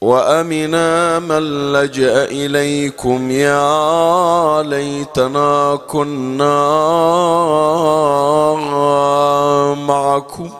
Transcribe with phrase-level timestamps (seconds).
[0.00, 6.54] وأمنا من لجأ إليكم يا ليتنا كنا
[9.74, 10.50] معكم.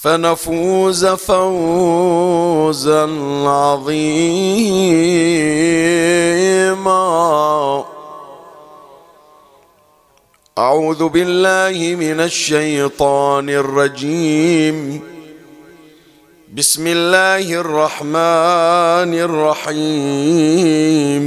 [0.00, 3.02] فنفوز فوزا
[3.46, 4.64] عظيما.
[10.58, 15.15] أعوذ بالله من الشيطان الرجيم.
[16.56, 21.24] بسم الله الرحمن الرحيم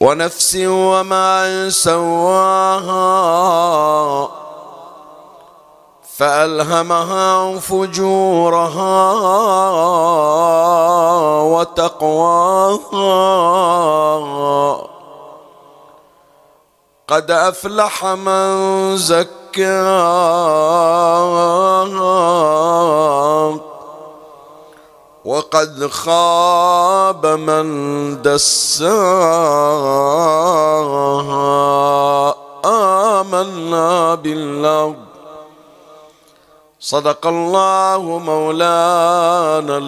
[0.00, 3.08] ونفس وما سواها
[6.16, 9.12] فألهمها فجورها
[11.42, 12.86] وتقواها
[17.08, 19.39] قد أفلح من زكاها
[25.24, 27.66] وقد خاب من
[28.22, 28.90] دساها
[32.64, 34.94] آمنا بالله.
[36.80, 39.78] صدق الله مولانا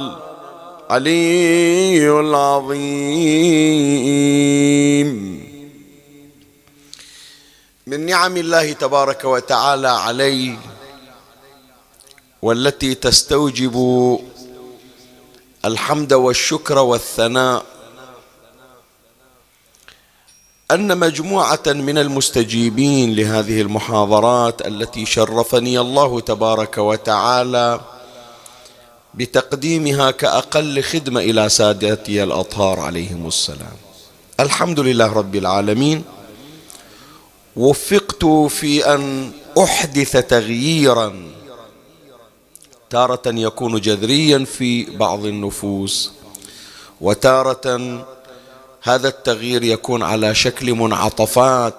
[0.90, 3.02] العلي العظيم.
[7.92, 10.58] من نعم الله تبارك وتعالى علي
[12.42, 13.76] والتي تستوجب
[15.64, 17.64] الحمد والشكر والثناء
[20.70, 27.80] أن مجموعة من المستجيبين لهذه المحاضرات التي شرفني الله تبارك وتعالى
[29.14, 33.76] بتقديمها كأقل خدمة إلى سادتي الأطهار عليهم السلام.
[34.40, 36.04] الحمد لله رب العالمين.
[37.56, 41.32] وفقت في أن أحدث تغييرا.
[42.90, 46.12] تارة يكون جذريا في بعض النفوس
[47.00, 48.04] وتارة
[48.82, 51.74] هذا التغيير يكون على شكل منعطفات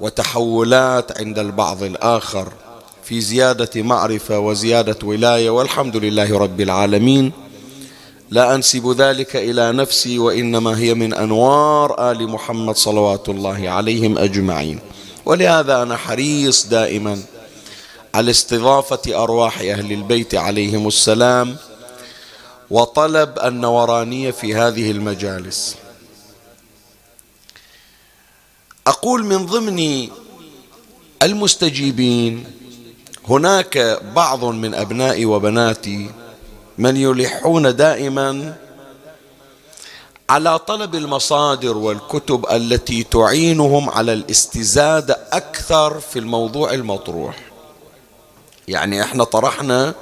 [0.00, 2.52] وتحولات عند البعض الآخر
[3.04, 5.50] في زيادة معرفة وزيادة ولاية.
[5.50, 7.32] والحمد لله رب العالمين.
[8.30, 14.80] لا أنسب ذلك إلى نفسي وإنما هي من أنوار آل محمد صلوات الله عليهم أجمعين.
[15.24, 17.22] ولهذا أنا حريص دائما
[18.14, 21.56] على استضافة أرواح أهل البيت عليهم السلام
[22.70, 25.76] وطلب النورانية في هذه المجالس.
[28.86, 30.08] أقول من ضمن
[31.22, 32.44] المستجيبين
[33.28, 36.10] هناك بعض من أبنائي وبناتي
[36.78, 38.56] من يلحون دائما
[40.30, 47.36] على طلب المصادر والكتب التي تعينهم على الاستزادة أكثر في الموضوع المطروح.
[48.68, 49.94] يعني إحنا طرحنا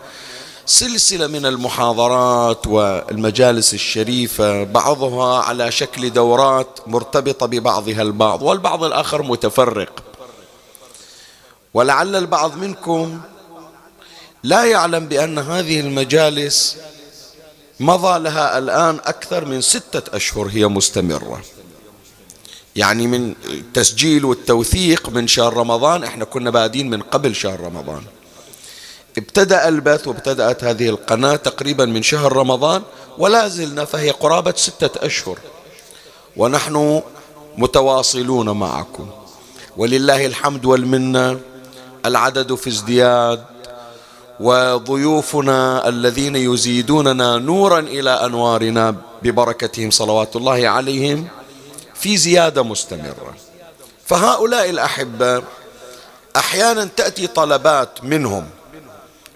[0.67, 10.03] سلسلة من المحاضرات والمجالس الشريفة بعضها على شكل دورات مرتبطة ببعضها البعض والبعض الآخر متفرق.
[11.75, 13.21] ولعل البعض منكم
[14.43, 16.77] لا يعلم بأن هذه المجالس
[17.81, 21.43] مضى لها الآن أكثر من ستة أشهر هي مستمرة.
[22.77, 28.03] يعني من التسجيل والتوثيق من شهر رمضان إحنا كنا بادين من قبل شهر رمضان.
[29.19, 32.83] ابتدأ البث وابتدأت هذه القناة تقريبا من شهر رمضان
[33.19, 35.39] ولا زلنا فهي قرابة ستة أشهر.
[36.37, 37.03] ونحن
[37.59, 39.11] متواصلون معكم.
[39.77, 41.41] ولله الحمد والمنة
[42.07, 43.52] العدد في ازدياد
[44.43, 51.29] وضيوفنا الذين يزيدوننا نورا إلى أنوارنا ببركتهم صلوات الله عليهم
[51.95, 53.35] في زيادة مستمرة.
[54.07, 55.43] فهؤلاء الأحبة
[56.37, 58.47] أحيانا تأتي طلبات منهم.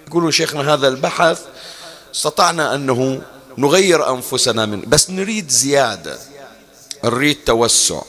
[0.09, 1.41] يقولون شيخنا هذا البحث
[2.15, 3.23] استطعنا انه
[3.59, 6.19] نغير أنفسنا منه بس نريد زيادة.
[7.05, 8.01] نريد توسع.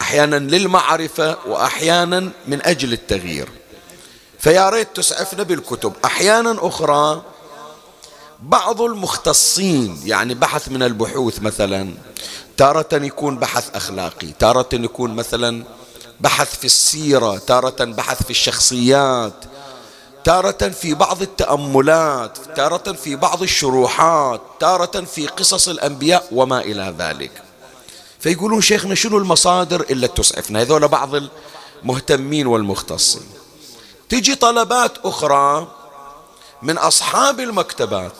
[0.00, 3.48] أحيانا للمعرفة واحيانا من أجل التغيير.
[4.42, 5.92] فيا ريت تسعفنا بالكتب.
[6.04, 7.22] أحيانا أخرى
[8.40, 11.94] بعض المختصين يعني بحث من البحوث مثلا
[12.56, 15.64] تارة يكون بحث أخلاقي تارة يكون مثلا
[16.20, 19.32] بحث في السيرة تارة بحث في الشخصيات
[20.24, 27.42] تارة في بعض التأملات تارة في بعض الشروحات تارة في قصص الأنبياء وما إلى ذلك.
[28.20, 31.10] فيقولون شيخنا شنو المصادر إلا تسعفنا؟ هذول بعض
[31.84, 33.41] المهتمين والمختصين.
[34.12, 35.68] تجي طلبات أخرى
[36.62, 38.12] من أصحاب المكتبات.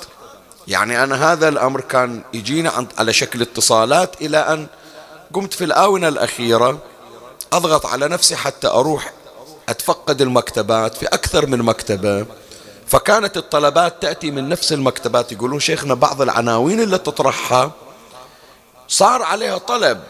[0.68, 4.66] يعني أنا هذا الأمر كان يجينا على شكل اتصالات إلى أن
[5.32, 6.78] قمت في الآونة الأخيرة
[7.52, 9.12] أضغط على نفسي حتى أروح
[9.68, 12.26] أتفقد المكتبات في أكثر من مكتبة.
[12.86, 17.70] فكانت الطلبات تأتي من نفس المكتبات يقولون شيخنا بعض العناوين اللي تطرحها
[18.88, 20.00] صار عليها طلب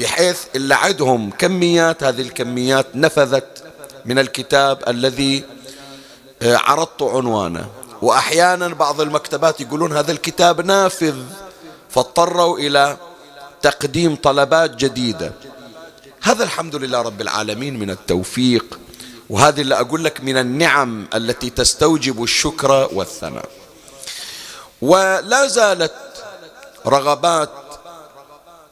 [0.00, 3.65] بحيث اللي عندهم كميات هذه الكميات نفذت
[4.06, 5.44] من الكتاب الذي
[6.42, 7.68] آه، عرضت عنوانه.
[8.02, 11.16] وأحيانا بعض المكتبات يقولون هذا الكتاب نافذ
[11.90, 12.96] فاضطروا إلى
[13.62, 15.32] تقديم طلبات جديدة.
[16.22, 18.78] هذا الحمد لله رب العالمين من التوفيق.
[19.30, 23.48] وهذه اللي أقول لك من النعم التي تستوجب الشكر والثناء.
[24.82, 25.94] ولا زالت
[26.86, 27.50] رغبات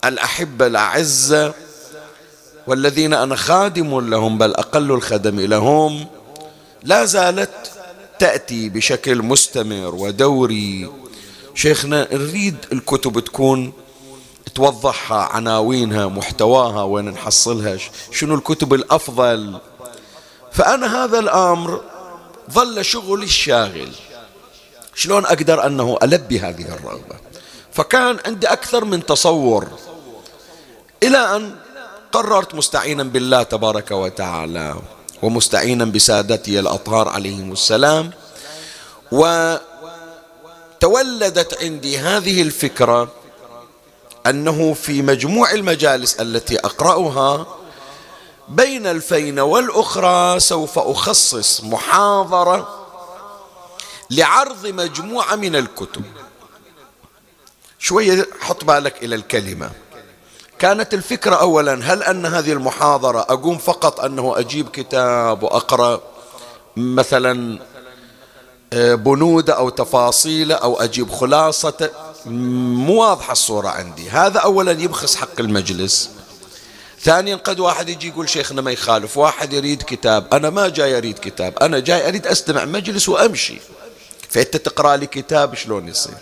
[0.05, 1.55] الأحبة الأعزة
[2.67, 6.07] والذين أنا خادم لهم بل أقل الخدم لهم.
[6.83, 7.71] لا زالت
[8.19, 10.91] تأتي بشكل مستمر ودوري.
[11.55, 13.73] شيخنا نريد الكتب تكون
[14.55, 17.79] توضحها عناوينها محتواها وين نحصلها
[18.13, 19.59] شنو الكتب الأفضل.
[20.53, 21.81] فأنا هذا الأمر
[22.51, 23.89] ظل شغلي الشاغل.
[24.95, 27.17] شلون أقدر أنه ألبي هذه الرغبة؟
[27.73, 29.69] فكان عندي أكثر من تصور.
[31.03, 31.55] إلى أن
[32.15, 34.77] قررت مستعينا بالله تبارك وتعالى
[35.23, 38.11] ومستعينا بسادتي الأطهار عليهم السلام.
[40.83, 43.09] وتولدت عندي هذه الفكرة
[44.27, 47.47] أنه في مجموع المجالس التي أقرأها
[48.49, 52.87] بين الفين والأخرى سوف أخصص محاضرة
[54.11, 56.05] لعرض مجموعة من الكتب.
[57.79, 59.71] شوية حط بالك إلى الكلمة.
[60.65, 66.01] كانت الفكرة أولا هل أن هذه المحاضرة أقوم فقط أنه أجيب كتاب وأقرأ
[66.77, 67.59] مثلا
[68.73, 71.91] آه، بنود أو تفاصيل أو أجيب خلاصة؟
[72.27, 74.11] مو واضحة الصورة عندي.
[74.11, 76.11] هذا أولا يبخس حق المجلس.
[77.01, 79.17] ثانيا قد واحد يجي يقول شيخنا ما يخالف.
[79.17, 81.59] واحد يريد كتاب أنا ما جاي أريد كتاب.
[81.59, 83.59] أنا جاي أريد أستمع مجلس وأمشي.
[84.29, 86.15] فأنت تقرأ لي كتاب شلون يصير؟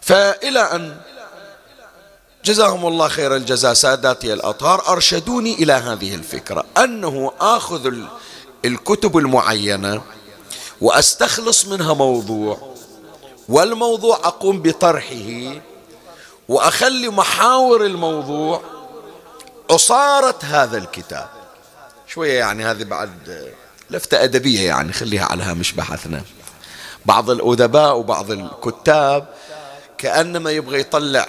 [0.00, 0.96] فإلى أن
[2.46, 3.74] جزاهم الله خير الجزاء.
[3.74, 6.64] ساداتي الأطهار أرشدوني إلى هذه الفكرة.
[6.78, 7.92] أنه آخذ
[8.64, 10.02] الكتب المعينة
[10.80, 12.74] وأستخلص منها موضوع
[13.48, 15.60] والموضوع أقوم بطرحه
[16.48, 18.62] وأخلي محاور الموضوع
[19.70, 21.28] عصارة هذا الكتاب.
[22.06, 23.52] شوية يعني هذه بعد
[23.90, 26.22] لفتة أدبية يعني خليها على هامش بحثنا.
[27.06, 29.26] بعض الأدباء وبعض الكتاب
[29.98, 31.28] كأنما يبغى يطلع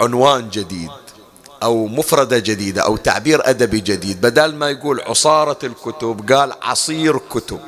[0.00, 0.90] عنوان جديد
[1.62, 4.20] أو مفردة جديدة أو تعبير أدبي جديد.
[4.20, 7.60] بدل ما يقول عصارة الكتب قال عصير كتب.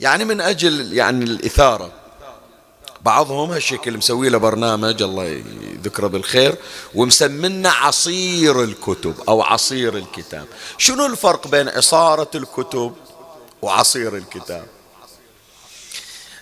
[0.00, 1.92] يعني من أجل يعني الإثارة.
[3.02, 6.54] بعضهم هالشكل مسوي له برنامج الله يذكره بالخير
[6.94, 10.46] ومسمنا عصير الكتب أو عصير الكتاب.
[10.78, 12.92] شنو الفرق بين عصارة الكتب
[13.62, 14.66] وعصير الكتاب؟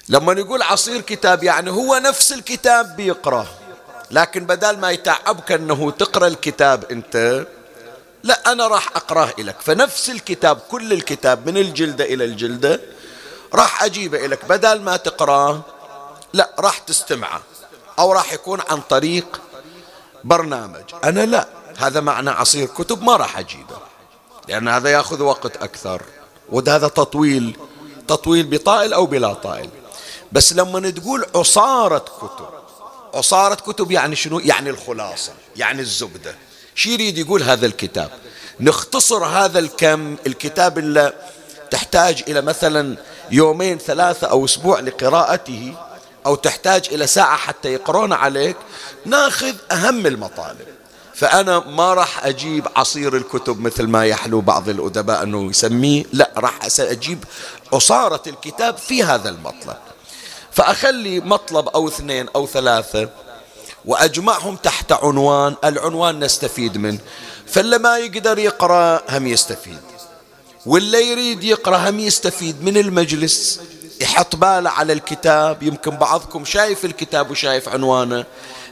[0.08, 3.46] لما نقول عصير كتاب يعني هو نفس الكتاب بيقرأ.
[4.10, 7.46] لكن بدل ما يتعبك أنه تقرأ الكتاب أنت
[8.22, 12.80] لا أنا راح أقرأه لك فنفس الكتاب كل الكتاب من الجلدة إلى الجلدة
[13.54, 15.60] راح أجيبه لك بدل ما تقرأه
[16.32, 17.42] لا راح تستمعه.
[17.98, 19.40] أو راح يكون عن طريق
[20.24, 20.84] برنامج.
[21.04, 21.48] أنا لا
[21.78, 23.76] هذا معنى عصير كتب ما راح أجيبه.
[24.48, 26.02] لأن هذا يأخذ وقت أكثر.
[26.48, 27.56] وهذا تطويل
[28.08, 29.70] تطويل بطائل أو بلا طائل.
[30.32, 32.48] بس لما تقول عصارة كتب
[33.14, 36.34] عصارة كتب يعني شنو؟ يعني الخلاصة يعني الزبدة.
[36.74, 38.10] شو يريد يقول هذا الكتاب؟
[38.60, 41.12] نختصر هذا الكم الكتاب اللي
[41.70, 42.96] تحتاج إلى مثلا
[43.30, 45.74] يومين ثلاثة أو أسبوع لقراءته
[46.26, 48.56] أو تحتاج إلى ساعة حتى يقرون عليك
[49.04, 50.66] ناخذ أهم المطالب.
[51.14, 56.58] فأنا ما راح أجيب عصير الكتب مثل ما يحلو بعض الأدباء أنه يسميه لا راح
[56.80, 57.24] أجيب
[57.72, 59.76] عصارة الكتاب في هذا المطلب.
[60.56, 63.08] فأخلي مطلب أو اثنين أو ثلاثة
[63.84, 66.98] وأجمعهم تحت عنوان العنوان نستفيد منه.
[67.46, 69.80] فاللي ما يقدر يقرأ هم يستفيد.
[70.66, 73.60] واللي يريد يقرأ هم يستفيد من المجلس.
[74.00, 75.62] يحط باله على الكتاب.
[75.62, 78.24] يمكن بعضكم شايف الكتاب وشايف عنوانه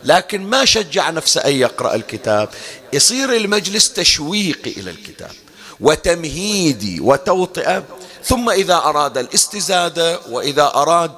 [0.05, 2.49] لكن ما شجع نفسه أن يقرأ الكتاب.
[2.93, 5.33] يصير المجلس تشويقي إلى الكتاب
[5.81, 7.85] وتمهيدي وتوطئة.
[8.25, 11.11] ثم إذا أراد الاستزادة وإذا أراد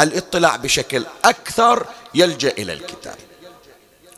[0.00, 3.16] الاطلاع بشكل أكثر يلجأ إلى الكتاب.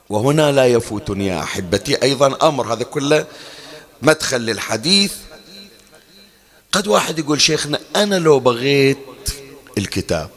[0.08, 3.26] وهنا لا يفوتني يا أحبتي أيضا أمر هذا كله
[4.02, 5.14] مدخل للحديث.
[6.72, 8.98] قد واحد يقول شيخنا أنا لو بغيت
[9.78, 10.30] الكتاب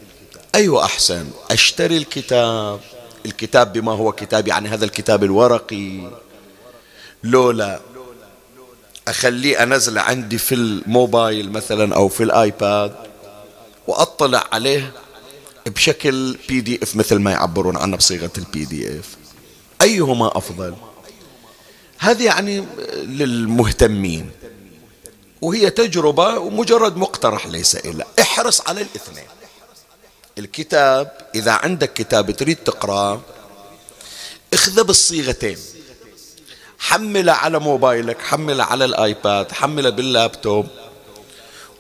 [0.56, 2.80] أيوة أحسن أشتري الكتاب.
[3.26, 6.12] الكتاب بما هو كتاب يعني هذا الكتاب الورقي.
[7.24, 7.80] لولا
[9.08, 12.96] أخليه أنزله عندي في الموبايل مثلا أو في الآيباد
[13.88, 14.92] وأطلع عليه
[15.70, 19.18] بشكل PDF مثل ما يعبرون عنه بصيغة ال PDF
[19.82, 20.76] أيهما أفضل؟
[22.00, 24.32] هذه يعني للمهتمين.
[25.42, 28.08] وهي تجربة ومجرد مقترح ليس إلا.
[28.22, 29.28] احرص على الاثنين.
[30.38, 33.22] الكتاب إذا عندك كتاب تريد تقرأ
[34.54, 35.58] اخذه بالصيغتين.
[36.80, 40.68] حمله على موبايلك حمله على الآيباد حمله باللابتوب.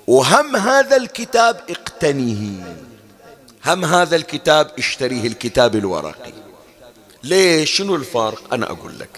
[0.07, 2.86] وهم هذا الكتاب اقتنيه.
[3.67, 6.33] هم هذا الكتاب اشتريه الكتاب الورقي.
[7.23, 9.09] ليش شنو الفرق؟ أنا أقول لك.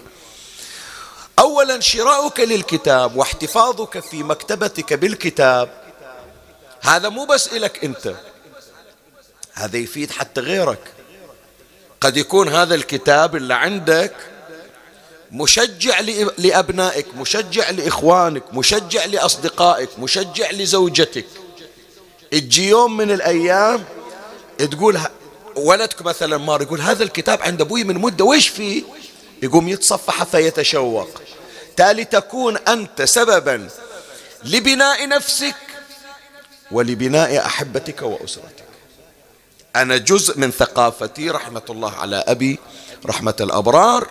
[1.38, 5.82] أولا شراؤك للكتاب واحتفاظك في مكتبتك بالكتاب
[6.80, 8.14] هذا مو بس إلك أنت
[9.54, 10.92] هذا يفيد حتى غيرك.
[12.00, 14.14] قد يكون هذا الكتاب اللي عندك
[15.32, 16.00] مشجع
[16.38, 21.26] لأبنائك مشجع لإخوانك مشجع لأصدقائك مشجع لزوجتك.
[22.30, 23.84] تجي يوم من الأيام
[24.66, 25.00] تقول
[25.56, 28.82] ولدك مثلا مار يقول هذا الكتاب عند أبوي من مدة ويش فيه؟
[29.42, 31.08] يقوم يتصفح فيتشوق.
[31.76, 33.68] تالي تكون أنت سببا
[34.44, 35.56] لبناء نفسك
[36.70, 38.64] ولبناء أحبتك وأسرتك.
[39.76, 42.58] أنا جزء من ثقافتي رحمة الله على أبي
[43.06, 44.10] رحمة الأبرار.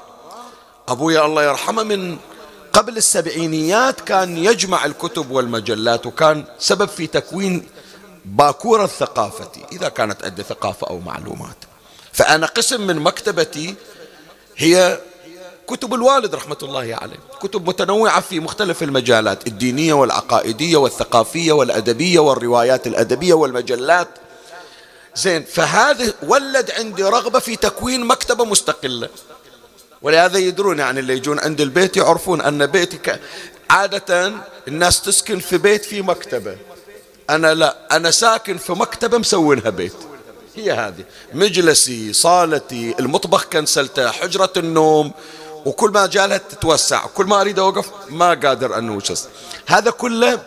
[0.88, 2.18] أبويا الله يرحمه من
[2.74, 7.68] قبل السبعينيات كان يجمع الكتب والمجلات وكان سبب في تكوين
[8.36, 11.58] باكورة الثقافة إذا كانت عندي ثقافة أو معلومات.
[12.14, 13.76] فأنا قسم من مكتبتي
[14.58, 15.00] هي
[15.68, 17.20] كتب الوالد رحمة الله عليه.
[17.42, 24.08] كتب متنوعة في مختلف المجالات الدينية والعقائدية والثقافية والأدبية والروايات الأدبية والمجلات.
[25.16, 29.10] زين فهذا ولد عندي رغبة في تكوين مكتبة مستقلة.
[30.02, 33.18] ولهذا يدرون يعني اللي يجون عند البيت يعرفون أن بيتي
[33.70, 34.34] عادة
[34.68, 36.58] الناس تسكن في بيت في مكتبة.
[37.30, 39.94] أنا لا أنا ساكن في مكتبة مسوينها بيت.
[40.56, 41.04] هي هذه.
[41.34, 45.12] مجلسي صالتي المطبخ كنسلته حجرة النوم
[45.66, 47.06] وكل ما جالها تتوسع.
[47.06, 49.28] كل ما أريد أوقف ما قادر أن أوجس
[49.68, 50.42] هذا كله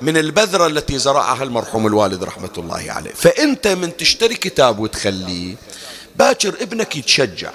[0.00, 3.12] من البذرة التي زرعها المرحوم الوالد رحمة الله عليه.
[3.12, 5.56] فأنت من تشتري كتاب وتخليه
[6.16, 7.50] باكر ابنك يتشجع.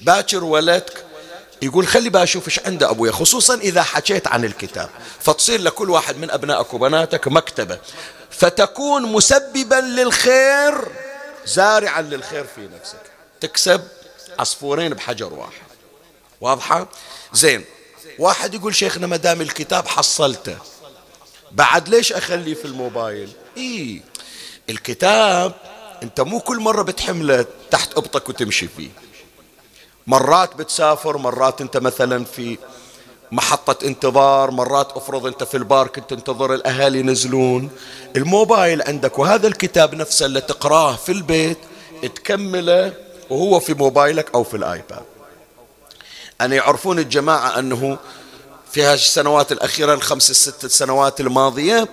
[0.00, 1.04] باكر ولدك
[1.62, 4.90] يقول خلي بقى أشوف إيش عنده أبويا خصوصا إذا حكيت عن الكتاب.
[5.20, 7.78] فتصير لكل واحد من أبنائك وبناتك مكتبة.
[8.30, 10.74] فتكون مسببا للخير
[11.46, 13.00] زارعا للخير في نفسك.
[13.40, 13.82] تكسب
[14.38, 15.62] عصفورين بحجر واحد.
[16.40, 16.88] واضحة؟
[17.32, 17.64] زين.
[18.18, 20.56] واحد يقول شيخنا ما دام الكتاب حصلته
[21.52, 24.02] بعد ليش أخليه في الموبايل؟ اي
[24.70, 25.52] الكتاب
[26.02, 28.90] أنت مو كل مرة بتحمله تحت أبطك وتمشي فيه.
[30.06, 32.58] مرات بتسافر مرات انت مثلا في
[33.32, 37.70] محطة انتظار مرات افرض انت في البارك تنتظر الاهالي ينزلون.
[38.16, 41.58] الموبايل عندك وهذا الكتاب نفسه اللي تقراه في البيت
[42.14, 42.92] تكمله
[43.30, 45.02] وهو في موبايلك أو في الايباد.
[46.40, 47.98] أن يعرفون الجماعة أنه
[48.72, 51.88] في هذه السنوات الأخيرة الخمس الست سنوات الماضية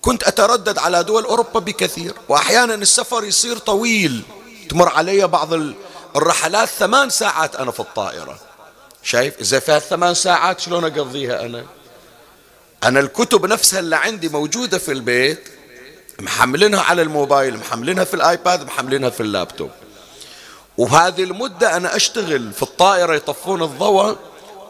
[0.00, 2.14] كنت أتردد على دول أوروبا بكثير.
[2.28, 4.22] وأحيانا السفر يصير طويل.
[4.68, 5.52] تمر علي بعض
[6.16, 8.38] الرحلات ثمان ساعات أنا في الطائرة.
[9.02, 11.64] شايف؟ إذا فيها ثمان ساعات شلون أقضيها أنا؟
[12.84, 15.48] أنا الكتب نفسها اللي عندي موجودة في البيت
[16.20, 19.70] محملينها على الموبايل محملينها في الآيباد محملينها في اللابتوب.
[20.78, 24.16] وبهذه المدة أنا أشتغل في الطائرة يطفون الضوء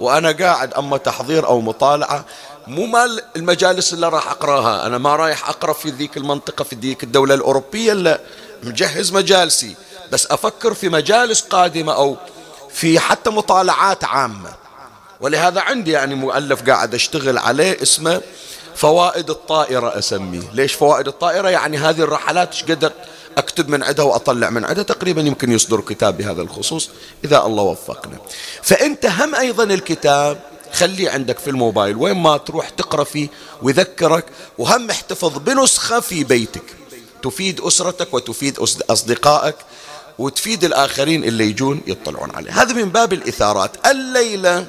[0.00, 2.24] وأنا قاعد أما تحضير أو مطالعة.
[2.66, 7.02] مو مال المجالس اللي راح أقراها أنا ما رايح أقرأ في ذيك المنطقة في ذيك
[7.02, 8.20] الدولة الأوروبية لا.
[8.62, 9.76] مجهز مجالسي.
[10.12, 12.16] بس أفكر في مجالس قادمة أو
[12.70, 14.50] في حتى مطالعات عامة.
[15.20, 18.20] ولهذا عندي يعني مؤلف قاعد أشتغل عليه اسمه
[18.74, 20.50] فوائد الطائرة أسميه.
[20.52, 22.92] ليش فوائد الطائرة؟ يعني هذه الرحلات إيش قدر
[23.38, 26.90] أكتب من عدها وأطلع من عدها؟ تقريبا يمكن يصدر كتاب بهذا الخصوص
[27.24, 28.18] إذا الله وفقنا.
[28.62, 30.40] فأنت هم أيضا الكتاب
[30.72, 31.96] خليه عندك في الموبايل.
[31.96, 33.28] وين ما تروح تقرأ فيه
[33.62, 34.24] ويذكرك
[34.58, 36.64] وهم احتفظ بنسخة في بيتك.
[37.22, 38.58] تفيد أسرتك وتفيد
[38.90, 39.56] أصدقائك.
[40.18, 43.86] وتفيد الآخرين اللي يجون يطلعون عليه هذا من باب الإثارات.
[43.86, 44.66] الليلة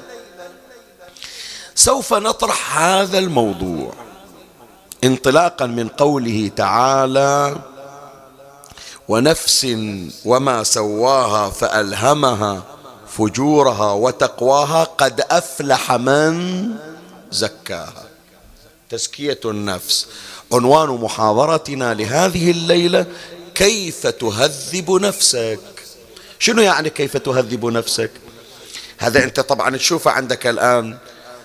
[1.74, 3.92] سوف نطرح هذا الموضوع
[5.04, 7.56] انطلاقا من قوله تعالى
[9.08, 9.66] ونفس
[10.24, 12.62] وما سواها فألهمها
[13.18, 16.68] فجورها وتقواها قد أفلح من
[17.30, 18.04] زكاها.
[18.90, 20.06] تزكية النفس.
[20.52, 23.06] عنوان محاضرتنا لهذه الليلة
[23.56, 25.60] كيف تهذب نفسك؟
[26.38, 28.10] شنو يعني كيف تهذب نفسك؟
[28.98, 30.98] هذا أنت طبعا تشوفه عندك الآن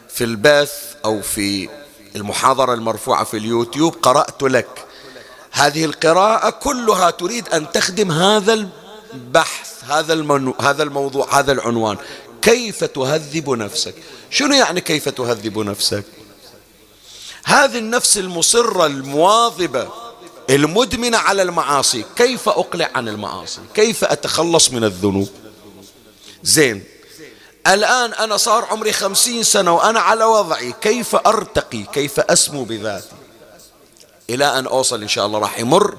[0.10, 0.74] في البث
[1.06, 1.70] أو في
[2.16, 4.86] المحاضرة المرفوعة في اليوتيوب قرأت لك.
[5.52, 8.68] هذه القراءة كلها تريد أن تخدم هذا
[9.14, 11.98] البحث هذا المنو هذا الموضوع هذا العنوان.
[12.42, 13.96] كيف تهذب نفسك؟
[14.30, 16.04] شنو يعني كيف تهذب نفسك؟
[17.44, 20.11] هذه النفس المصرة المواظبة.
[20.52, 25.30] المدمنة على المعاصي كيف أقلع عن المعاصي؟ كيف أتخلص من الذنوب؟
[26.44, 26.84] زين
[27.68, 33.16] الآن أنا صار عمري خمسين سنة وأنا على وضعي كيف أرتقي؟ كيف أسمو بذاتي؟
[34.30, 35.98] إلى أن أوصل إن شاء الله راح يمر.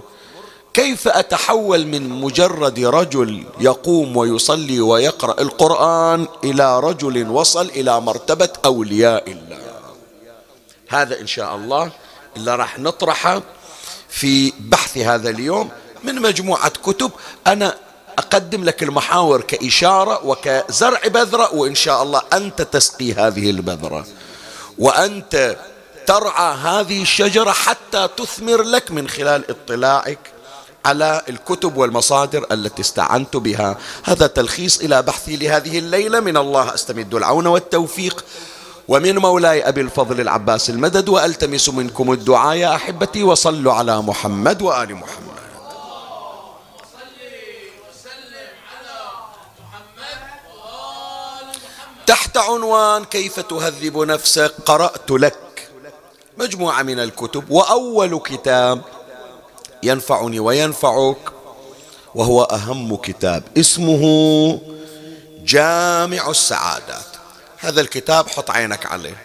[0.74, 9.30] كيف أتحول من مجرد رجل يقوم ويصلي ويقرأ القرآن إلى رجل وصل إلى مرتبة أولياء
[9.30, 9.58] الله؟
[10.88, 11.90] هذا إن شاء الله
[12.36, 13.42] اللي راح نطرحه.
[14.12, 15.70] في بحث هذا اليوم
[16.04, 17.10] من مجموعة كتب.
[17.46, 17.76] أنا
[18.18, 24.06] أقدم لك المحاور كإشارة وكزرع بذرة وإن شاء الله أنت تسقي هذه البذرة.
[24.78, 25.56] وأنت
[26.06, 30.18] ترعى هذه الشجرة حتى تثمر لك من خلال اطلاعك
[30.84, 33.78] على الكتب والمصادر التي استعنت بها.
[34.02, 36.20] هذا تلخيص إلى بحثي لهذه الليلة.
[36.20, 38.24] من الله أستمد العون والتوفيق.
[38.88, 44.94] ومن مولاي أبي الفضل العباس المدد وألتمس منكم الدعاء يا أحبتي وصلوا على محمد وآل
[44.94, 45.32] محمد.
[52.06, 55.68] تحت عنوان كيف تهذب نفسك قرأت لك
[56.38, 58.82] مجموعة من الكتب وأول كتاب
[59.82, 61.16] ينفعني وينفعك
[62.14, 64.02] وهو أهم كتاب اسمه
[65.44, 67.11] جامع السعادات
[67.62, 69.16] هذا الكتاب حط عينك عليه.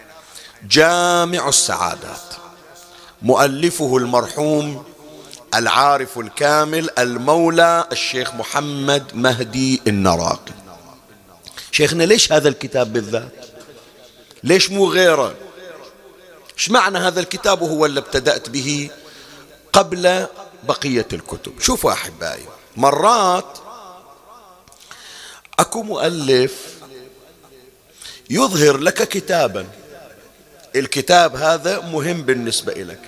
[0.62, 2.34] جامع السعادات.
[3.22, 4.84] مؤلفه المرحوم
[5.54, 10.52] العارف الكامل المولى الشيخ محمد مهدي النراقي.
[11.72, 13.46] شيخنا ليش هذا الكتاب بالذات؟
[14.44, 15.34] ليش مو غيره؟
[16.58, 18.90] إيش معنى هذا الكتاب وهو اللي ابتدأت به
[19.72, 20.26] قبل
[20.62, 22.46] بقية الكتب؟ شوفوا أحبائي
[22.76, 23.58] مرات
[25.58, 26.77] أكو مؤلف
[28.30, 29.66] يظهر لك كتابا.
[30.76, 33.00] الكتاب هذا مهم بالنسبة لك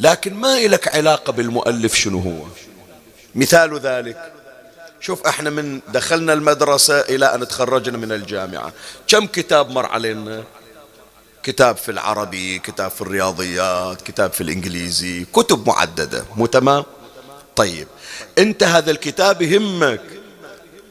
[0.00, 2.46] لكن ما لك علاقة بالمؤلف شنو هو.
[3.34, 4.32] مثال ذلك
[5.00, 8.72] شوف إحنا من دخلنا المدرسة إلى أن تخرجنا من الجامعة.
[9.08, 10.44] كم كتاب مر علينا؟
[11.42, 16.24] كتاب في العربي كتاب في الرياضيات كتاب في الإنجليزي كتب معددة.
[16.36, 16.84] مو تمام؟
[17.56, 17.88] طيب
[18.38, 20.02] أنت هذا الكتاب يهمك.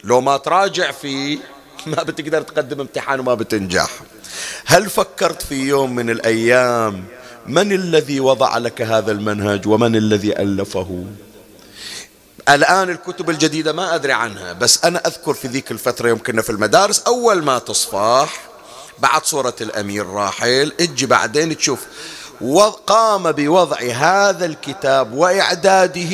[0.04, 1.38] لو ما تراجع فيه
[1.88, 3.90] ما بتقدر تقدم امتحان وما بتنجح.
[4.66, 7.04] هل فكرت في يوم من الأيام
[7.48, 11.06] من الذي وضع لك هذا المنهج ومن الذي ألفه؟
[12.50, 16.50] الآن الكتب الجديدة ما أدري عنها بس أنا أذكر في ذيك الفترة يوم كنا في
[16.50, 18.42] المدارس أول ما تصفاح
[19.00, 21.86] بعد صورة الأمير راحل أجي بعدين تشوف
[22.42, 26.12] وقام بوضع هذا الكتاب وإعداده.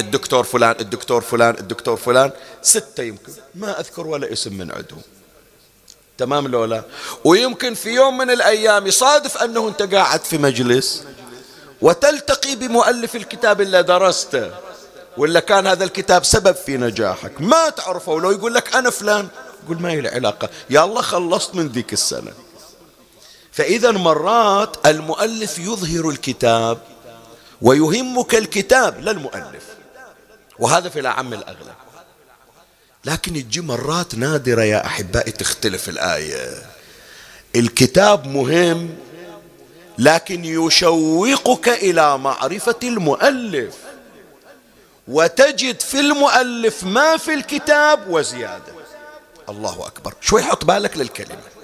[0.00, 2.30] الدكتور فلان الدكتور فلان الدكتور فلان.
[2.62, 3.32] ستة يمكن.
[3.54, 5.02] ما أذكر ولا اسم من عندهم
[6.18, 6.82] تمام لولا
[7.24, 11.04] ويمكن في يوم من الأيام يصادف أنه أنت قاعد في مجلس
[11.82, 14.50] وتلتقي بمؤلف الكتاب اللي درسته
[15.16, 18.12] ولا كان هذا الكتاب سبب في نجاحك؟ ما تعرفه.
[18.12, 19.28] ولو يقول لك أنا فلان
[19.68, 22.32] قل ما هي علاقة يا الله خلصت من ذيك السنة.
[23.56, 26.78] فإذا مرات المؤلف يظهر الكتاب
[27.62, 29.64] ويهمك الكتاب لا المؤلف.
[30.58, 31.74] وهذا في الأعم الأغلب.
[33.04, 36.62] لكن تجي مرات نادرة يا أحبائي تختلف الآية.
[37.56, 38.94] الكتاب مهم
[39.98, 43.74] لكن يشوقك إلى معرفة المؤلف.
[45.08, 48.72] وتجد في المؤلف ما في الكتاب وزيادة.
[49.48, 50.14] الله أكبر.
[50.20, 51.55] شوي حط بالك للكلمة.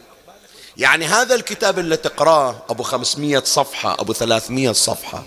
[0.76, 5.24] يعني هذا الكتاب اللي تقراه أبو 500 صفحة أبو 300 صفحة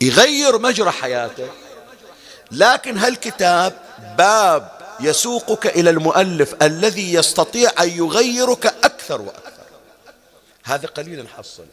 [0.00, 1.50] يغير مجرى حياتك.
[2.50, 3.72] لكن هالكتاب
[4.18, 9.52] باب يسوقك إلى المؤلف الذي يستطيع أن يغيرك أكثر وأكثر.
[10.64, 11.64] هذا قليل نحصل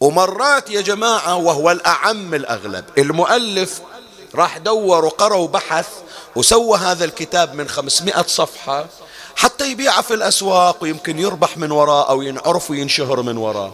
[0.00, 3.80] ومرات يا جماعة وهو الأعم الأغلب المؤلف
[4.34, 5.88] راح دور وقرأ وبحث
[6.36, 8.86] وسوى هذا الكتاب من 500 صفحة
[9.36, 13.72] حتى يبيعه في الأسواق ويمكن يربح من وراه أو ينعرف وينشهر من وراه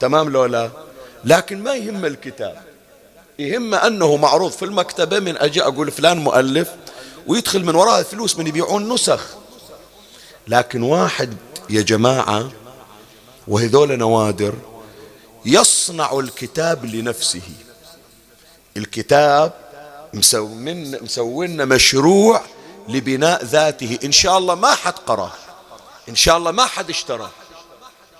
[0.00, 0.70] تمام لولا
[1.24, 2.62] لكن ما يهم الكتاب.
[3.38, 6.68] يهم أنه معروض في المكتبة من أجي أقول فلان مؤلف
[7.26, 9.26] ويدخل من وراء الفلوس من يبيعون نسخ.
[10.48, 11.36] لكن واحد
[11.70, 12.50] يا جماعة
[13.48, 14.54] وهذول نوادر
[15.44, 17.42] يصنع الكتاب لنفسه.
[18.76, 19.52] الكتاب
[20.14, 22.42] مسوين مسوينا مشروع
[22.90, 23.98] لبناء ذاته.
[24.04, 25.32] إن شاء الله ما حد قرأ.
[26.08, 27.30] إن شاء الله ما حد اشترى.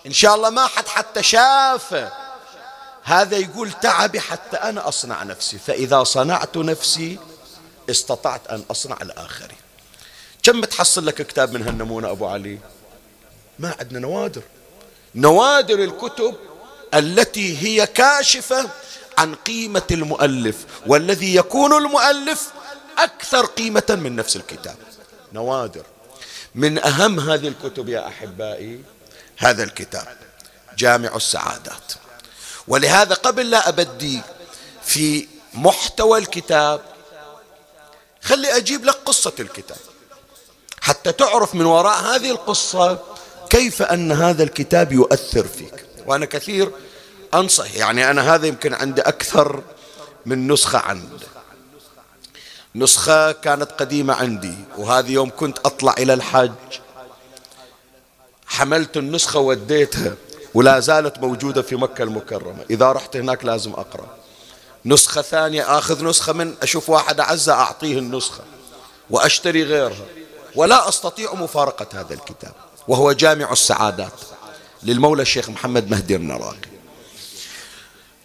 [0.07, 2.13] إن شاء الله ما حد حتى شافه
[3.03, 5.59] هذا يقول تعبي حتى أنا أصنع نفسي.
[5.59, 7.19] فإذا صنعت نفسي
[7.91, 9.57] استطعت أن أصنع الآخرين.
[10.43, 12.59] كم بتحصل لك كتاب من هالنمونة أبو علي؟
[13.59, 14.43] ما عندنا نوادر.
[15.15, 16.35] نوادر الكتب
[16.95, 18.71] التي هي كاشفة
[19.19, 20.57] عن قيمة المؤلف.
[20.87, 22.51] والذي يكون المؤلف
[22.99, 24.77] أكثر قيمة من نفس الكتاب.
[25.33, 25.83] نوادر.
[26.55, 28.81] من أهم هذه الكتب يا أحبائي
[29.37, 30.17] هذا الكتاب
[30.79, 31.93] جامع السعادات.
[32.69, 34.21] ولهذا قبل لا أبدي
[34.85, 36.81] في محتوى الكتاب
[38.23, 39.79] خلي أجيب لك قصة الكتاب.
[40.81, 42.99] حتى تعرف من وراء هذه القصة
[43.51, 45.85] كيف أن هذا الكتاب يؤثر فيك.
[46.07, 46.71] وأنا كثير
[47.35, 49.63] أنصح يعني أنا هذا يمكن عندي أكثر
[50.27, 51.09] من نسخة عنه
[52.75, 56.53] نسخة كانت قديمة عندي وهذه يوم كنت أطلع إلى الحج
[58.47, 60.15] حملت النسخة وديتها
[60.55, 62.65] ولا زالت موجودة في مكة المكرمة.
[62.71, 64.07] إذا رحت هناك لازم أقرأ.
[64.85, 68.43] نسخة ثانية آخذ نسخة من أشوف واحد أعزة أعطيه النسخة
[69.11, 70.07] وأشتري غيرها.
[70.55, 72.53] ولا أستطيع مفارقة هذا الكتاب
[72.89, 74.21] وهو جامع السعادات.
[74.83, 76.71] للمولى الشيخ محمد مهدي النراقي.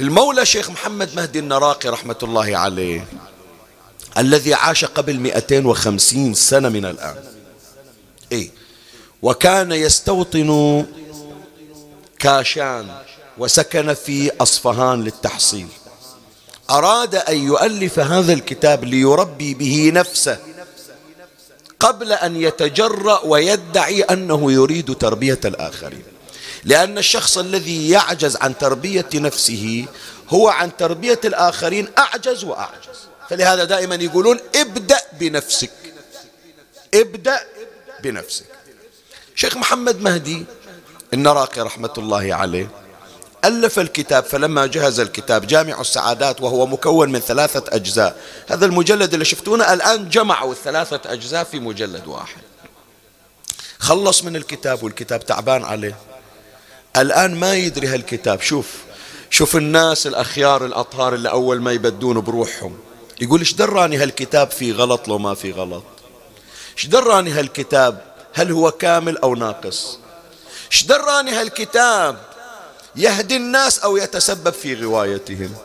[0.02, 3.08] المولى الشيخ محمد مهدي النراقي رحمة الله عليه
[4.18, 7.16] الذي عاش قبل 250 سنة من الآن.
[8.32, 8.50] إيه.
[9.22, 10.86] وكان يستوطن
[12.20, 12.88] كاشان
[13.38, 15.68] وسكن في أصفهان للتحصيل.
[16.70, 20.38] أراد أن يؤلف هذا الكتاب ليربي به نفسه
[21.80, 26.04] قبل أن يتجرأ ويدعي أنه يريد تربية الآخرين.
[26.64, 29.86] لأن الشخص الذي يعجز عن تربية نفسه
[30.30, 33.08] هو عن تربية الآخرين أعجز وأعجز.
[33.30, 35.72] فلهذا دائما يقولون ابدأ بنفسك.
[36.94, 37.40] ابدأ
[38.04, 38.46] بنفسك.
[39.36, 40.46] شيخ محمد مهدي
[41.14, 42.70] النراقي رحمة الله عليه
[43.46, 48.18] ألف الكتاب فلما جهز الكتاب جامع السعادات وهو مكون من ثلاثة أجزاء.
[48.48, 52.42] هذا المجلد اللي شفتونه الآن جمعوا الثلاثة أجزاء في مجلد واحد.
[53.80, 55.98] خلص من الكتاب والكتاب تعبان عليه.
[56.98, 58.42] الآن ما يدري هالكتاب.
[58.42, 58.74] شوف
[59.30, 62.80] شوف الناس الأخيار الأطهار اللي أول ما يبدون بروحهم.
[63.22, 65.84] يقول إيش دراني هالكتاب في غلط لو ما في غلط؟
[66.78, 68.02] إيش دراني هالكتاب؟
[68.34, 70.00] هل هو كامل أو ناقص؟
[70.72, 72.22] إيش دراني هالكتاب
[72.96, 75.56] يهدي الناس أو يتسبب في غوايتهم؟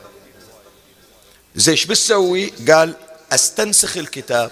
[1.56, 2.94] زي إيش بتسوي؟ قال
[3.32, 4.50] أستنسخ الكتاب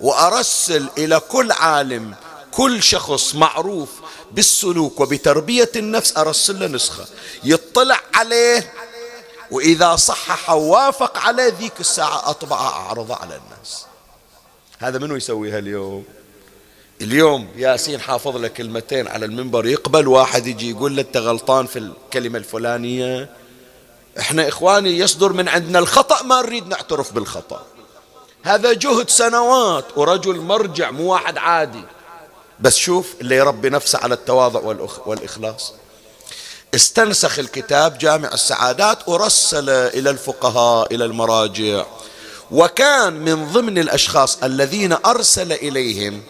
[0.00, 2.14] وأرسل إلى كل عالم
[2.52, 3.90] كل شخص معروف
[4.32, 7.06] بالسلوك وبتربية النفس أرسل له نسخة
[7.44, 8.72] يطلع عليه
[9.52, 13.86] وإذا صحح ووافق عليه ذيك الساعة اطبعها اعرضها على الناس.
[14.78, 16.04] هذا منو يسويها اليوم؟
[17.00, 21.78] اليوم ياسين حافظ له كلمتين على المنبر يقبل واحد يجي يقول له أنت غلطان في
[21.78, 23.36] الكلمة الفلانية.
[24.18, 27.66] إحنا إخواني يصدر من عندنا الخطأ ما نريد نعترف بالخطأ.
[28.42, 31.84] هذا جهد سنوات ورجل مرجع مو واحد عادي.
[32.60, 34.60] بس شوف اللي يربي نفسه على التواضع
[35.06, 35.74] والإخلاص.
[36.74, 41.86] استنسخ الكتاب جامع السعادات ورسل إلى الفقهاء إلى المراجع.
[42.50, 46.22] وكان من ضمن الأشخاص الذين أرسل إليهم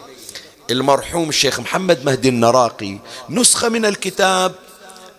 [0.71, 2.97] المرحوم الشيخ محمد مهدي النراقي
[3.29, 4.55] نسخة من الكتاب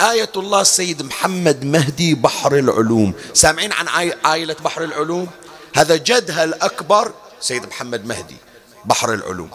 [0.01, 3.15] آية الله السيد محمد مهدي بحر العلوم.
[3.35, 3.89] سامعين عن
[4.25, 5.29] عائلة بحر العلوم؟
[5.75, 8.37] هذا جدها الأكبر سيد محمد مهدي
[8.85, 9.51] بحر العلوم.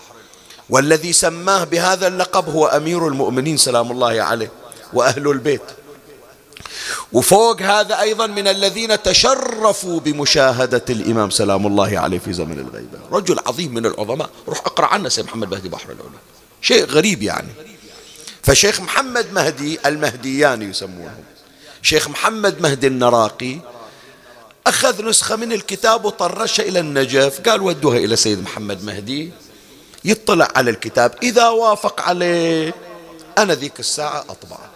[0.70, 4.52] والذي سماه بهذا اللقب هو أمير المؤمنين سلام الله عليه.
[4.94, 5.62] وأهل البيت.
[7.14, 13.00] وفوق هذا أيضا من الذين تشرفوا بمشاهدة الإمام سلام الله عليه في زمن الغيبة.
[13.12, 14.30] رجل عظيم من العظماء.
[14.48, 16.14] روح أقرأ عنه سيد محمد مهدي بحر العلوم
[16.62, 17.50] شيء غريب يعني.
[18.44, 21.24] فشيخ محمد مهدي المهديان يسمونهم
[21.82, 23.58] شيخ محمد مهدي النراقي
[24.68, 27.42] أخذ نسخة من الكتاب وطرشها إلى النجف.
[27.42, 29.32] قال ودوها إلى سيد محمد مهدي.
[30.06, 31.16] يطلع على الكتاب.
[31.24, 32.74] إذا وافق عليه
[33.38, 34.69] أنا ذيك الساعة أطبعه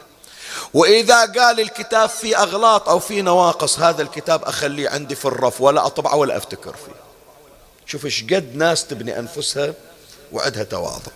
[0.74, 5.86] وإذا قال الكتاب في أغلاط أو في نواقص هذا الكتاب أخليه عندي في الرف ولا
[5.86, 7.04] أطبعه ولا أفتكر فيه.
[7.86, 9.74] شوف إيش قد ناس تبني أنفسها
[10.32, 11.12] وعندها تواضع.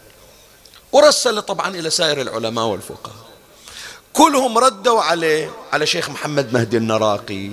[0.91, 3.27] ورسل طبعا إلى سائر العلماء والفقهاء.
[4.13, 7.51] كلهم ردوا عليه على شيخ محمد مهدي النراقي.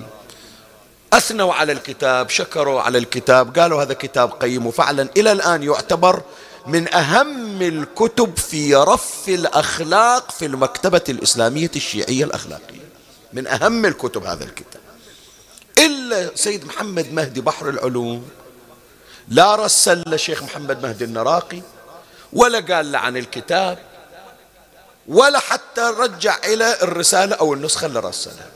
[1.12, 6.22] أثنوا على الكتاب شكروا على الكتاب قالوا هذا كتاب قيم وفعلا إلى الآن يعتبر
[6.66, 12.84] من أهم الكتب في رف الأخلاق في المكتبة الإسلامية الشيعية الأخلاقية.
[13.32, 14.82] من أهم الكتب هذا الكتاب.
[15.78, 18.28] إلا سيد محمد مهدي بحر العلوم.
[19.28, 21.62] لا رسل لشيخ محمد مهدي النراقي.
[22.32, 23.78] ولا قال له عن الكتاب.
[25.08, 28.50] ولا حتى رجع إلى الرسالة أو النسخة اللي رسلها.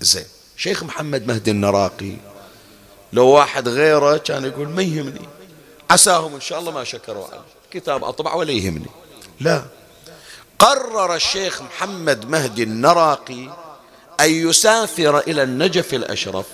[0.00, 0.26] زين.
[0.56, 2.12] شيخ محمد مهدي النراقي
[3.12, 5.28] لو واحد غيره كان يقول ما يهمني.
[5.90, 8.90] عساهم إن شاء الله ما شكروا عليه كتاب أطبع ولا يهمني.
[9.40, 9.62] لا.
[10.58, 13.48] قرر الشيخ محمد مهدي النراقي
[14.20, 16.46] أن يسافر إلى النجف الأشرف.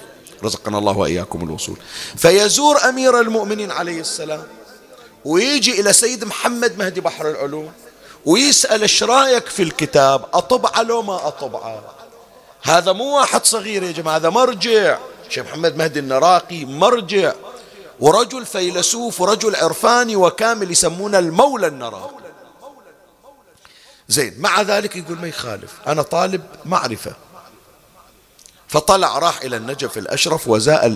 [0.44, 1.77] رزقنا الله وإياكم الوصول.
[2.16, 4.47] فيزور أمير المؤمنين عليه السلام
[5.25, 7.73] ويجي إلى سيد محمد مهدي بحر العلوم
[8.27, 11.94] ويسأل إيش رأيك في الكتاب؟ أطبعه لو ما أطبعه
[12.62, 14.99] هذا مو واحد صغير يا جماعة هذا مرجع.
[15.29, 17.33] شيخ محمد مهدي النراقي مرجع.
[18.01, 22.25] ورجل فيلسوف ورجل عرفاني وكامل يسمونه المولى النراقي
[24.09, 25.73] زين مع ذلك يقول ما يخالف.
[25.87, 27.13] أنا طالب معرفة.
[28.69, 30.49] فطلع راح إلى النجف الأشرف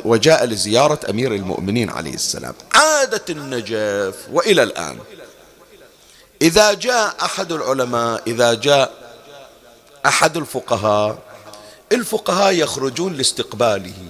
[0.05, 2.55] وجاء لزيارة أمير المؤمنين عليه السلام.
[2.75, 4.99] عادة النجف وإلى الآن.
[6.43, 8.93] إذا جاء أحد العلماء إذا جاء
[10.07, 11.19] أحد الفقهاء
[11.93, 14.08] الفقهاء يخرجون لاستقباله.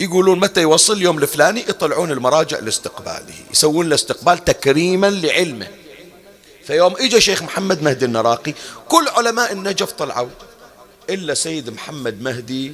[0.00, 5.68] يقولون متى يوصل اليوم الفلاني يطلعون المراجع لاستقباله يسوون له استقبال تكريما لعلمه.
[6.66, 8.54] فيوم اجى شيخ محمد مهدي النراقي
[8.88, 10.28] كل علماء النجف طلعوا
[11.10, 12.72] إلا سيد محمد مهدي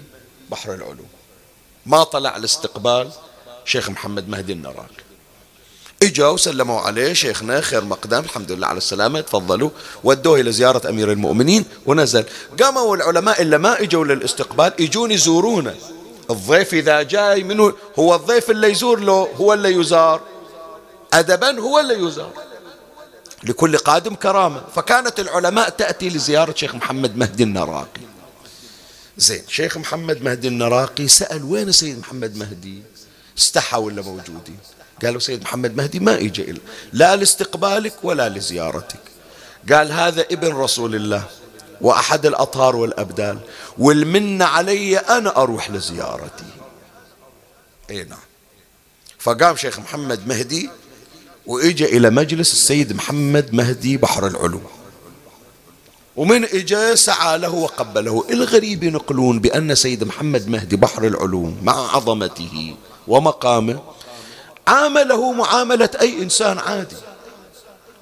[0.50, 1.08] بحر العلوم
[1.86, 3.10] ما طلع الاستقبال
[3.64, 5.04] شيخ محمد مهدي النراقي.
[6.02, 9.70] اجوا وسلموا عليه شيخنا خير مقدام الحمد لله على السلامة تفضلوا
[10.04, 12.24] ودوه إلى زيارة أمير المؤمنين ونزل.
[12.62, 15.74] قاموا العلماء اللي ما إجوا للاستقبال يجون يزورونه.
[16.30, 20.20] الضيف إذا جاي منه هو الضيف اللي يزور له هو اللي يزار.
[21.12, 22.32] أدبا هو اللي يزار.
[23.44, 24.62] لكل قادم كرامة.
[24.74, 28.10] فكانت العلماء تأتي لزيارة شيخ محمد مهدي النراقي.
[29.16, 32.82] زين شيخ محمد مهدي النراقي سأل وين سيد محمد مهدي؟
[33.38, 34.58] استحى ولا موجودين
[35.02, 36.54] قالوا سيد محمد مهدي ما إجا
[36.92, 39.00] لا لاستقبالك ولا لزيارتك.
[39.72, 41.24] قال هذا ابن رسول الله.
[41.80, 43.38] وأحد الأطهار والأبدال
[43.78, 46.44] والمنة علي أنا أروح لزيارته
[47.90, 48.18] إي نعم.
[49.18, 50.70] فقام شيخ محمد مهدي
[51.46, 54.64] وإجا إلى مجلس السيد محمد مهدي بحر العلوم
[56.16, 62.74] ومن إجا سعى له وقبله الغريب ينقلون بأن سيد محمد مهدي بحر العلوم مع عظمته
[63.08, 63.80] ومقامه
[64.68, 66.96] عامله معاملة أي إنسان عادي؟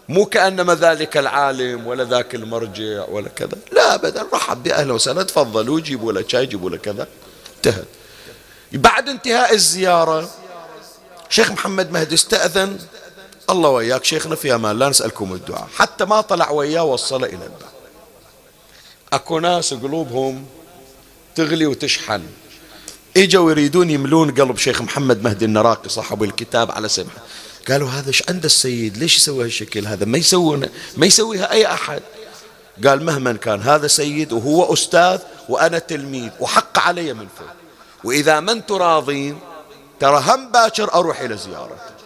[0.08, 3.58] مو كأنما ذلك العالم ولا ذاك المرجع ولا كذا.
[3.72, 7.06] لا أبدا رحب بأهله وسهلا تفضلوا جيبوا له شاي جيبوا له كذا.
[7.56, 7.86] انتهت
[8.72, 10.30] بعد انتهاء الزيارة
[11.28, 12.78] شيخ محمد مهدي استأذن.
[13.50, 15.68] الله وياك شيخنا في أمان لا نسألكم الدعاء.
[15.74, 17.72] حتى ما طلع وياه وصل إلى الباب.
[19.12, 20.46] أكو ناس قلوبهم
[21.34, 22.22] تغلي وتشحن.
[23.16, 27.22] إجوا يريدون يملون قلب شيخ محمد مهدي النراقي صاحب الكتاب على سمحه
[27.68, 32.02] قالوا هذا إيش عند السيد ليش يسوي هالشكل هذا؟ ما يسوونه ما يسويها أي أحد.
[32.86, 37.48] قال مهما كان هذا سيد وهو أستاذ وأنا تلميذ وحق علي من فوق.
[38.04, 39.38] وإذا ما أنتم راضين
[40.00, 41.98] ترى هم باكر أروح إلى زيارته.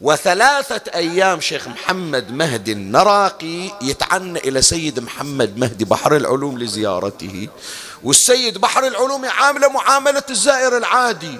[0.00, 7.48] وثلاثة أيام شيخ محمد مهدي النراقي يتعنى إلى سيد محمد مهدي بحر العلوم لزيارته.
[8.02, 11.38] والسيد بحر العلوم يعامله معاملة الزائر العادي.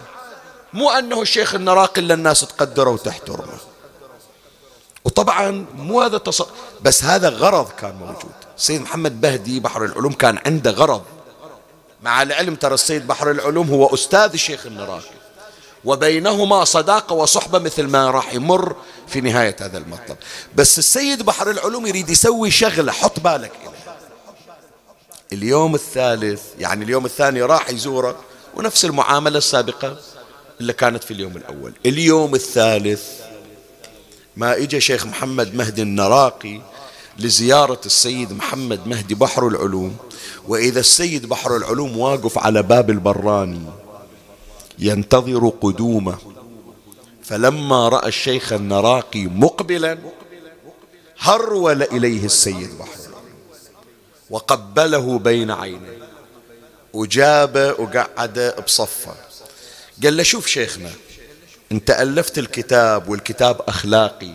[0.75, 3.59] مو أنه الشيخ النراقي إلا الناس تقدره وتحترمه
[5.05, 6.43] وطبعا مو هذا تص...
[6.83, 8.33] بس هذا غرض كان موجود.
[8.57, 11.03] سيد محمد مهدي بحر العلوم كان عنده غرض.
[12.03, 15.15] مع العلم ترى السيد بحر العلوم هو أستاذ الشيخ النراقي
[15.85, 18.77] وبينهما صداقة وصحبة مثل ما راح يمر
[19.09, 20.17] في نهاية هذا المطلب.
[20.55, 23.75] بس السيد بحر العلوم يريد يسوي شغلة حط بالك إليه
[25.33, 28.17] اليوم الثالث يعني اليوم الثاني راح يزوره
[28.55, 29.97] ونفس المعاملة السابقة.
[30.61, 31.73] اللي كانت في اليوم الأول.
[31.87, 33.03] اليوم الثالث
[34.37, 36.61] ما إجا شيخ محمد مهدي النراقي
[37.19, 39.97] لزيارة السيد محمد مهدي بحر العلوم.
[40.49, 43.61] وإذا السيد بحر العلوم واقف على باب البراني
[44.79, 46.19] ينتظر قدومه
[47.23, 49.99] فلما رأى الشيخ النراقي مقبلا
[51.19, 52.99] هرول إليه السيد بحر
[54.31, 55.99] وقبله بين عينيه.
[56.93, 59.15] وجابه وقعده بصفه
[60.03, 60.91] قال له شوف شيخنا
[61.73, 64.31] انت ألفت الكتاب والكتاب أخلاقي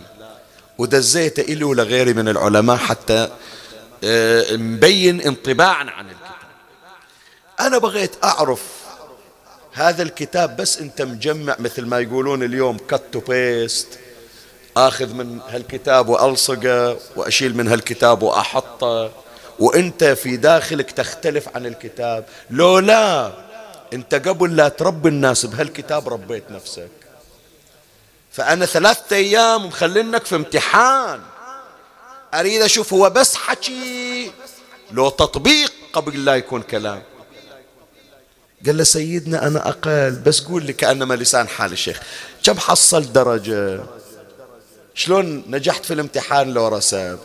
[0.78, 3.28] ودزيته إلي ولغيري من العلماء حتى
[4.04, 6.20] آه، مبين انطباعنا عن الكتاب.
[7.60, 8.62] أنا بغيت أعرف
[9.72, 13.98] هذا الكتاب بس أنت مجمع مثل ما يقولون اليوم كت بيست
[14.76, 19.10] آخذ من هالكتاب وألصقه وأشيل من هالكتاب وأحطه
[19.58, 22.24] وأنت في داخلك تختلف عن الكتاب.
[22.50, 23.32] لو لا
[23.92, 26.90] أنت قبل لا تربي الناس بهالكتاب ربيت نفسك.
[28.32, 31.20] فأنا ثلاثة أيام مخلينك في امتحان.
[32.34, 34.32] أريد أشوف هو بس حكي
[34.92, 37.02] لو تطبيق قبل لا يكون كلام.
[38.66, 42.00] قال له سيدنا أنا أقل بس قول لي كأنما لسان حال الشيخ
[42.42, 43.80] كم حصل درجة؟
[44.94, 47.18] شلون نجحت في الامتحان لو رسبت؟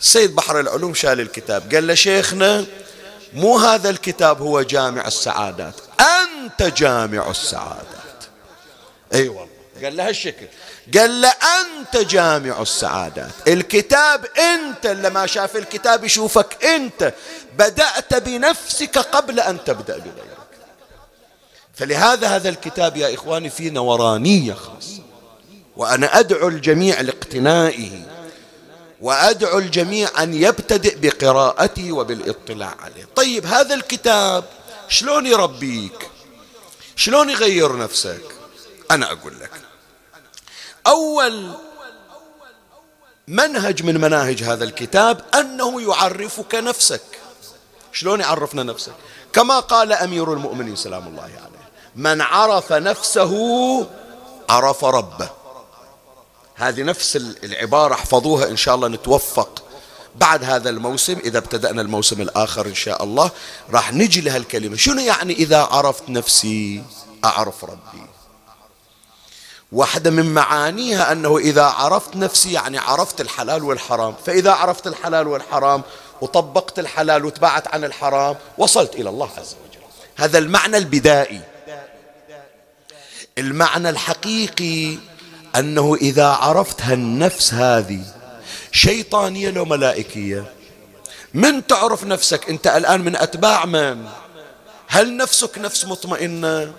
[0.00, 1.74] سيد بحر العلوم شال الكتاب.
[1.74, 2.64] قال له شيخنا
[3.34, 5.74] مو هذا الكتاب هو جامع السعادات.
[6.00, 8.24] أنت جامع السعادات.
[9.14, 9.84] أي أيوة والله.
[9.84, 10.46] قال له هالشكل
[10.98, 13.30] قال له أنت جامع السعادات.
[13.48, 17.14] الكتاب أنت اللي ما شاف الكتاب يشوفك أنت.
[17.58, 20.34] بدأت بنفسك قبل أن تبدأ بغيرك.
[21.74, 25.02] فلهذا هذا الكتاب يا إخواني فيه نورانية خاصة.
[25.76, 28.13] وأنا أدعو الجميع لاقتنائه.
[29.00, 33.08] وأدعو الجميع أن يبتدئ بقراءته وبالاطلاع عليه.
[33.16, 34.44] طيب هذا الكتاب
[34.88, 36.10] شلون يربيك؟
[36.96, 38.22] شلون يغير نفسك؟
[38.90, 39.50] أنا أقول لك.
[40.86, 41.50] أول
[43.28, 47.02] منهج من مناهج هذا الكتاب أنه يعرفك نفسك.
[47.92, 48.94] شلون يعرفنا نفسك؟
[49.32, 51.64] كما قال أمير المؤمنين سلام الله عليه.
[51.96, 53.32] من عرف نفسه
[54.48, 55.43] عرف ربه.
[56.54, 59.62] هذه نفس العبارة احفظوها إن شاء الله نتوفق
[60.16, 63.30] بعد هذا الموسم إذا ابتدأنا الموسم الآخر إن شاء الله
[63.70, 66.82] راح نجي لهالكلمة شنو يعني إذا عرفت نفسي؟
[67.24, 68.06] أعرف ربي.
[69.72, 74.14] واحدة من معانيها أنه إذا عرفت نفسي يعني عرفت الحلال والحرام.
[74.26, 75.82] فإذا عرفت الحلال والحرام
[76.20, 79.80] وطبقت الحلال وتبعت عن الحرام وصلت إلى الله عز وجل.
[80.16, 81.40] هذا المعنى البدائي.
[83.38, 84.98] المعنى الحقيقي
[85.56, 88.00] أنه إذا عرفت هالنفس هذه
[88.72, 90.52] شيطانية لو ملائكية.
[91.34, 94.06] من تعرف نفسك؟ أنت الآن من أتباع من؟
[94.86, 96.72] هل نفسك نفس مطمئنة؟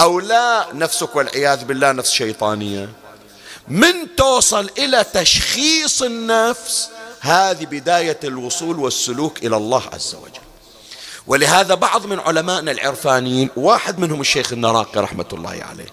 [0.00, 2.88] أو لا نفسك والعياذ بالله نفس شيطانية؟
[3.68, 6.88] من توصل إلى تشخيص النفس؟
[7.20, 10.45] هذه بداية الوصول والسلوك إلى الله عز وجل.
[11.26, 15.86] ولهذا بعض من علمائنا العرفانيين واحد منهم الشيخ النراقي رحمة الله عليه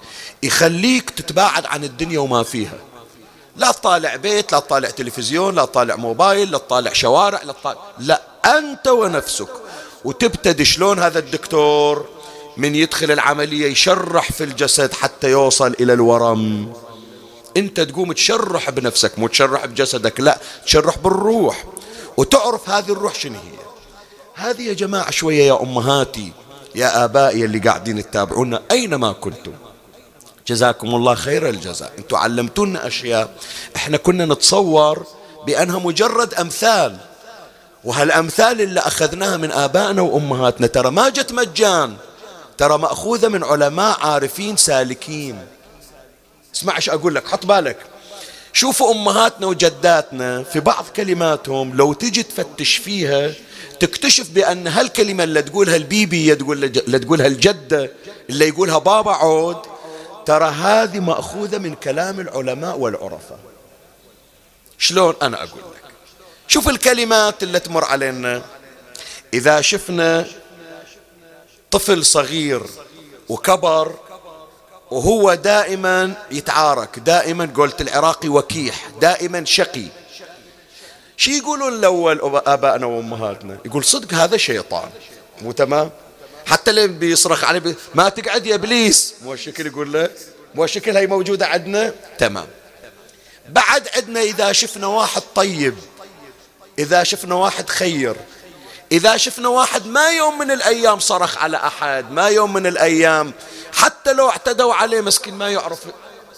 [0.44, 2.78] يخليك تتباعد عن الدنيا وما فيها.
[3.58, 8.22] لا تطالع بيت لا تطالع تلفزيون لا تطالع موبايل لا تطالع شوارع لا تطالع لا
[8.46, 9.48] أنت ونفسك.
[10.06, 12.06] وتبتدي شلون هذا الدكتور
[12.58, 16.74] من يدخل العملية يشرح في الجسد حتى يوصل إلى الورم؟
[17.58, 21.66] أنت تقوم تشرح بنفسك مو تشرح بجسدك لا تشرح بالروح.
[22.18, 23.63] وتعرف هذه الروح شنو هي؟
[24.36, 26.32] هذه يا جماعة شوية يا أمهاتي
[26.76, 29.54] يا آبائي اللي قاعدين تتابعونا أينما كنتم؟
[30.48, 31.94] جزاكم الله خير الجزاء.
[31.98, 33.34] أنتم علمتونا أشياء.
[33.76, 35.08] إحنا كنا نتصور
[35.46, 36.98] بأنها مجرد أمثال.
[37.84, 41.96] وهالأمثال اللي أخذناها من آبائنا وأمهاتنا ترى ما جت مجان.
[42.58, 45.40] ترى مأخوذة من علماء عارفين سالكين.
[46.56, 47.78] اسمع إيش أقول لك حط بالك.
[48.54, 53.32] شوفوا أمهاتنا وجداتنا في بعض كلماتهم لو تجي تفتش فيها
[53.84, 57.92] تكتشف بأن هالكلمة اللي تقولها البيبي اللي تقولها الجدة
[58.30, 59.58] اللي يقولها بابا عود
[60.26, 63.40] ترى هذه مأخوذة من كلام العلماء والعرفاء.
[64.78, 65.92] شلون أنا أقول لك؟
[66.48, 68.42] شوف الكلمات اللي تمر علينا.
[69.34, 70.26] إذا شفنا
[71.72, 72.64] طفل صغير
[73.30, 73.96] وكبر
[74.92, 79.86] وهو دائما يتعارك دائما قلت العراقي وكيح دائما شقي
[81.18, 84.90] شي يقولون الأول آبائنا وأمهاتنا؟ يقول صدق هذا شيطان.
[85.42, 85.92] مو تمام؟
[86.46, 87.76] حتى اللي بيصرخ عليه بي...
[87.96, 89.14] ما تقعد يا إبليس.
[89.24, 90.10] مو الشكل يقول له؟
[90.56, 92.48] مو الشكل هي موجودة عندنا؟ تمام.
[93.50, 95.76] بعد عندنا إذا شفنا واحد طيب
[96.80, 98.16] إذا شفنا واحد خير
[98.92, 103.34] إذا شفنا واحد ما يوم من الأيام صرخ على أحد ما يوم من الأيام
[103.74, 105.80] حتى لو اعتدوا عليه مسكين ما يعرف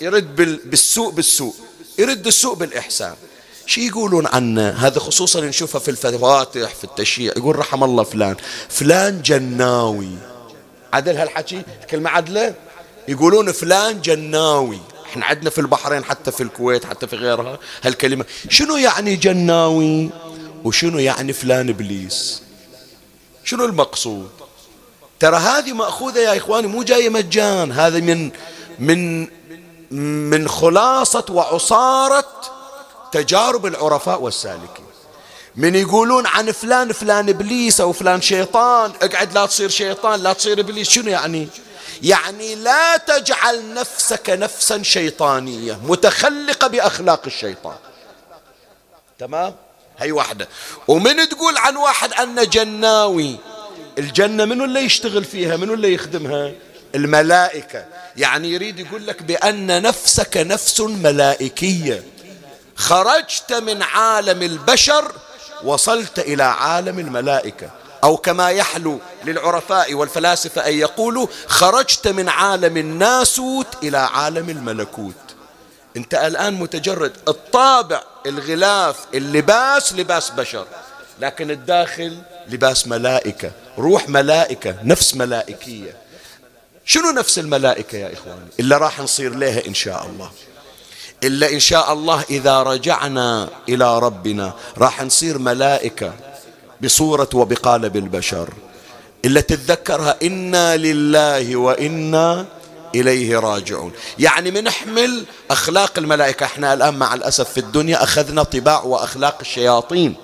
[0.01, 1.55] يرد بالسوء بالسوء
[1.97, 3.15] يرد السوء بالإحسان.
[3.65, 8.35] شو يقولون عنه هذا خصوصا نشوفه في الفواتح في التشييع يقول رحم الله فلان.
[8.69, 10.17] فلان جناوي.
[10.93, 12.53] عدل هالحكي؟ كلمة عدلة؟
[13.07, 14.79] يقولون فلان جناوي.
[15.05, 18.25] إحنا عندنا في البحرين حتى في الكويت حتى في غيرها هالكلمة.
[18.49, 20.09] شنو يعني جناوي؟
[20.63, 22.41] وشنو يعني فلان إبليس؟
[23.43, 24.29] شنو المقصود؟
[25.19, 28.31] ترى هذه مأخوذة يا إخواني مو جاية مجان هذا من
[28.79, 29.27] من
[30.29, 32.54] من خلاصة وعصارة
[33.11, 34.85] تجارب العرفاء والسالكين.
[35.55, 40.59] من يقولون عن فلان فلان إبليس أو فلان شيطان اقعد لا تصير شيطان لا تصير
[40.59, 40.89] إبليس.
[40.89, 41.47] شنو يعني؟
[42.03, 47.75] يعني لا تجعل نفسك نفسا شيطانية متخلقة بأخلاق الشيطان.
[49.19, 49.55] تمام؟
[49.97, 50.47] هي واحدة.
[50.87, 53.35] ومن تقول عن واحد أنه جناوي
[53.97, 56.51] الجنة منو اللي يشتغل فيها؟ منو اللي يخدمها؟
[56.95, 57.85] الملائكة.
[58.17, 62.03] يعني يريد يقول لك بأن نفسك نفس ملائكية.
[62.75, 65.11] خرجت من عالم البشر
[65.63, 67.69] وصلت إلى عالم الملائكة.
[68.03, 75.13] أو كما يحلو للعرفاء والفلاسفة أن يقولوا خرجت من عالم الناسوت إلى عالم الملكوت.
[75.97, 80.67] أنت الآن متجرد الطابع الغلاف اللباس لباس بشر.
[81.19, 82.17] لكن الداخل
[82.47, 85.95] لباس ملائكة روح ملائكة نفس ملائكية.
[86.85, 90.31] شنو نفس الملائكة يا إخواني؟ إلا راح نصير لها إن شاء الله.
[91.25, 96.13] إلا إن شاء الله إذا رجعنا إلى ربنا راح نصير ملائكة
[96.81, 98.49] بصورة وبقالب البشر
[99.25, 102.45] إلا تتذكرها إنا لله وإنا
[102.95, 103.91] إليه راجعون.
[104.19, 106.43] يعني منحمل أخلاق الملائكة.
[106.43, 110.15] إحنا الآن مع الأسف في الدنيا أخذنا طباع وأخلاق الشياطين.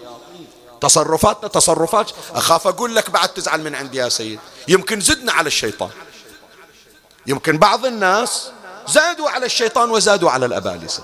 [0.82, 2.12] تصرفاتنا تصرفات.
[2.36, 4.40] أخاف أقول لك بعد تزعل من عندي يا سيد.
[4.68, 5.90] يمكن زدنا على الشيطان.
[7.28, 8.52] يمكن بعض الناس
[8.88, 11.04] زادوا على الشيطان وزادوا على الأبالسة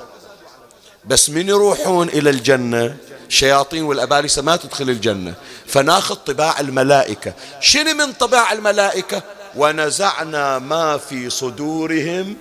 [1.06, 2.98] بس من يروحون إلى الجنة؟
[3.28, 5.34] الشياطين والأبالسة ما تدخل الجنة.
[5.68, 7.34] فناخذ طباع الملائكة.
[7.60, 9.24] شنو من طباع الملائكة؟
[9.56, 12.36] ونزعنا ما في صدورهم.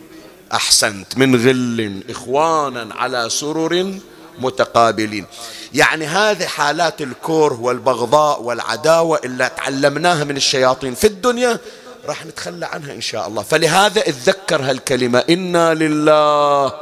[0.52, 1.18] أحسنت.
[1.18, 3.98] من غل إخوانا على سرر
[4.38, 5.26] متقابلين.
[5.74, 10.94] يعني هذه حالات الكره والبغضاء والعداوة اللي تعلمناها من الشياطين.
[10.94, 11.58] في الدنيا
[12.06, 13.42] راح نتخلى عنها إن شاء الله.
[13.42, 16.72] فلهذا اتذكر هالكلمة إنا لله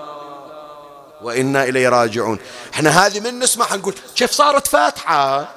[1.22, 2.38] وإنا إليه راجعون.
[2.74, 5.48] إحنا هذه من نسمع نقول كيف صارت فاتحة؟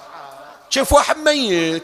[0.71, 1.83] كيف واحد ميت؟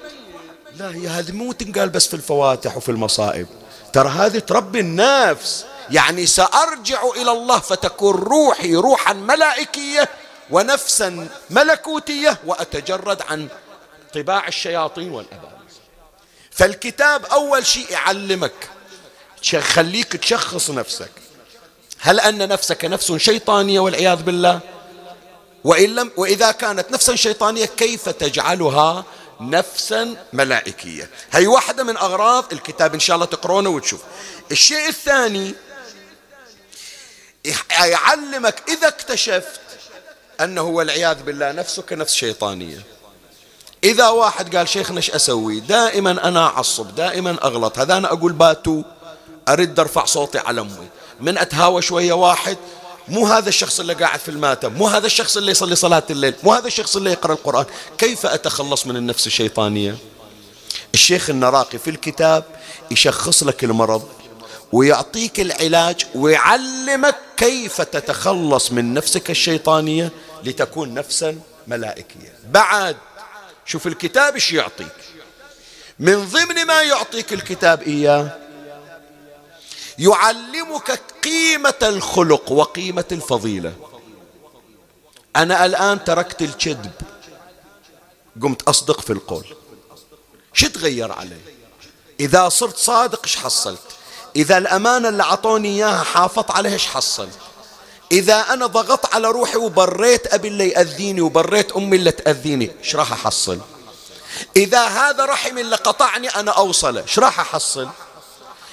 [0.76, 3.48] لا هي هذه مو تنقال بس في الفواتح وفي المصائب.
[3.94, 5.66] ترى هذه تربي النفس.
[5.90, 10.10] يعني سأرجع إلى الله فتكون روحي روحا ملائكية
[10.50, 13.48] ونفسا ملكوتية وأتجرد عن
[14.14, 15.53] طباع الشياطين والأباء.
[16.56, 18.70] فالكتاب أول شيء يعلمك
[19.60, 21.12] خليك تشخص نفسك.
[22.00, 24.60] هل أن نفسك نفس شيطانية والعياذ بالله؟
[25.64, 29.06] وإن لم وإذا كانت نفسا شيطانية كيف تجعلها
[29.40, 34.02] نفسا ملائكية؟ هي واحدة من أغراض الكتاب إن شاء الله تقرونه وتشوف.
[34.52, 35.56] الشيء الثاني
[37.80, 39.62] يعلمك إذا اكتشفت
[40.42, 42.84] أنه والعياذ بالله نفسك نفس شيطانية.
[43.84, 47.80] إذا واحد قال شيخنا إيش أسوي دائما أنا أعصب دائما أغلط.
[47.80, 48.84] هذا أنا أقول باتو
[49.50, 50.88] أرد أرفع صوتي على أمي.
[51.20, 52.58] من أتهاوى شوية واحد
[53.08, 56.54] مو هذا الشخص اللي قاعد في الماتم مو هذا الشخص اللي يصلي صلاة الليل مو
[56.54, 57.66] هذا الشخص اللي يقرأ القرآن.
[57.98, 59.96] كيف أتخلص من النفس الشيطانية؟
[60.94, 62.44] الشيخ النراقي في الكتاب
[62.92, 64.08] يشخص لك المرض
[64.72, 70.12] ويعطيك العلاج ويعلمك كيف تتخلص من نفسك الشيطانية
[70.44, 72.34] لتكون نفسا ملائكية.
[72.50, 72.98] بعد
[73.66, 74.96] شوف الكتاب إيش يعطيك.
[76.00, 78.38] من ضمن ما يعطيك الكتاب إياه
[80.00, 83.74] يعلمك قيمة الخلق وقيمة الفضيلة.
[85.36, 86.92] أنا الآن تركت الكذب
[88.42, 89.46] قمت أصدق في القول.
[90.54, 91.40] شو تغير علي؟
[92.20, 93.80] إذا صرت صادق إيش حصلت؟
[94.36, 97.40] إذا الأمانة اللي أعطوني إياها حافظت عليها إيش حصلت
[98.14, 103.12] إذا أنا ضغطت على روحي وبريت أبي اللي يأذيني وبريت أمي اللي تأذيني إيش راح
[103.12, 103.60] أحصل؟
[104.56, 107.90] إذا هذا رحم اللي قطعني أنا أوصله إيش راح أحصل؟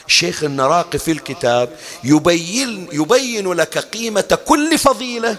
[0.07, 5.37] الشيخ النراقي في الكتاب يبين, يبين لك قيمة كل فضيلة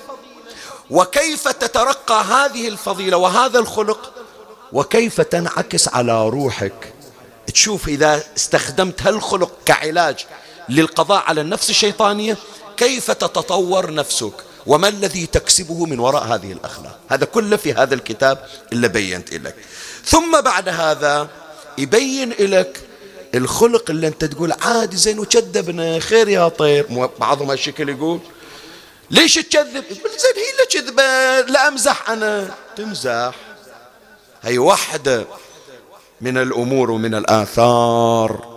[0.90, 4.14] وكيف تترقى هذه الفضيلة وهذا الخلق
[4.74, 6.94] وكيف تنعكس على روحك.
[7.48, 10.26] تشوف إذا استخدمت هالخلق كعلاج
[10.70, 12.38] للقضاء على النفس الشيطانية
[12.82, 14.34] كيف تتطور نفسك
[14.66, 19.56] وما الذي تكسبه من وراء هذه الأخلاق؟ هذا كله في هذا الكتاب اللي بينت لك
[20.06, 21.28] ثم بعد هذا
[21.78, 22.82] يبين لك
[23.36, 27.10] الخلق اللي أنت تقول عادي زين وكذبنا خير يا طير.
[27.20, 28.20] بعضهم هالشكل يقول
[29.12, 32.56] ليش تكذب؟ يقول زين هي اللي كذبة لا أمزح أنا.
[32.78, 33.36] تمزح.
[34.42, 35.26] هي وحدة
[36.22, 38.51] من الأمور ومن الآثار.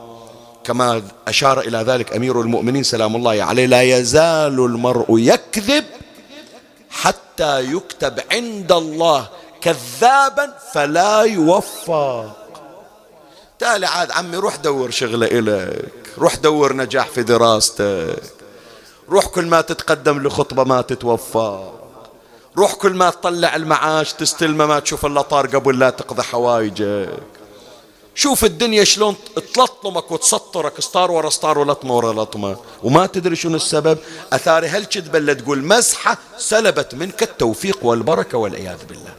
[0.64, 5.84] كما أشار إلى ذلك أمير المؤمنين سلام الله عليه لا يزال المرء يكذب
[6.90, 9.28] حتى يكتب عند الله
[9.60, 12.36] كذابا فلا يوفق.
[13.58, 18.22] تالي عاد عمي روح دور شغلة إلك روح دور نجاح في دراستك
[19.08, 21.74] روح كل ما تتقدم لخطبة ما تتوفق
[22.56, 27.33] روح كل ما تطلع المعاش تستلمه ما تشوف إلا طار قبل لا تقضي حوايجك.
[28.14, 29.16] شوف الدنيا شلون
[29.54, 33.98] تلطمك وتسطرك ستار ورا ستار ولطمة ورا لطمة وما تدري شنو السبب.
[34.32, 39.14] أثار هالكذبة اللي تقول مزحة سلبت منك التوفيق والبركة والعياذ بالله.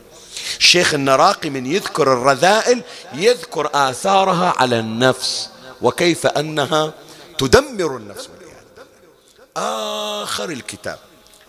[0.60, 2.82] الشيخ النراقي من يذكر الرذائل
[3.14, 5.50] يذكر آثارها على النفس.
[5.82, 6.94] وكيف أنها
[7.38, 10.24] تدمر النفس والعياذ بالله.
[10.24, 11.00] آخر الكتاب.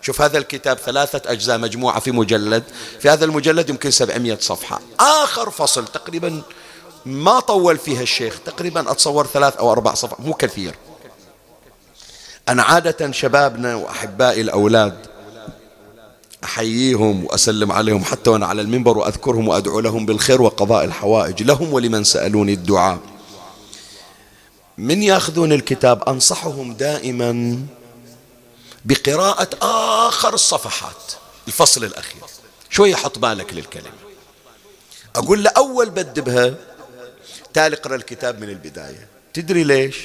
[0.03, 2.63] شوف هذا الكتاب ثلاثة أجزاء مجموعة في مجلد.
[3.01, 4.81] في هذا المجلد يمكن سبعمية صفحة.
[5.01, 6.43] آخر فصل تقريبا
[7.07, 10.75] ما طول فيها الشيخ تقريبا أتصور ثلاث أو أربع صفحات مو كثير.
[12.49, 15.07] أنا عادة شبابنا وأحبائي الأولاد
[16.45, 21.43] أحييهم وأسلم عليهم حتى وأنا على المنبر وأذكرهم وأدعو لهم بالخير وقضاء الحوائج.
[21.43, 22.99] لهم ولمن سألوني الدعاء.
[24.79, 27.59] من يأخذون الكتاب أنصحهم دائما
[28.85, 31.13] بقراءة آخر الصفحات.
[31.49, 32.23] الفصل الأخير.
[32.71, 34.07] شوية حط بالك للكلمة.
[35.17, 36.55] أقول له أول بدبها
[37.57, 39.07] تالي اقرأ الكتاب من البداية.
[39.35, 39.97] تدري ليش؟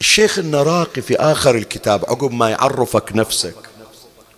[0.00, 3.54] الشيخ النراقي في آخر الكتاب عقب ما يعرفك نفسك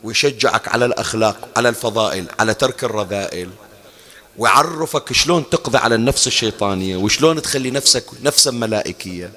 [0.05, 3.51] ويشجعك على الأخلاق على الفضائل على ترك الرذائل
[4.39, 9.33] ويعرفك شلون تقضي على النفس الشيطانية وشلون تخلي نفسك نفسا ملائكية.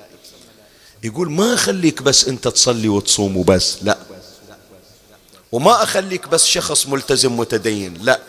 [1.03, 3.97] يقول ما أخليك بس أنت تصلي وتصوم وبس لا.
[5.51, 8.19] وما أخليك بس شخص ملتزم متدين لا.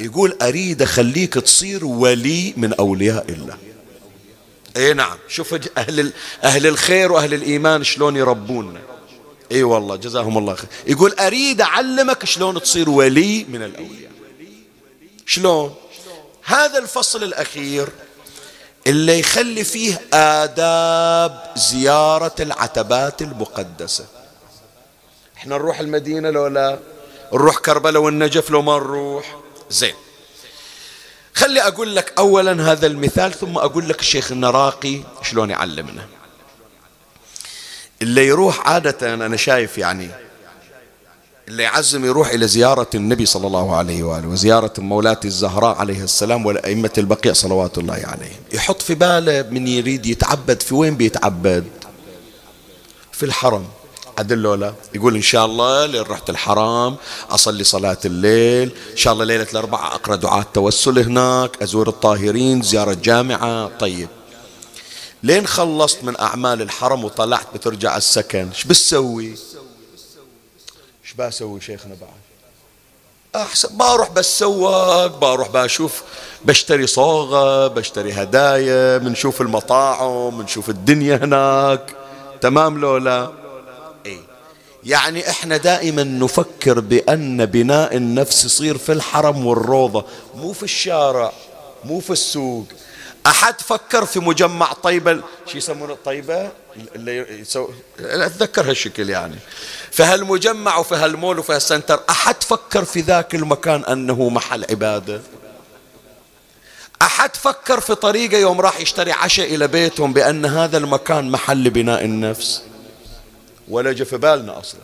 [0.00, 3.58] يقول أريد أخليك تصير ولي من أولياء الله.
[4.76, 5.18] اي نعم.
[5.28, 6.12] شوف أهل,
[6.44, 8.80] أهل الخير وأهل الإيمان شلون يربوننا
[9.52, 10.68] إي والله جزاهم الله خير.
[10.86, 14.10] يقول أريد أعلمك شلون تصير ولي من الأولياء.
[15.26, 15.74] شلون؟
[16.44, 17.88] هذا الفصل الأخير
[18.86, 24.06] اللي يخلي فيه آداب زيارة العتبات المقدسة.
[25.36, 26.78] إحنا نروح المدينة لو لا؟
[27.32, 29.43] نروح كربلاء والنجف لو ما نروح.
[29.70, 29.94] زين.
[31.34, 36.06] خلي أقول لك أولا هذا المثال ثم أقول لك الشيخ النراقي شلون يعلمنا.
[38.02, 40.10] اللي يروح عادة أنا شايف يعني
[41.48, 46.46] اللي يعزم يروح إلى زيارة النبي صلى الله عليه وآله وزيارة مولاتي الزهراء عليه السلام
[46.46, 48.40] والأئمة البقيع صلوات الله عليهم.
[48.52, 51.64] يحط في باله من يريد يتعبد في وين بيتعبد؟
[53.12, 53.68] في الحرم.
[54.18, 56.96] عدل لا يقول إن شاء الله لين رحت الحرام
[57.30, 58.72] أصلي صلاة الليل.
[58.92, 63.70] إن شاء الله ليلة الأربعاء أقرأ دعاء توسل هناك أزور الطاهرين زيارة جامعة.
[63.78, 64.08] طيب.
[65.22, 69.34] لين خلصت من أعمال الحرم وطلعت بترجع السكن إيش بتسوي؟
[71.04, 76.02] إيش بسوي شيخنا بعد؟ أحسن بروح بسوق بروح بشوف
[76.44, 81.96] بشتري صوغة بشتري هدايا بنشوف المطاعم بنشوف الدنيا هناك.
[82.40, 83.43] تمام لولا؟
[84.86, 90.04] يعني إحنا دائما نفكر بأن بناء النفس يصير في الحرم والروضة
[90.34, 91.32] مو في الشارع
[91.84, 92.66] مو في السوق.
[93.26, 96.50] أحد فكر في مجمع طيبة؟ شو يسمونه طيبة
[96.94, 97.68] اللي يسو...
[98.00, 99.36] أتذكر هالشكل يعني.
[99.90, 105.20] في هالمجمع وفي هالمول وفي هالسنتر أحد فكر في ذاك المكان أنه محل عبادة؟
[107.02, 112.04] أحد فكر في طريقة يوم راح يشتري عشاء إلى بيتهم بأن هذا المكان محل بناء
[112.04, 112.62] النفس؟
[113.68, 114.80] ولا في بالنا أصلا.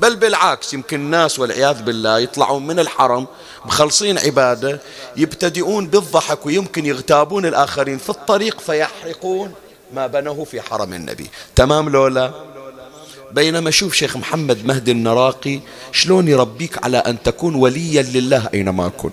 [0.00, 3.26] بل بالعكس يمكن الناس والعياذ بالله يطلعون من الحرم
[3.64, 4.80] مخلصين عبادة
[5.16, 9.52] يبتدئون بالضحك ويمكن يغتابون الآخرين في الطريق فيحرقون
[9.94, 11.26] ما بنوه في حرم النبي.
[11.56, 12.32] تمام لولا؟
[13.32, 15.60] بينما شوف شيخ محمد مهدي النراقي
[15.92, 19.12] شلون يربيك على أن تكون وليا لله أينما كنت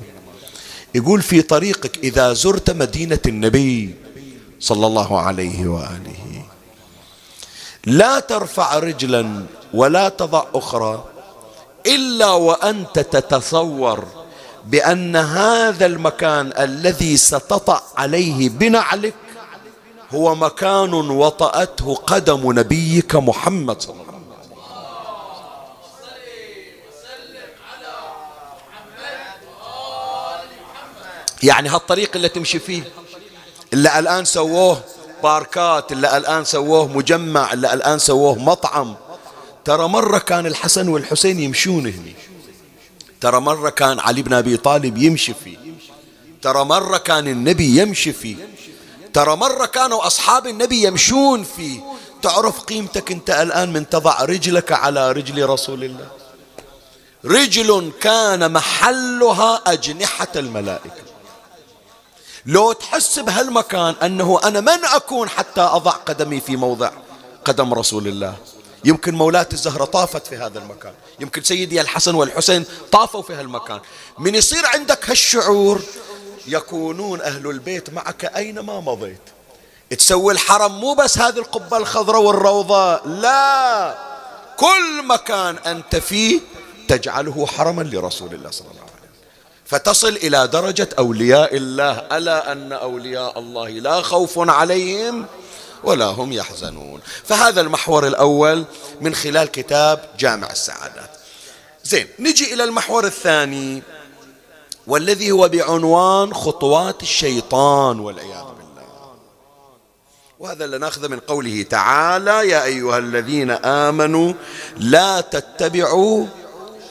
[0.95, 3.95] يقول في طريقك إذا زرت مدينة النبي
[4.59, 6.40] صلى الله عليه وآله.
[7.85, 11.05] لا ترفع رجلا ولا تضع أخرى
[11.85, 14.05] إلا وأنت تتصور
[14.65, 19.13] بأن هذا المكان الذي ستطأ عليه بنعلك
[20.13, 24.21] هو مكان وطأته قدم نبيك محمد صلى الله عليه وسلم.
[31.43, 32.83] يعني هالطريق اللي تمشي فيه
[33.73, 34.81] اللي الآن سووه
[35.23, 38.95] باركات اللي الآن سووه مجمع اللي الآن سووه مطعم.
[39.65, 42.15] ترى مرة كان الحسن والحسين يمشون هني.
[43.21, 45.57] ترى مرة كان علي بن أبي طالب يمشي فيه.
[46.41, 48.35] ترى مرة كان النبي يمشي فيه.
[49.13, 51.79] ترى مرة كانوا أصحاب النبي يمشون فيه.
[52.21, 56.07] تعرف قيمتك أنت الآن من تضع رجلك على رجل رسول الله؟
[57.25, 61.10] رجل كان محلها أجنحة الملائكة.
[62.45, 66.91] لو تحس بهالمكان أنه أنا من أكون حتى أضع قدمي في موضع
[67.45, 68.35] قدم رسول الله.
[68.85, 70.93] يمكن مولاة الزهرة طافت في هذا المكان.
[71.19, 73.79] يمكن سيدي الحسن والحسين طافوا في هالمكان.
[74.17, 75.81] من يصير عندك هالشعور
[76.47, 79.21] يكونون أهل البيت معك أينما مضيت.
[79.97, 83.97] تسوي الحرم مو بس هذه القبة الخضراء والروضة لا.
[84.57, 86.39] كل مكان أنت فيه
[86.87, 88.90] تجعله حرما لرسول الله صلى الله عليه وسلم.
[89.71, 91.91] فتصل إلى درجة أولياء الله.
[91.91, 95.25] ألا أن أولياء الله لا خوف عليهم
[95.83, 97.01] ولا هم يحزنون.
[97.23, 98.65] فهذا المحور الأول
[99.01, 101.09] من خلال كتاب جامع السعادات
[101.83, 103.83] زين نجي إلى المحور الثاني
[104.87, 109.13] والذي هو بعنوان خطوات الشيطان والعياذ بالله.
[110.39, 114.33] وهذا اللي ناخذه من قوله تعالى يا أيها الذين آمنوا
[114.77, 116.25] لا تتبعوا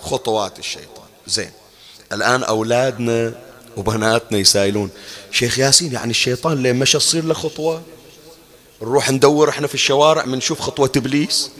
[0.02, 1.08] خطوات الشيطان.
[1.26, 1.52] زين
[2.12, 3.34] الآن أولادنا
[3.76, 4.90] وبناتنا يسائلون
[5.30, 7.82] شيخ ياسين يعني الشيطان لين مشى تصير له خطوة؟
[8.82, 11.50] نروح ندور إحنا في الشوارع بنشوف خطوة إبليس.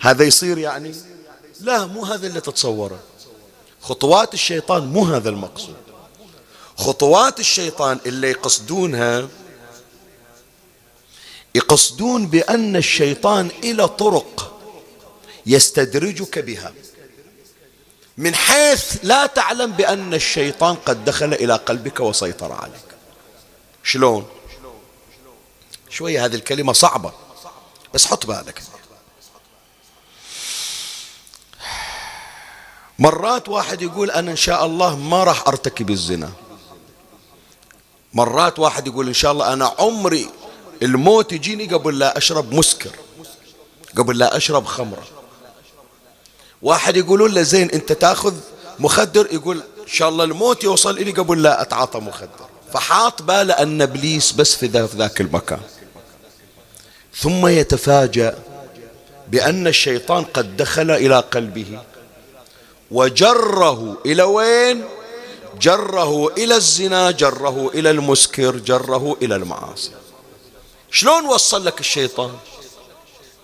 [0.00, 0.94] هذا يصير يعني؟
[1.60, 3.00] لا مو هذا اللي تتصوره.
[3.80, 5.76] خطوات الشيطان مو هذا المقصود.
[6.76, 9.28] خطوات الشيطان اللي يقصدونها
[11.54, 14.60] يقصدون بأن الشيطان إلى طرق
[15.46, 16.72] يستدرجك بها.
[18.16, 22.94] من حيث لا تعلم بأن الشيطان قد دخل إلى قلبك وسيطر عليك.
[23.84, 24.26] شلون؟
[25.90, 27.12] شوية هذه الكلمة صعبة
[27.94, 28.62] بس حط بالك.
[32.98, 36.30] مرات واحد يقول أنا إن شاء الله ما راح أرتكب الزنا.
[38.12, 40.28] مرات واحد يقول إن شاء الله أنا عمري
[40.82, 42.90] الموت يجيني قبل لا أشرب مسكر
[43.96, 45.06] قبل لا أشرب خمرة.
[46.64, 48.34] واحد يقولون له زين أنت تاخذ
[48.78, 52.46] مخدر يقول إن شاء الله الموت يوصل إلي قبل لا أتعاطى مخدر.
[52.72, 55.60] فحاط باله أن إبليس بس في ذاك المكان.
[57.16, 58.38] ثم يتفاجأ
[59.28, 61.78] بأن الشيطان قد دخل إلى قلبه.
[62.90, 64.84] وجره إلى وين؟
[65.60, 69.90] جره إلى الزنا جره إلى المسكر جره إلى المعاصي.
[70.90, 72.32] شلون وصل لك الشيطان؟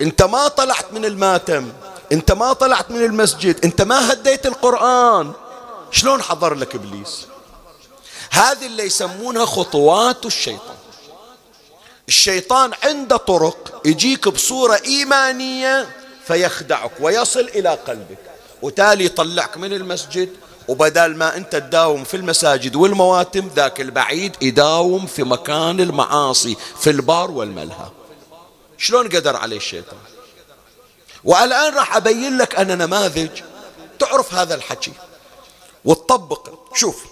[0.00, 1.72] انت ما طلعت من الماتم.
[2.12, 5.32] انت ما طلعت من المسجد انت ما هديت القرآن.
[5.90, 7.26] شلون حضر لك إبليس؟
[8.30, 10.76] هذه اللي يسمونها خطوات الشيطان.
[12.08, 15.88] الشيطان عنده طرق يجيك بصورة إيمانية
[16.26, 18.18] فيخدعك ويصل إلى قلبك.
[18.62, 20.28] وتالي يطلعك من المسجد
[20.68, 27.30] وبدال ما أنت تداوم في المساجد والمواتم ذاك البعيد يداوم في مكان المعاصي في البار
[27.30, 27.90] والملهى.
[28.78, 29.98] شلون قدر عليه الشيطان؟
[31.24, 33.42] والآن راح أبين لك أنا نماذج
[33.98, 34.92] تعرف هذا الحكي.
[35.84, 36.74] وتطبق.
[36.74, 37.04] شوف.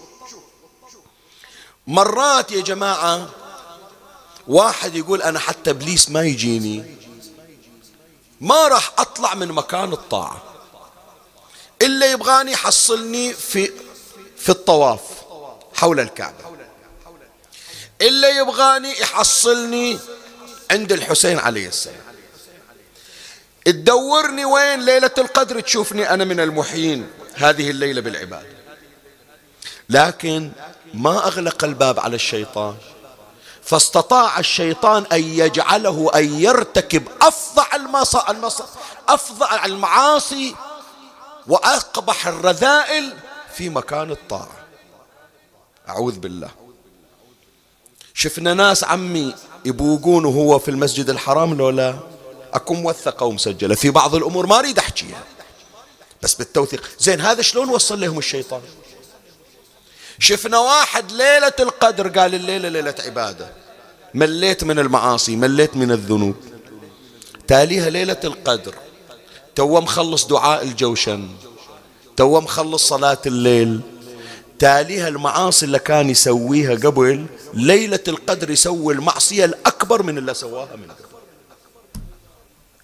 [1.87, 3.29] مرات يا جماعة
[4.49, 6.97] واحد يقول أنا حتى إبليس ما يجيني.
[8.41, 10.43] ما راح أطلع من مكان الطاعة.
[11.83, 13.73] إلا يبغاني يحصلني في
[14.37, 15.01] في الطواف
[15.75, 16.49] حول الكعبة.
[18.01, 19.99] إلا يبغاني يحصلني
[20.71, 22.08] عند الحسين عليه السلام.
[23.73, 27.07] تدورني وين ليلة القدر تشوفني أنا من المحيين.
[27.35, 28.47] هذه الليلة بالعبادة.
[29.89, 30.51] لكن
[30.95, 32.75] ما أغلق الباب على الشيطان.
[33.63, 38.67] فاستطاع الشيطان أن يجعله أن يرتكب أفظع المصا
[39.09, 40.55] أفظع المعاصي
[41.47, 43.13] وأقبح الرذائل
[43.55, 44.59] في مكان الطاعة.
[45.89, 46.51] أعوذ بالله.
[48.15, 51.71] شفنا ناس عمي يبوقون وهو في المسجد الحرام لو
[52.49, 55.25] لا أكون موثقة ومسجلة في بعض الأمور ما أريد أحكيها.
[56.23, 56.91] بس بالتوثيق.
[56.99, 58.61] زين هذا شلون وصل لهم الشيطان؟
[60.19, 63.53] شفنا واحد ليلة القدر قال الليلة ليلة عبادة.
[64.15, 66.35] مليت من المعاصي مليت من الذنوب.
[67.47, 68.75] تاليها ليلة القدر.
[69.55, 71.29] تو مخلص دعاء الجوشن.
[72.17, 73.81] تو مخلص صلاة الليل.
[74.59, 80.85] تاليها المعاصي اللي كان يسويها قبل ليلة القدر يسوي المعصية الأكبر من اللي سواها من
[80.85, 81.08] قبل.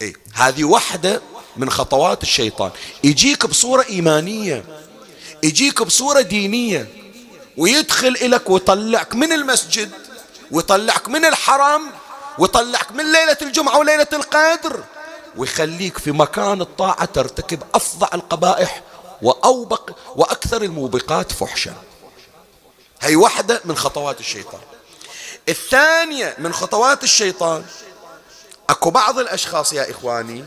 [0.05, 1.23] إيه؟ هذه واحدة
[1.57, 2.71] من خطوات الشيطان.
[3.05, 4.65] يجيك بصورة إيمانية
[5.43, 6.89] يجيك بصورة دينية
[7.57, 9.91] ويدخل إليك ويطلعك من المسجد
[10.51, 11.91] ويطلعك من الحرم
[12.39, 14.85] ويطلعك من ليلة الجمعة وليلة القدر
[15.37, 18.83] ويخليك في مكان الطاعة ترتكب أفظع القبائح
[19.23, 21.75] وأوبق وأكثر الموبقات فحشا.
[23.01, 24.61] هي واحدة من خطوات الشيطان.
[25.49, 27.65] الثانية من خطوات الشيطان
[28.71, 30.45] أكو بعض الأشخاص يا إخواني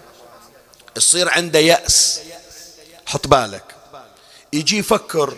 [0.97, 2.19] يصير عنده يأس.
[3.05, 3.63] حط بالك.
[4.53, 5.37] يجي يفكر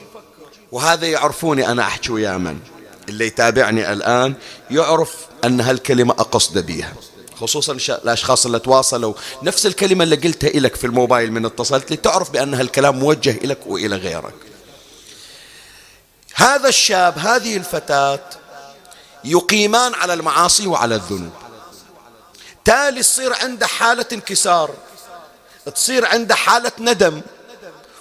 [0.71, 2.59] وهذا يعرفوني أنا أحكي ويا من.
[3.09, 4.33] اللي يتابعني الآن
[4.71, 6.93] يعرف أن هالكلمة أقصد بها
[7.39, 9.13] خصوصا الأشخاص اللي تواصلوا.
[9.43, 13.59] نفس الكلمة اللي قلتها لك في الموبايل من اتصلت لي تعرف بأن هالكلام موجه لك
[13.65, 14.35] وإلى غيرك.
[16.35, 18.19] هذا الشاب هذه الفتاة
[19.23, 21.31] يقيمان على المعاصي وعلى الذنوب.
[22.69, 24.71] تالي تصير عنده حالة انكسار
[25.75, 27.21] تصير عنده حالة ندم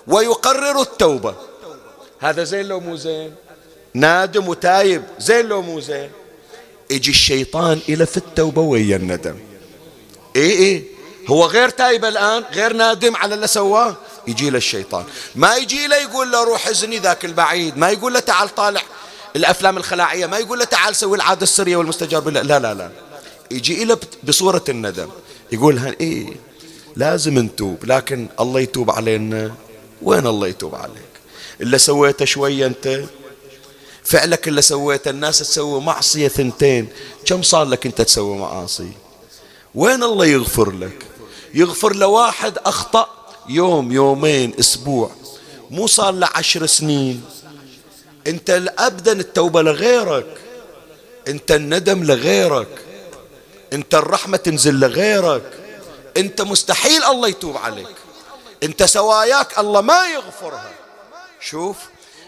[0.07, 1.35] ويقرر التوبة.
[2.21, 3.35] هذا زين لو مو زين؟
[3.95, 6.11] نادم وتايب زين لو مو زين؟
[6.91, 9.37] يجي الشيطان إلى في التوبة ويا الندم.
[10.37, 10.85] إيه إيه.
[11.29, 13.97] هو غير تايب الآن غير نادم على اللي سواه؟
[14.27, 15.05] يجي له الشيطان.
[15.35, 18.83] ما يجي له يقول له روح ازني ذاك البعيد ما يقول له تعال طالع
[19.37, 23.08] الأفلام الخلاعية ما يقول له تعال سوي العادة السرية والمستجاب لا لا لا.
[23.51, 25.09] يجي له بصورة الندم.
[25.53, 26.27] يقول لها إيه
[26.97, 29.55] لازم نتوب لكن الله يتوب علينا.
[30.03, 31.13] وين الله يتوب عليك؟
[31.61, 33.05] اللي سويته شوية أنت.
[34.05, 36.89] فعلك اللي سويته الناس تسوي معصية ثنتين.
[37.25, 38.89] كم صار لك أنت تسوي معاصي؟
[39.75, 41.07] وين الله يغفر لك؟
[41.55, 43.09] يغفر لواحد أخطأ
[43.49, 45.11] يوم يومين أسبوع.
[45.71, 47.23] مو صار له عشر سنين.
[48.27, 50.27] أنت أبدا التوبة لغيرك.
[51.29, 52.69] أنت الندم لغيرك.
[53.73, 55.53] أنت الرحمة تنزل لغيرك.
[56.17, 57.97] أنت مستحيل الله يتوب عليك.
[58.63, 60.71] أنت سواياك الله ما يغفرها.
[61.41, 61.77] شوف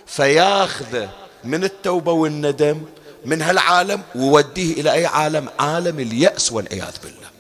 [0.07, 1.11] فياخذه
[1.45, 2.83] من التوبة والندم
[3.25, 7.31] من هالعالم ووديه إلى أي عالم؟ عالم اليأس والعياذ بالله.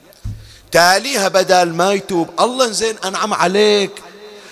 [0.72, 4.02] تاليها بدل ما يتوب الله زين أنعم عليك.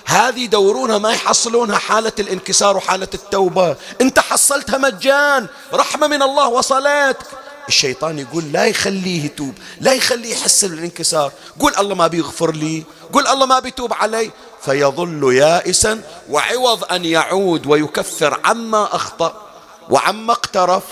[0.05, 3.77] هذه يدورونها ما يحصلونها حالة الانكسار وحالة التوبة.
[4.01, 5.47] انت حصلتها مجان.
[5.73, 7.27] رحمة من الله وصلتك.
[7.69, 11.33] الشيطان يقول لا يخليه يتوب لا يخليه يحس بالانكسار.
[11.61, 14.31] قول الله ما بيغفر لي قول الله ما بيتوب علي.
[14.65, 19.47] فيظل يائسا وعوض أن يعود ويكفر عما أخطأ
[19.91, 20.85] وعما اقترف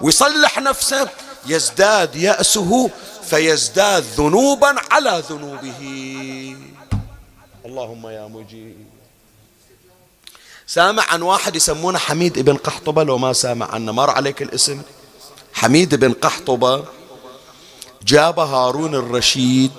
[0.00, 1.08] ويصلح نفسه.
[1.46, 2.90] يزداد يأسه
[3.24, 5.80] فيزداد ذنوبا على ذنوبه.
[7.66, 8.86] اللهم يا مجيب.
[10.66, 14.82] سامع عن واحد يسمونه حميد ابن قحطبة لو ما سامع عنه مر عليك الاسم؟
[15.62, 16.84] حميد بن قحطبة
[18.02, 19.70] جاب هارون الرشيد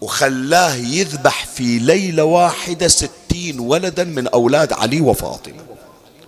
[0.00, 5.64] وخلاه يذبح في ليلة واحدة ستين ولدا من أولاد علي وفاطمة.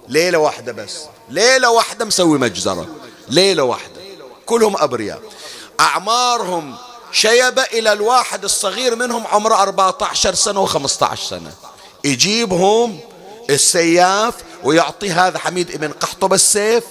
[0.09, 0.97] ليلة واحدة بس.
[1.29, 2.87] ليلة واحدة مسوي مجزرة.
[3.29, 4.01] ليلة واحدة.
[4.47, 5.23] كلهم أبرياء.
[5.81, 6.75] أعمارهم
[7.13, 11.53] شيبة إلى الواحد الصغير منهم عمره 14 سنة و15 سنة.
[12.05, 13.01] يجيبهم
[13.51, 14.35] السياف
[14.65, 16.85] ويعطي هذا حميد ابن قحطب السيف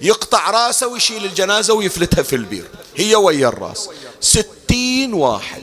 [0.00, 2.68] يقطع راسه ويشيل الجنازة ويفلتها في البير.
[2.96, 3.88] هي ويا الراس.
[4.20, 5.62] ستين واحد.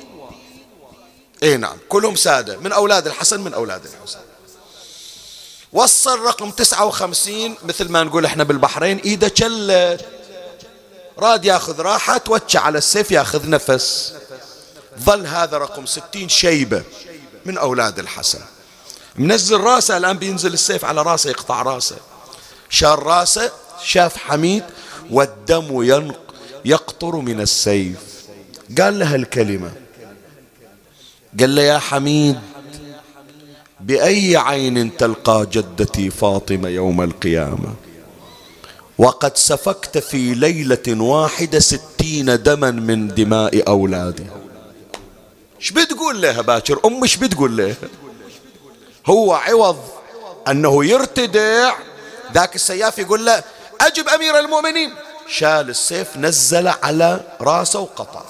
[1.43, 2.57] اي نعم كلهم سادة.
[2.57, 4.21] من أولاد الحسن من أولاد الحسين
[5.73, 7.55] وصل رقم تسعة وخمسين.
[7.63, 10.05] مثل ما نقول إحنا بالبحرين إيده شلت
[11.17, 14.13] راد ياخذ راحة توجه على السيف ياخذ نفس.
[14.99, 16.84] ظل هذا رقم ستين شيبة
[17.45, 18.39] من أولاد الحسن.
[19.15, 21.95] منزل راسه الآن بينزل السيف على راسه يقطع راسه.
[22.69, 23.51] شار راسه
[23.84, 24.63] شاف حميد
[25.11, 26.11] والدم
[26.65, 27.97] يقطر من السيف.
[28.82, 29.71] قال له الكلمة.
[31.39, 32.39] قال له يا حميد
[33.79, 37.73] بأي عين تلقى جدتي فاطمة يوم القيامة؟
[38.97, 44.25] وقد سفكت في ليلة واحدة ستين دما من دماء أولادي.
[45.59, 47.75] إيش بتقول لها باكر؟ أم إيش بتقول لها؟
[49.05, 49.77] هو عوض
[50.47, 51.73] أنه يرتدع
[52.34, 53.43] ذاك السياف يقول له
[53.82, 54.95] أجب أمير المؤمنين.
[55.27, 58.23] شال السيف نزل على رأسه وقطع.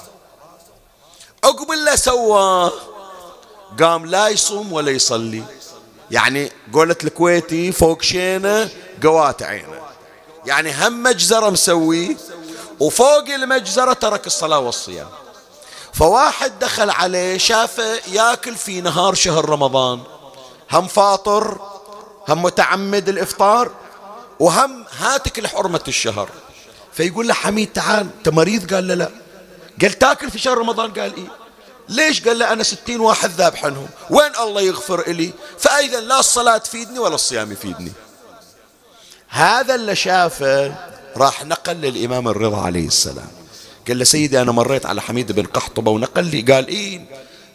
[1.44, 2.72] عقب اللي سواه
[3.80, 5.44] قام لا يصوم ولا يصلي.
[6.10, 8.68] يعني قولت الكويتي فوق شينة
[9.02, 9.80] قوات عينة.
[10.46, 12.16] يعني هم مجزرة مسوي
[12.80, 15.08] وفوق المجزرة ترك الصلاة والصيام.
[15.92, 20.00] فواحد دخل عليه شافه ياكل في نهار شهر رمضان.
[20.72, 21.58] هم فاطر
[22.28, 23.70] هم متعمد الإفطار
[24.40, 26.28] وهم هاتك لحرمة الشهر.
[26.92, 29.10] فيقول له حميد تعال انت مريض؟ قال له لا.
[29.82, 31.28] قال تاكل في شهر رمضان؟ قال إيه.
[31.88, 33.88] ليش؟ قال له أنا ستين واحد ذابح عنهم.
[34.10, 37.92] وين الله يغفر إلي؟ فأيضا لا الصلاة تفيدني ولا الصيام يفيدني.
[39.28, 40.74] هذا اللي شافه
[41.16, 43.30] راح نقل للإمام الرضا عليه السلام.
[43.88, 46.40] قال له سيدي أنا مريت على حميد بن قحطبة ونقل لي.
[46.52, 47.04] قال إيه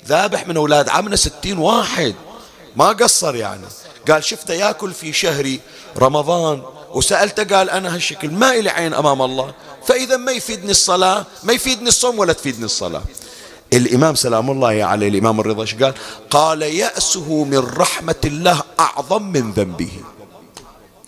[0.06, 2.16] ذابح من أولاد عمنا ستين واحد.
[2.76, 3.66] ما قصر يعني.
[4.12, 5.58] قال شفته ياكل في شهر
[5.98, 6.64] رمضان.
[6.98, 9.54] وسألته قال أنا هالشكل ما إلي عين أمام الله.
[9.88, 13.04] فإذا ما يفيدني الصلاة ما يفيدني الصوم ولا تفيدني الصلاة.
[13.74, 15.94] الإمام سلام الله عليه الإمام الرضا قال؟
[16.30, 19.92] قال يأسه من رحمة الله أعظم من ذنبه.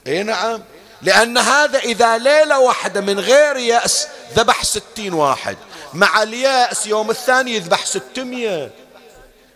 [0.08, 0.62] إي نعم.
[1.02, 5.58] لأن هذا إذا ليلة واحدة من غير يأس ذبح ستين واحد.
[5.94, 8.72] مع اليأس يوم الثاني يذبح ستمية.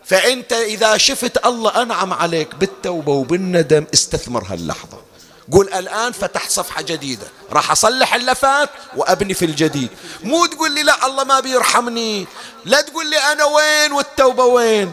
[0.05, 5.02] فأنت إذا شفت الله أنعم عليك بالتوبة وبالندم استثمر هاللحظة.
[5.51, 7.27] قول الآن فتحت صفحة جديدة.
[7.51, 9.89] راح أصلح اللفات وأبني في الجديد.
[10.23, 12.27] مو تقول لي لا الله ما بيرحمني.
[12.65, 14.91] لا تقول لي أنا وين والتوبة وين.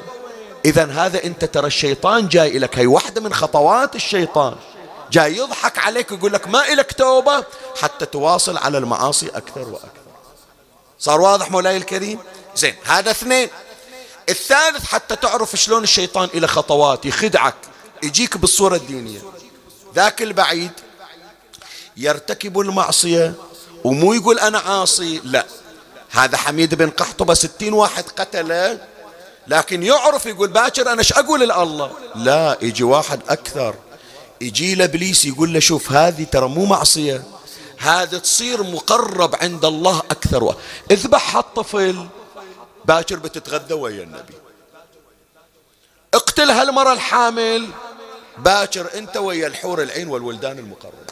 [0.65, 4.57] إذا هذا أنت ترى الشيطان جاي لك هي واحدة من خطوات الشيطان.
[5.13, 7.45] جاي يضحك عليك ويقول لك ما إلك توبة
[7.83, 10.01] حتى تواصل على المعاصي أكثر وأكثر.
[10.99, 12.19] صار واضح مولاي الكريم؟
[12.57, 13.49] زين هذا اثنين.
[14.29, 17.55] الثالث حتى تعرف شلون الشيطان إلى خطوات يخدعك
[18.03, 19.21] يجيك بالصورة الدينية.
[19.95, 20.73] ذاك البعيد
[21.97, 23.35] يرتكب المعصية
[23.85, 25.47] ومو يقول أنا عاصي لا.
[26.11, 28.79] هذا حميد بن قحطبة ستين واحد قتله
[29.47, 33.75] لكن يعرف يقول باكر أنا إيش أقول لله؟ لا يجي واحد أكثر.
[34.41, 37.23] يجي له ابليس يقول له شوف هذه ترى مو معصية
[37.79, 40.55] هذه تصير مقرب عند الله أكثر.
[40.91, 42.07] اذبح هالطفل.
[42.85, 44.35] باكر بتتغذى ويا النبي.
[46.15, 47.69] اقتل هالمرة الحامل.
[48.45, 51.11] باكر انت ويا الحور العين والولدان المقربة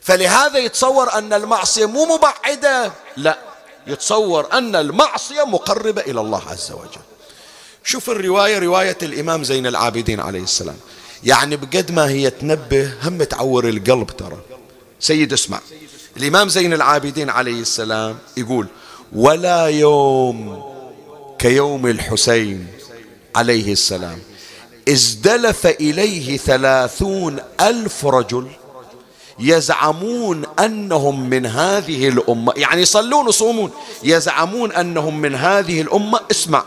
[0.00, 2.92] فلهذا يتصور أن المعصية مو مبعدة.
[3.16, 3.38] لا
[3.86, 7.02] يتصور أن المعصية مقربة إلى الله عز وجل.
[7.84, 10.76] شوف الرواية رواية الإمام زين العابدين عليه السلام.
[11.24, 14.38] يعني بقد ما هي تنبه هم تعور القلب ترى.
[15.00, 15.60] سيد اسمع
[16.16, 18.66] الإمام زين العابدين عليه السلام يقول
[19.12, 20.64] ولا يوم
[21.38, 22.66] كيوم الحسين
[23.36, 24.18] عليه السلام.
[24.88, 28.50] ازدلف إليه ثلاثون ألف رجل
[29.38, 33.72] يزعمون أنهم من هذه الأمة يعني يصلون ويصومون
[34.02, 36.20] يزعمون أنهم من هذه الأمة.
[36.30, 36.64] اسمع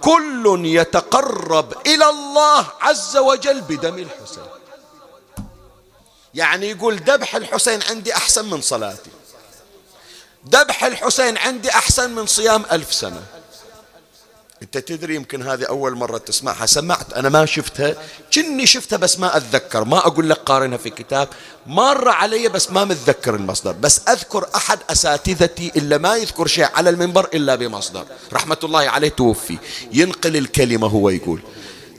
[0.00, 4.44] كل يتقرب إلى الله عز وجل بدم الحسين.
[6.34, 9.10] يعني يقول ذبح الحسين عندي أحسن من صلاتي
[10.50, 13.22] ذبح الحسين عندي أحسن من صيام ألف سنة.
[14.62, 16.66] انت تدري يمكن هذه أول مرة تسمعها.
[16.66, 17.94] سمعت أنا ما شفتها
[18.34, 19.84] كني شفتها بس ما أتذكر.
[19.84, 21.28] ما أقول لك قارنها في كتاب.
[21.66, 23.72] مر علي بس ما متذكر المصدر.
[23.72, 28.04] بس أذكر أحد أساتذتي إلا ما يذكر شيء على المنبر إلا بمصدر.
[28.32, 29.58] رحمة الله عليه توفي.
[29.92, 31.40] ينقل الكلمة هو يقول.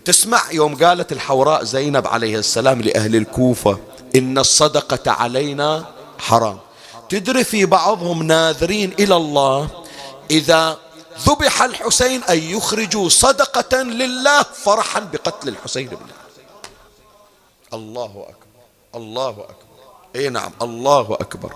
[0.06, 3.80] تسمع يوم قالت الحوراء زينب عليه السلام لأهل الكوفة
[4.16, 5.86] إن الصدقة علينا
[6.20, 6.58] حرام.
[7.10, 9.70] تدري في بعضهم ناذرين إلى الله
[10.32, 10.78] إذا
[11.26, 16.08] ذبح الحسين أن يخرجوا صدقة لله فرحا بقتل الحسين بن
[17.74, 18.62] الله أكبر.
[18.96, 19.56] الله أكبر.
[20.16, 20.52] اي نعم.
[20.62, 21.54] الله أكبر.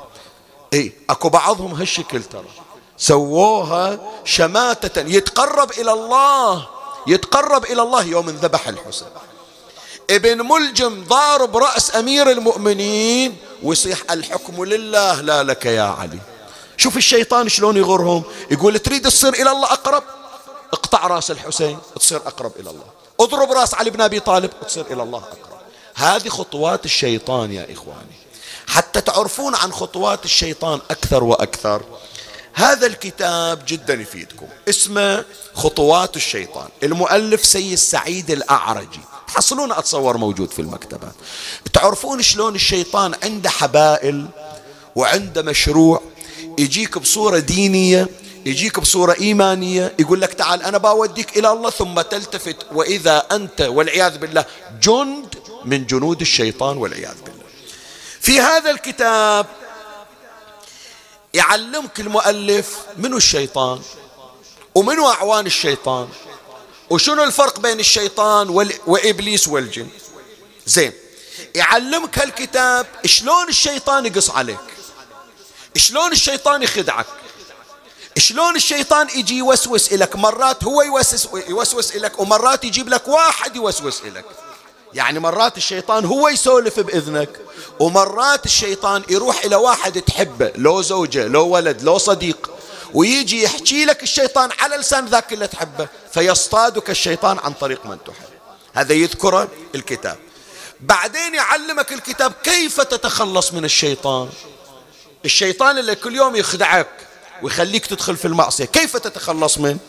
[0.73, 2.49] اي أكو بعضهم هالشكل ترى.
[2.97, 5.01] سووها شماتة.
[5.01, 6.67] يتقرب إلى الله.
[7.07, 9.07] يتقرب إلى الله يوم ذبح الحسين.
[10.09, 13.37] ابن ملجم ضارب رأس أمير المؤمنين.
[13.63, 15.21] ويصيح الحكم لله.
[15.21, 16.19] لا لك يا علي.
[16.81, 18.23] شوف الشيطان شلون يغرهم.
[18.51, 20.03] يقول تريد تصير إلى الله أقرب؟
[20.73, 22.85] اقطع رأس الحسين تصير أقرب إلى الله.
[23.19, 25.59] اضرب رأس علي بن أبي طالب تصير إلى الله أقرب.
[25.95, 28.15] هذه خطوات الشيطان يا إخواني.
[28.67, 31.81] حتى تعرفون عن خطوات الشيطان أكثر وأكثر.
[32.53, 34.47] هذا الكتاب جدا يفيدكم.
[34.69, 36.69] اسمه خطوات الشيطان.
[36.83, 39.01] المؤلف سيد سعيد الأعرجي.
[39.27, 41.13] تحصلون أتصور موجود في المكتبات
[41.73, 44.27] تعرفون شلون الشيطان عنده حبائل
[44.95, 46.01] وعنده مشروع؟
[46.61, 48.07] يجيك بصورة دينية
[48.45, 54.17] يجيك بصورة إيمانية يقول لك تعال أنا بوديك إلى الله ثم تلتفت وإذا أنت والعياذ
[54.17, 54.45] بالله
[54.81, 55.35] جند
[55.65, 57.43] من جنود الشيطان والعياذ بالله.
[58.21, 59.45] في هذا الكتاب
[61.33, 63.81] يعلمك المؤلف منو الشيطان
[64.75, 66.07] ومنو أعوان الشيطان
[66.89, 68.49] وشنو الفرق بين الشيطان
[68.87, 69.87] وإبليس والجن.
[70.65, 70.91] زين
[71.55, 74.59] يعلمك هالكتاب شلون الشيطان يقص عليك.
[75.75, 77.05] شلون الشيطان يخدعك؟
[78.17, 84.03] شلون الشيطان يجي يوسوس لك مرات هو يوسوس يوسوس لك ومرات يجيب لك واحد يوسوس
[84.03, 84.25] لك
[84.93, 87.29] يعني مرات الشيطان هو يسولف بإذنك
[87.79, 92.51] ومرات الشيطان يروح إلى واحد تحبه لو زوجة لو ولد لو صديق
[92.93, 98.29] ويجي يحكي لك الشيطان على لسان ذاك اللي تحبه فيصطادك الشيطان عن طريق من تحب.
[98.73, 100.17] هذا يذكره الكتاب.
[100.79, 104.29] بعدين يعلمك الكتاب كيف تتخلص من الشيطان.
[105.25, 106.87] الشيطان اللي كل يوم يخدعك
[107.41, 108.65] ويخليك تدخل في المعصية.
[108.65, 109.79] كيف تتخلص منه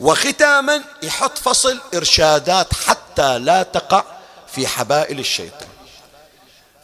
[0.00, 4.04] وختاما يحط فصل إرشادات حتى لا تقع
[4.52, 5.68] في حبائل الشيطان.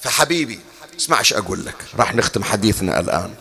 [0.01, 0.61] فحبيبي
[0.97, 1.77] اسمع إيش أقول لك.
[1.99, 3.35] راح نختم حديثنا الآن.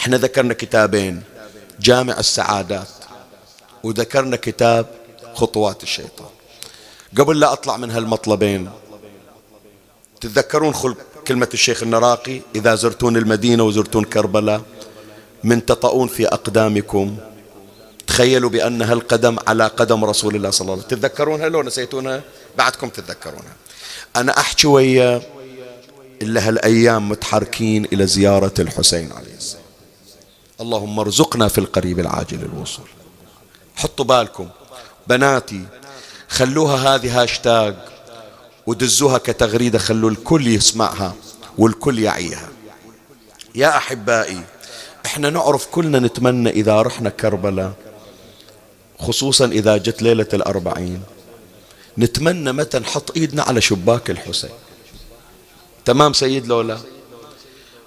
[0.00, 1.22] إحنا ذكرنا كتابين
[1.80, 2.88] جامع السعادات
[3.82, 4.86] وذكرنا كتاب
[5.34, 6.30] خطوات الشيطان.
[7.18, 8.70] قبل لا أطلع من هالمطلبين
[10.20, 10.96] تتذكرون خلق
[11.30, 14.62] كلمة الشيخ النراقي إذا زرتون المدينة وزرتون كربلاء
[15.44, 17.16] من تطؤون في أقدامكم
[18.06, 20.98] تخيلوا بأن هالقدم على قدم رسول الله صلى الله عليه وسلم.
[20.98, 22.22] تتذكرونها لو نسيتونها؟
[22.58, 23.56] بعدكم تتذكرونها.
[24.16, 25.22] أنا أحكي ويا
[26.22, 29.64] إلا هالأيام متحركين إلى زيارة الحسين عليه السلام.
[30.60, 32.88] اللهم ارزقنا في القريب العاجل الوصول.
[33.76, 34.48] حطوا بالكم.
[35.06, 35.64] بناتي
[36.28, 37.74] خلوها هذه هاشتاج
[38.66, 41.14] ودزوها كتغريدة خلوا الكل يسمعها
[41.58, 42.48] والكل يعيها.
[43.54, 44.40] يا أحبائي
[45.06, 47.72] إحنا نعرف كلنا نتمنى إذا رحنا كربلاء
[48.98, 51.02] خصوصا إذا جت ليلة الأربعين.
[51.98, 54.50] نتمنى متى نحط إيدنا على شباك الحسين.
[55.84, 56.78] تمام سيد لولا؟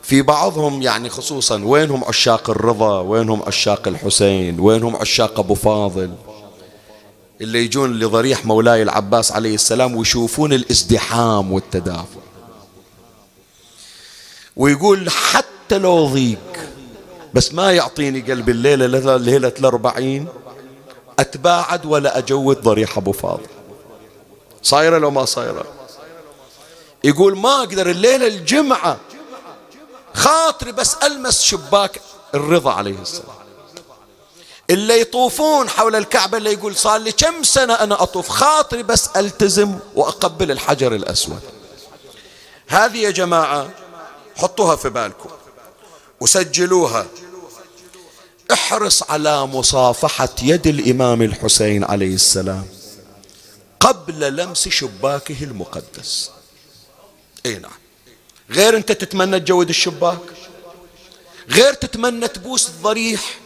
[0.04, 6.16] في بعضهم يعني خصوصا وينهم عشاق الرضا وينهم عشاق الحسين وينهم عشاق أبو فاضل.
[7.42, 12.20] اللي يجون لضريح مولاي العباس عليه السلام ويشوفون الازدحام والتدافع.
[14.56, 16.40] ويقول حتى لو ضيق
[17.34, 20.28] بس ما يعطيني قلب الليلة ليلة الأربعين
[21.20, 23.48] أتباعد ولا أجود ضريح أبو فاضل.
[24.64, 25.66] صايرة لو ما صايرة؟
[27.04, 28.98] يقول ما أقدر الليلة الجمعة
[30.14, 32.02] خاطري بس ألمس شباك
[32.36, 33.43] الرضا عليه السلام.
[34.70, 38.30] اللي يطوفون حول الكعبة اللي يقول صار لي كم سنة أنا أطوف.
[38.30, 41.39] خاطري بس ألتزم وأقبل الحجر الأسود.
[42.68, 43.70] هذه يا جماعة
[44.36, 45.30] حطوها في بالكم.
[46.20, 47.05] وسجلوها.
[48.53, 52.66] احرص على مصافحة يد الإمام الحسين عليه السلام
[53.80, 56.32] قبل لمس شباكه المقدس.
[57.45, 57.72] إي نعم.
[58.49, 60.20] غير أنت تتمنى تجود الشباك؟
[61.49, 63.39] غير تتمنى تبوس الضريح؟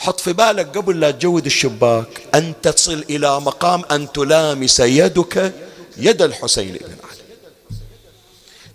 [0.00, 2.22] حط في بالك قبل لا تجود الشباك.
[2.34, 5.52] أن تصل إلى مقام أن تلامس يدك
[5.96, 7.20] يد الحسين بن علي.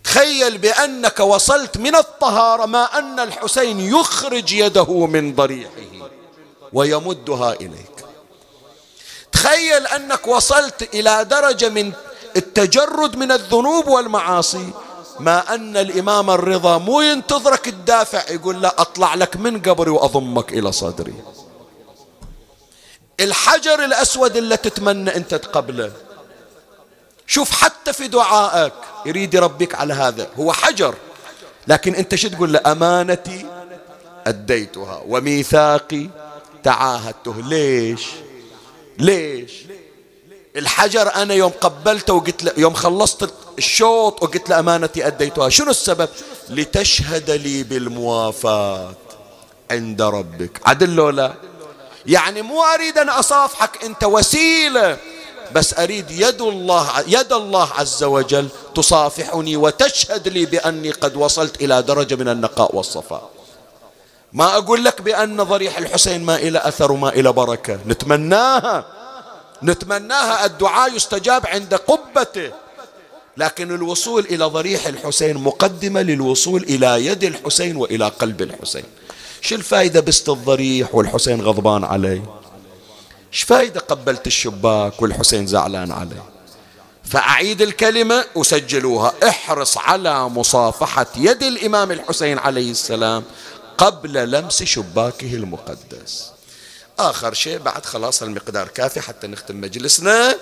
[0.04, 6.10] تخيل بأنك وصلت من الطهارة ما أن الحسين يخرج يده من ضريحه
[6.74, 7.96] ويمدها إليك.
[9.32, 11.92] تخيل أنك وصلت إلى درجة من
[12.36, 14.70] التجرد من الذنوب والمعاصي
[15.20, 20.72] ما أن الإمام الرضا مو ينتظرك الدافع يقول لا أطلع لك من قبري وأضمك إلى
[20.72, 21.14] صدري.
[23.20, 25.92] الحجر الأسود اللي تتمنى أنت تقبله.
[27.28, 28.74] شوف حتى في دعائك
[29.06, 30.28] يريد يربيك على هذا.
[30.40, 30.96] هو حجر.
[31.68, 33.46] لكن أنت شو تقول؟ له أمانتي
[34.28, 36.10] أديتها وميثاقي
[36.64, 37.36] تعاهدته.
[37.42, 38.06] ليش؟
[38.98, 39.52] ليش؟
[40.56, 45.50] الحجر أنا يوم قبلته وقلت له يوم خلصت الشوط وقلت له أمانتي أديتها.
[45.50, 46.10] شنو السبب؟
[46.50, 48.94] لتشهد لي بالموافاة
[49.72, 50.62] عند ربك.
[50.66, 51.34] عدل لو لا؟
[52.06, 54.98] يعني مو أريد أن أصافحك أنت وسيلة.
[55.52, 61.82] بس أريد يد الله يد الله عز وجل تصافحني وتشهد لي بأني قد وصلت إلى
[61.82, 63.30] درجة من النقاء والصفاء.
[64.34, 67.80] ما أقول لك بأن ضريح الحسين ما إلى أثر وما إلى بركة.
[67.88, 68.86] نتمناها.
[69.64, 70.46] نتمناها.
[70.46, 72.52] الدعاء يستجاب عند قبته.
[73.38, 78.84] لكن الوصول إلى ضريح الحسين مقدمة للوصول إلى يد الحسين وإلى قلب الحسين.
[79.42, 82.22] شو الفائدة بست الضريح والحسين غضبان علي
[83.34, 86.22] إيش فائدة قبلت الشباك والحسين زعلان علي
[87.04, 89.14] فأعيد الكلمة وسجلوها.
[89.30, 93.24] احرص على مصافحة يد الإمام الحسين عليه السلام
[93.78, 96.32] قبل لمس شباكه المقدس.
[97.00, 100.36] آخر شيء بعد خلاص المقدار كافي حتى نختم مجلسنا.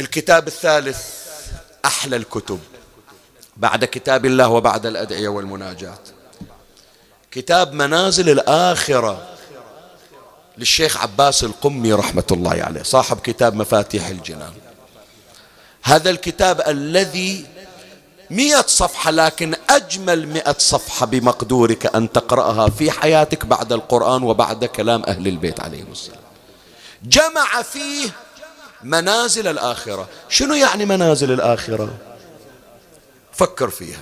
[0.00, 1.19] الكتاب الثالث
[1.84, 2.58] أحلى الكتب
[3.56, 6.08] بعد كتاب الله وبعد الأدعية والمناجات.
[7.30, 9.28] كتاب منازل الآخرة
[10.58, 14.52] للشيخ عباس القمي رحمة الله عليه صاحب كتاب مفاتيح الجنان.
[15.82, 17.46] هذا الكتاب الذي
[18.30, 25.02] مئة صفحة لكن أجمل مئة صفحة بمقدورك أن تقرأها في حياتك بعد القرآن وبعد كلام
[25.08, 26.20] أهل البيت عليهم السلام.
[27.02, 28.10] جمع فيه
[28.84, 30.08] منازل الآخرة.
[30.28, 31.98] شنو يعني منازل الآخرة؟
[33.32, 34.00] فكر فيها.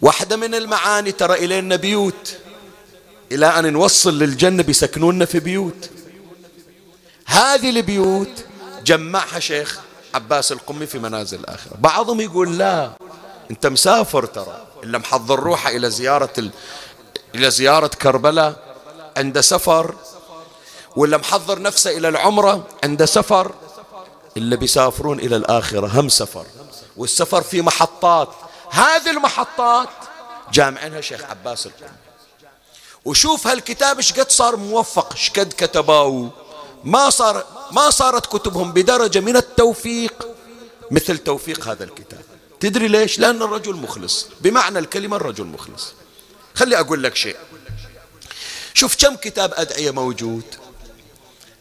[0.00, 2.36] واحدة من المعاني ترى إلينا بيوت.
[3.32, 5.90] إلى أن نوصل للجنة بيسكنونا في بيوت.
[7.26, 8.44] هذه البيوت
[8.84, 9.80] جمعها شيخ
[10.14, 11.76] عباس القمي في منازل الآخرة.
[11.78, 12.90] بعضهم يقول لا
[13.50, 14.66] أنت مسافر ترى.
[14.84, 16.50] إلا محضر روحه إلى زيارة ال...
[17.34, 18.76] إلى زيارة كربلاء
[19.16, 19.94] عند سفر
[20.98, 23.54] ولا محضر نفسه إلى العمرة عند سفر
[24.36, 26.46] إلا بيسافرون إلى الآخرة هم سفر.
[26.96, 28.28] والسفر في محطات.
[28.70, 29.88] هذه المحطات
[30.52, 31.96] جامعينها شيخ عباس القمي
[33.04, 36.28] وشوف هالكتاب إيش قد صار موفق إيش قد كتبوا
[36.84, 40.28] ما صار ما صارت كتبهم بدرجة من التوفيق
[40.90, 42.22] مثل توفيق هذا الكتاب.
[42.60, 44.26] تدري ليش؟ لأن الرجل مخلص.
[44.40, 45.92] بمعنى الكلمة الرجل مخلص.
[46.54, 47.36] خلي أقول لك شيء.
[48.74, 50.67] شوف كم كتاب أدعية موجود.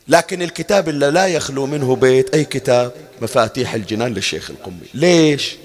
[0.08, 2.92] لكن الكتاب اللي لا يخلو منه بيت أي كتاب؟
[3.22, 4.88] مفاتيح الجنان للشيخ القمي.
[4.94, 5.56] ليش؟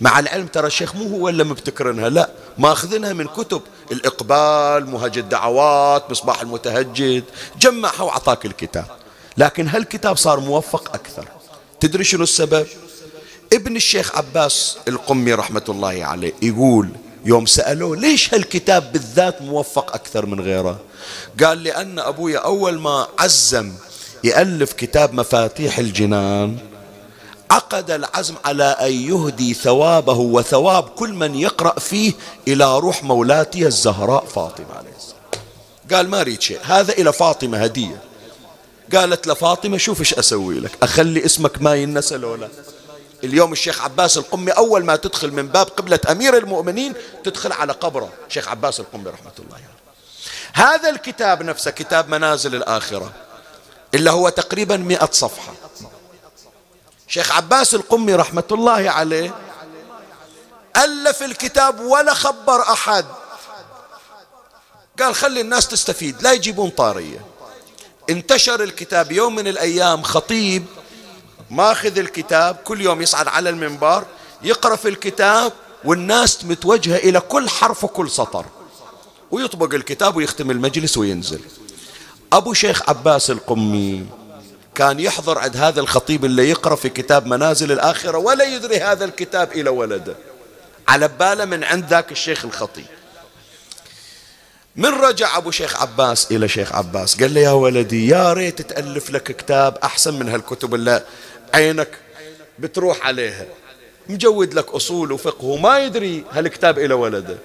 [0.00, 2.30] مع العلم ترى الشيخ مو هو اللي مبتكرنها لا.
[2.58, 7.24] ماخذينها من كتب الإقبال مهج الدعوات مصباح المتهجد
[7.60, 8.86] جمعها وعطاك الكتاب.
[9.36, 11.28] لكن هالكتاب صار موفق أكثر.
[11.80, 12.66] تدري شنو السبب؟
[13.52, 16.88] ابن الشيخ عباس القمي رحمة الله عليه يقول
[17.26, 20.80] يوم سألوه ليش هالكتاب بالذات موفق أكثر من غيره؟
[21.44, 23.72] قال لأن أبويا أول ما عزم
[24.24, 26.58] يألف كتاب مفاتيح الجنان
[27.50, 32.12] عقد العزم على أن يهدي ثوابه وثواب كل من يقرأ فيه
[32.48, 35.16] إلى روح مولاتي الزهراء فاطمة عليه السلام.
[35.92, 38.00] قال ما أريد شيء هذا إلى فاطمة هدية.
[38.94, 42.48] قالت لفاطمة شوف إيش أسوي لك أخلي اسمك ما ينسى لولا.
[43.26, 48.12] اليوم الشيخ عباس القمي أول ما تدخل من باب قبلة أمير المؤمنين تدخل على قبره.
[48.28, 49.64] شيخ عباس القمي رحمة الله عليه.
[49.64, 49.76] يعني.
[50.52, 53.12] هذا الكتاب نفسه كتاب منازل الآخرة
[53.94, 55.52] إلا هو تقريبا مئة صفحة.
[57.08, 59.34] شيخ عباس القمي رحمة الله عليه
[60.76, 63.04] ألف الكتاب ولا خبر أحد.
[65.00, 67.24] قال خلي الناس تستفيد لا يجيبون طارية.
[68.10, 70.66] انتشر الكتاب يوم من الأيام خطيب
[71.50, 74.04] ماخذ الكتاب كل يوم يصعد على المنبر
[74.42, 75.52] يقرأ في الكتاب
[75.84, 78.44] والناس متوجهة إلى كل حرف وكل سطر.
[79.30, 81.40] ويطبق الكتاب ويختم المجلس وينزل.
[82.32, 84.06] أبو شيخ عباس القمي
[84.74, 89.52] كان يحضر عند هذا الخطيب اللي يقرأ في كتاب منازل الآخرة ولا يدري هذا الكتاب
[89.52, 90.16] إلى ولده.
[90.88, 92.86] على باله من عند ذاك الشيخ الخطيب.
[94.76, 99.10] من رجع أبو شيخ عباس إلى شيخ عباس؟ قال له يا ولدي يا ريت تألف
[99.10, 101.04] لك كتاب أحسن من هالكتب اللي
[101.54, 101.88] عينك
[102.58, 103.46] بتروح عليها.
[104.08, 107.36] مجود لك أصول وفقه وما يدري هالكتاب إلى ولده.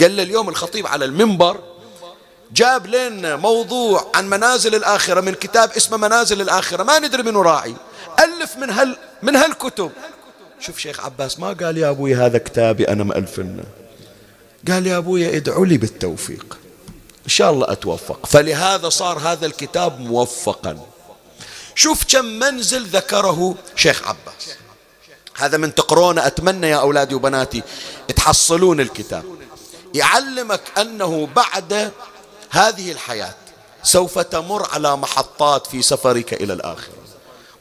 [0.00, 1.60] قال له اليوم الخطيب على المنبر
[2.52, 6.82] جاب لنا موضوع عن منازل الآخرة من كتاب اسمه منازل الآخرة.
[6.82, 7.74] ما ندري منه راعي.
[8.20, 9.90] ألف من هال من هالكتب.
[10.60, 13.64] شوف شيخ عباس ما قال يا أبوي هذا كتابي أنا مألفنه.
[14.68, 16.58] قال يا أبوي ادعوا لي بالتوفيق.
[17.24, 18.26] إن شاء الله أتوفق.
[18.26, 20.86] فلهذا صار هذا الكتاب موفقا.
[21.76, 24.56] شوف كم منزل ذكره شيخ عباس.
[25.34, 27.62] هذا من تقرونه أتمنى يا أولادي وبناتي
[28.16, 29.24] تحصلون الكتاب.
[29.94, 31.92] يعلمك أنه بعد
[32.50, 33.34] هذه الحياة
[33.82, 36.94] سوف تمر على محطات في سفرك إلى الآخرة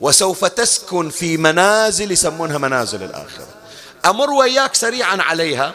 [0.02, 3.48] وسوف تسكن في منازل يسمونها منازل الآخرة.
[4.06, 5.74] أمر وياك سريعا عليها.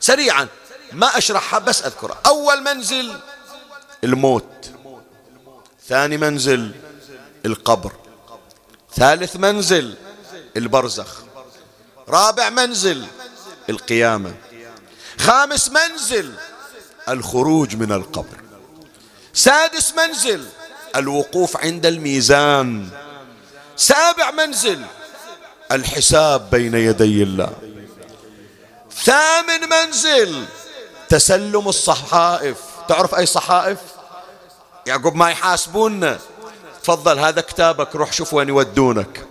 [0.00, 0.48] سريعا
[0.92, 2.18] ما أشرحها بس أذكرها.
[2.26, 3.14] أول منزل
[4.04, 4.70] الموت.
[5.88, 6.72] ثاني منزل
[7.46, 7.92] القبر.
[8.94, 9.94] ثالث منزل
[10.56, 11.20] البرزخ.
[12.08, 13.06] رابع منزل
[13.70, 14.34] القيامة.
[15.18, 16.34] خامس منزل
[17.08, 18.40] الخروج من القبر.
[19.34, 20.46] سادس منزل
[20.96, 22.88] الوقوف عند الميزان.
[23.76, 24.84] سابع منزل
[25.72, 27.52] الحساب بين يدي الله.
[29.04, 30.44] ثامن منزل
[31.08, 32.56] تسلم الصحائف.
[32.88, 33.78] تعرف أي صحائف؟
[34.86, 36.18] يعقوب ما يحاسبوننا.
[36.82, 39.26] تفضل هذا كتابك روح شوف وين يودونك.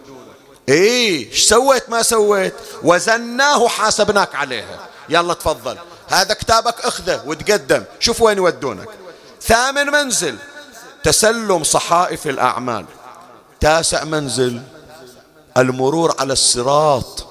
[0.70, 2.54] إيه إيش سويت ما سويت؟
[2.84, 4.88] وزناه وحاسبناك عليها.
[5.10, 5.78] يلا تفضل.
[6.08, 7.84] هذا كتابك أخذه وتقدم.
[8.00, 8.88] شوف وين يودونك.
[9.42, 10.36] ثامن منزل.
[11.04, 12.86] تسلم صحائف الأعمال.
[13.60, 14.62] تاسع منزل.
[15.58, 17.28] المرور على الصراط.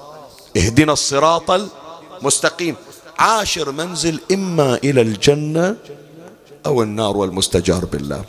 [0.57, 2.75] اهدنا الصراط المستقيم.
[3.19, 5.75] عاشر منزل إما إلى الجنة
[6.65, 8.23] أو النار والمستجار بالله.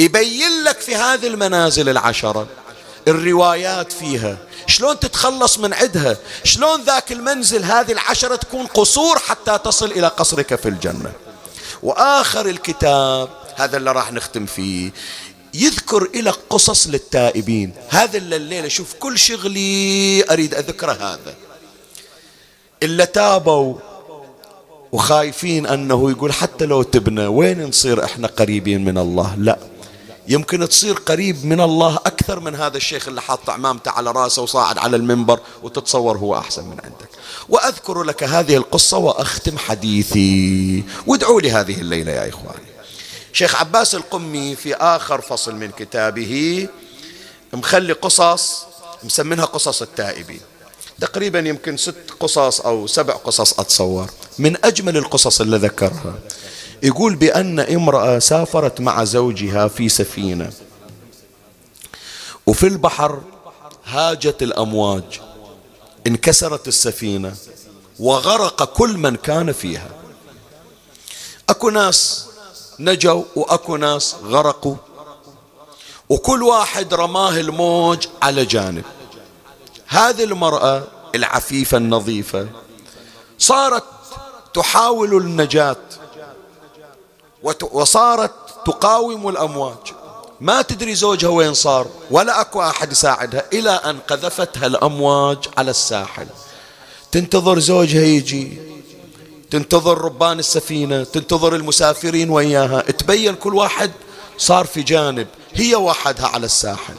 [0.00, 2.46] يبين لك في هذه المنازل العشرة
[3.08, 4.36] الروايات فيها.
[4.66, 10.54] شلون تتخلص من عدها؟ شلون ذاك المنزل هذه العشرة تكون قصور حتى تصل إلى قصرك
[10.54, 11.12] في الجنة؟
[11.82, 14.90] وآخر الكتاب هذا اللي راح نختم فيه
[15.54, 17.72] يذكر لك قصص للتائبين.
[17.88, 21.34] هذا الليلة شوف كل شغلي أريد أذكره هذا.
[22.82, 23.76] إلا تابوا
[24.92, 29.58] وخايفين أنه يقول حتى لو تبنى وين نصير إحنا قريبين من الله؟ لا.
[30.28, 34.78] يمكن تصير قريب من الله أكثر من هذا الشيخ اللي حاط عمامته على راسه وصاعد
[34.78, 37.08] على المنبر وتتصور هو أحسن من عندك.
[37.48, 40.84] وأذكر لك هذه القصة وأختم حديثي.
[41.06, 42.72] وادعوا لي هذه الليلة يا إخواني.
[43.32, 46.68] شيخ عباس القمي في آخر فصل من كتابه
[47.52, 48.64] مخلي قصص
[49.04, 50.40] مسمينها قصص التائبين.
[51.02, 54.10] تقريبا يمكن ست قصص أو سبع قصص أتصور.
[54.38, 56.14] من أجمل القصص اللي ذكرها.
[56.82, 60.52] يقول بأن امرأة سافرت مع زوجها في سفينة.
[62.46, 63.20] وفي البحر
[63.84, 65.20] هاجت الأمواج.
[66.06, 67.34] انكسرت السفينة.
[67.98, 69.90] وغرق كل من كان فيها.
[71.48, 72.26] أكو ناس
[72.78, 74.76] نجوا وأكو ناس غرقوا.
[76.08, 78.84] وكل واحد رماه الموج على جانب.
[79.92, 80.82] هذه المرأة
[81.14, 82.48] العفيفة النظيفة
[83.38, 83.84] صارت
[84.54, 85.76] تحاول النجاة
[87.72, 88.32] وصارت
[88.66, 89.92] تقاوم الأمواج.
[90.40, 96.26] ما تدري زوجها وين صار ولا أكو أحد يساعدها إلى أن قذفتها الأمواج على الساحل.
[97.12, 98.58] تنتظر زوجها يجي
[99.50, 102.80] تنتظر ربان السفينة تنتظر المسافرين وياها.
[102.80, 103.92] تبين كل واحد
[104.38, 106.94] صار في جانب هي وحدها على الساحل.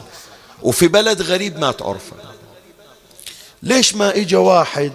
[0.62, 2.33] وفي بلد غريب ما تعرفه.
[3.64, 4.92] ليش ما اجى واحد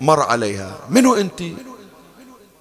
[0.00, 1.42] مر عليها؟ منو أنت؟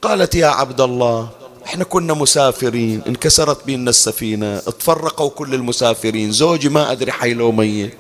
[0.02, 1.30] قالت يا عبد الله
[1.66, 7.94] إحنا كنا مسافرين انكسرت بينا السفينة اتفرقوا كل المسافرين زوجي ما أدري حي لو ميت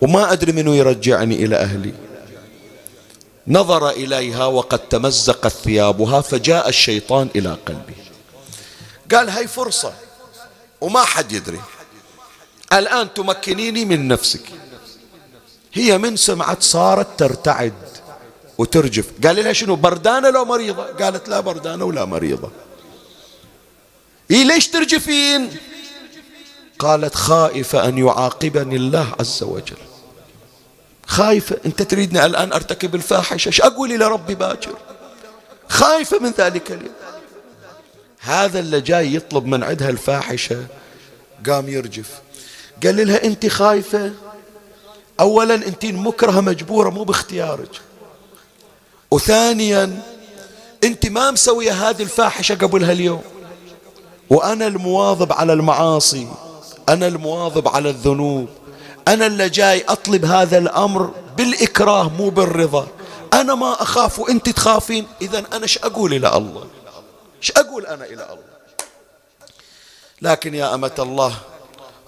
[0.00, 1.94] وما أدري منو يرجعني إلى أهلي.
[3.48, 7.94] نظر إليها وقد تمزقت ثيابها فجاء الشيطان إلى قلبي.
[9.14, 9.92] قال هاي فرصة.
[10.80, 11.60] وما حد يدري.
[12.72, 14.42] الآن تمكنيني من نفسك.
[15.72, 17.72] هي من سمعت صارت ترتعد
[18.58, 19.06] وترجف.
[19.26, 22.50] قال لها شنو بردانة لو مريضة؟ قالت لا بردانة ولا مريضة.
[24.30, 25.50] إيه ليش ترجفين؟
[26.78, 29.76] قالت خائفة أن يعاقبني الله عز وجل.
[31.06, 34.74] خايفة أنت تريدني الآن أرتكب الفاحشة؟ إيش أقول إلى ربي باكر؟
[35.68, 36.94] خايفة من ذلك اليوم.
[38.20, 40.66] هذا اللي جاي يطلب من عندها الفاحشة
[41.46, 42.10] قام يرجف.
[42.84, 44.12] قال لها أنت خايفة
[45.20, 47.80] أولا أنت مكرهة مجبورة مو باختيارك.
[49.10, 50.02] وثانيا
[50.84, 53.22] أنت ما مسوية هذه الفاحشة قبلها اليوم
[54.30, 56.28] وأنا المواظب على المعاصي
[56.88, 58.48] أنا المواظب على الذنوب.
[59.08, 62.88] أنا اللي جاي أطلب هذا الأمر بالإكراه مو بالرضا.
[63.32, 65.06] أنا ما أخاف وأنت تخافين.
[65.22, 66.66] إذا أنا إيش أقول إلى الله؟
[67.38, 68.52] إيش أقول أنا إلى الله؟
[70.22, 71.34] لكن يا أمة الله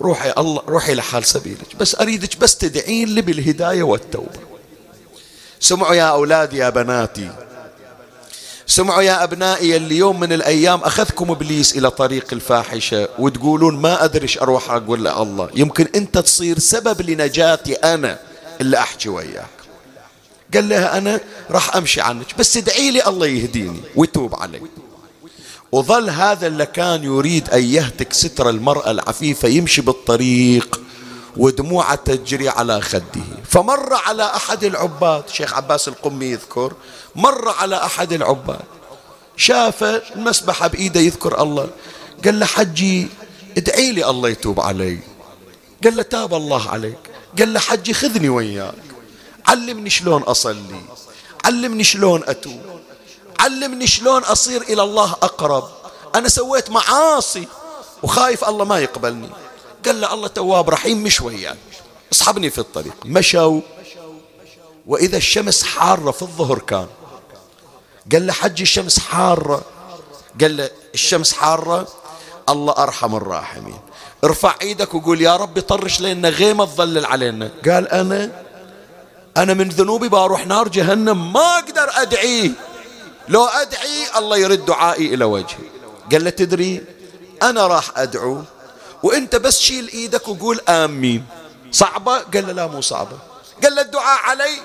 [0.00, 1.76] روحي الله روحي لحال سبيلك.
[1.80, 4.40] بس أريدك بس تدعين لي بالهداية والتوبة.
[5.60, 7.30] سمعوا يا أولادي يا بناتي.
[8.66, 14.22] سمعوا يا أبنائي اللي يوم من الأيام أخذكم إبليس إلى طريق الفاحشة وتقولون ما أدري
[14.22, 18.18] إيش أروح أقول الله يمكن أنت تصير سبب لنجاتي أنا
[18.60, 19.46] اللي أحكي وياك.
[20.54, 24.60] قال لها أنا راح أمشي عنك بس ادعي لي الله يهديني ويتوب علي.
[25.73, 30.81] وظل هذا اللي كان يريد أن يهتك ستر المرأة العفيفة يمشي بالطريق
[31.36, 33.24] ودموعه تجري على خده.
[33.49, 36.73] فمر على أحد العباد شيخ عباس القمي يذكر
[37.16, 38.61] مر على أحد العباد.
[39.36, 41.69] شاف المسبحة بإيده يذكر الله.
[42.24, 43.09] قال له حجي
[43.57, 44.99] ادعي لي الله يتوب علي.
[45.85, 46.99] قال له تاب الله عليك.
[47.39, 48.74] قال له حجي خذني وياك.
[49.47, 50.81] علمني شلون أصلي.
[51.45, 52.73] علمني شلون أتوب.
[53.40, 55.69] علمني شلون أصير إلى الله أقرب.
[56.15, 57.48] أنا سويت معاصي
[58.02, 59.31] وخايف الله ما يقبلني.
[59.86, 61.56] قال له الله تواب رحيم مش وياك.
[62.12, 62.94] اصحبني في الطريق.
[63.05, 63.61] مشوا.
[64.86, 66.86] وإذا الشمس حارة في الظهر كان.
[68.12, 69.62] قال له حج الشمس حارة.
[70.40, 71.89] قال له الشمس حارة.
[72.48, 73.78] الله أرحم الراحمين.
[74.24, 77.51] ارفع إيدك وقول يا ربي طرش لنا غيمة تظلل علينا.
[77.65, 78.43] قال أنا
[79.36, 82.51] أنا من ذنوبي بروح نار جهنم ما أقدر أدعيه.
[83.28, 85.68] لو أدعي الله يرد دعائي إلى وجهي.
[86.12, 86.84] قال له تدري
[87.42, 88.42] أنا راح أدعو
[89.02, 91.24] وإنت بس شيل إيدك وقول آمين.
[91.72, 93.18] صعبة؟ قال له لا مو صعبة.
[93.62, 94.59] قال له الدعاء علي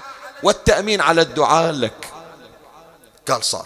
[0.44, 2.07] والتأمين على الدعاء لك.
[3.27, 3.65] قال صار.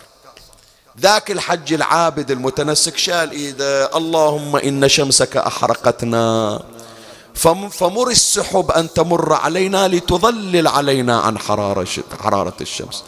[0.99, 3.97] ذاك الحج العابد المتنسك شال إيده.
[3.97, 6.59] اللهم إن شمسك أحرقتنا.
[7.71, 11.87] فمر السحب أن تمر علينا لتظلل علينا عن حرارة
[12.21, 13.03] حرارة الشمس.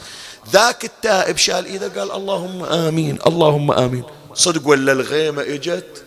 [0.52, 4.04] ذاك التائب شال إيده قال اللهم آمين اللهم آمين.
[4.34, 6.04] صدق ولا الغيمة إجت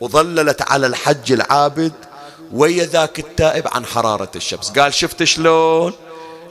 [0.00, 1.92] وظللت على الحج العابد
[2.52, 4.70] ويا ذاك التائب عن حرارة الشمس.
[4.70, 5.92] قال شفت شلون؟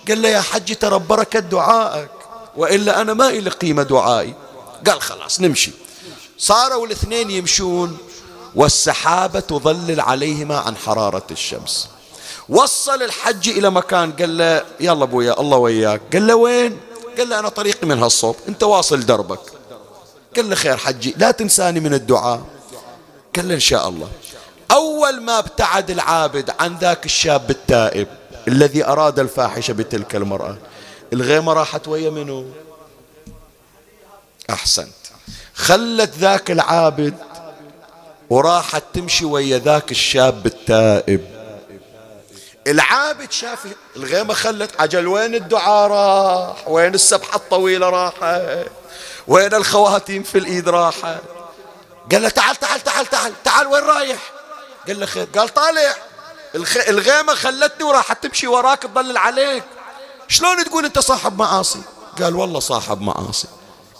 [0.07, 2.09] قال له يا حج ترى بركة دعائك
[2.57, 4.33] وإلا أنا ما إلي قيمة دعائي.
[4.87, 5.71] قال خلاص نمشي.
[6.37, 7.97] صاروا الاثنين يمشون
[8.55, 11.87] والسحابة تظلل عليهما عن حرارة الشمس.
[12.49, 16.01] وصل الحج إلى مكان قال له يلا أبويا الله وياك.
[16.13, 16.77] قال له وين؟
[17.17, 19.39] قال له أنا طريقي من هالصوب أنت واصل دربك.
[20.35, 22.41] قال له خير حجي لا تنساني من الدعاء.
[23.35, 24.09] قال له إن شاء الله.
[24.71, 28.07] أول ما ابتعد العابد عن ذاك الشاب التائب
[28.47, 30.57] الذي أراد الفاحشة بتلك المرأة
[31.13, 32.45] الغيمة راحت ويا منه
[34.49, 34.93] أحسنت.
[35.53, 37.13] خلت ذاك العابد
[38.29, 41.36] وراحت تمشي ويا ذاك الشاب التائب.
[42.67, 43.59] العابد شاف
[43.95, 45.07] الغيمة خلت عجل.
[45.07, 48.67] وين الدعاء راح؟ وين السبحة الطويلة راحت؟
[49.27, 51.21] وين الخواتيم في الإيد راحت؟
[52.11, 54.19] قال له تعال تعال تعال تعال تعال وين رايح؟
[54.87, 55.27] قال له خير.
[55.35, 55.95] قال طالع.
[56.89, 59.63] الغيمة خلتني وراحت تمشي وراك تضلل عليك.
[60.27, 61.81] شلون تقول أنت صاحب معاصي؟
[62.21, 63.47] قال والله صاحب معاصي.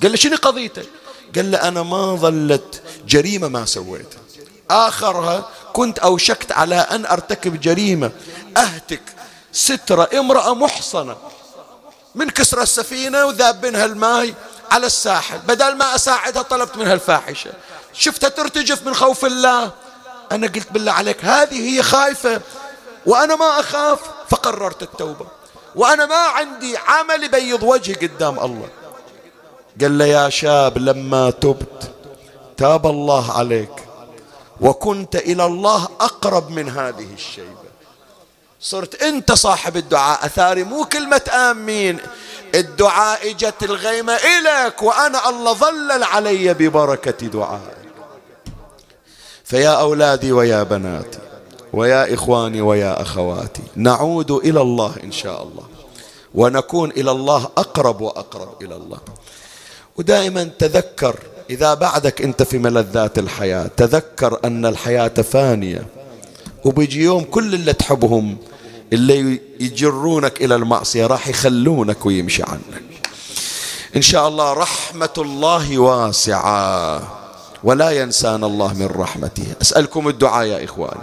[0.04, 0.88] قال له شنو قضيتك؟
[1.36, 4.20] قال له أنا ما ظلت جريمة ما سويتها.
[4.70, 8.12] آخرها كنت أوشكت على أن أرتكب جريمة.
[8.58, 9.02] أهتك.
[9.52, 11.16] سترة امرأة محصنة.
[12.16, 14.34] من كسر السفينة وذاب منها الماء
[14.72, 15.38] على الساحل.
[15.38, 17.52] بدل ما أساعدها طلبت منها الفاحشة.
[17.94, 19.72] شفتها ترتجف من خوف الله.
[20.32, 22.42] أنا قلت بالله عليك هذه هي خايفة.
[23.06, 25.28] وأنا ما أخاف فقررت التوبة.
[25.76, 28.70] وأنا ما عندي عمل يبيض وجهي قدام الله.
[29.82, 31.92] قال له يا شاب لما تبت
[32.58, 33.76] تاب الله عليك.
[34.62, 37.67] وكنت إلى الله أقرب من هذه الشيبة.
[38.62, 41.22] صرت أنت صاحب الدعاء أثاري مو كلمة
[41.52, 42.00] آمين.
[42.56, 47.78] الدعاء إجت الغيمة إليك وأنا الله ظلل علي ببركة دعائك.
[49.44, 51.20] فيا أولادي ويا بناتي
[51.74, 55.64] ويا إخواني ويا أخواتي نعود إلى الله إن شاء الله.
[56.36, 59.00] ونكون إلى الله أقرب وأقرب إلى الله.
[59.98, 61.20] ودائما تذكر
[61.50, 65.86] إذا بعدك أنت في ملذات الحياة تذكر أن الحياة فانية.
[66.66, 68.38] وبيجي يوم كل اللي تحبهم
[68.94, 72.84] اللي يجرونك إلى المعصية راح يخلونك ويمشي عنك.
[73.96, 77.02] إن شاء الله رحمة الله واسعة
[77.64, 79.46] ولا ينسانا الله من رحمته.
[79.62, 81.02] أسألكم الدعاء يا إخواني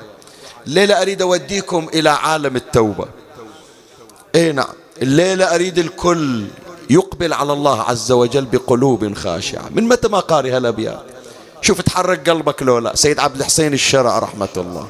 [0.67, 3.05] الليلة أريد أوديكم إلى عالم التوبة.
[4.35, 4.75] إيه نعم.
[5.03, 6.47] الليلة أريد الكل
[6.91, 9.69] يقبل على الله عز وجل بقلوب خاشعة.
[9.71, 11.03] من متى ما قاري هالأبيات؟
[11.61, 12.97] شوف تحرك قلبك لو لا.
[12.97, 14.89] سيد عبد الحسين الشرع رحمة الله.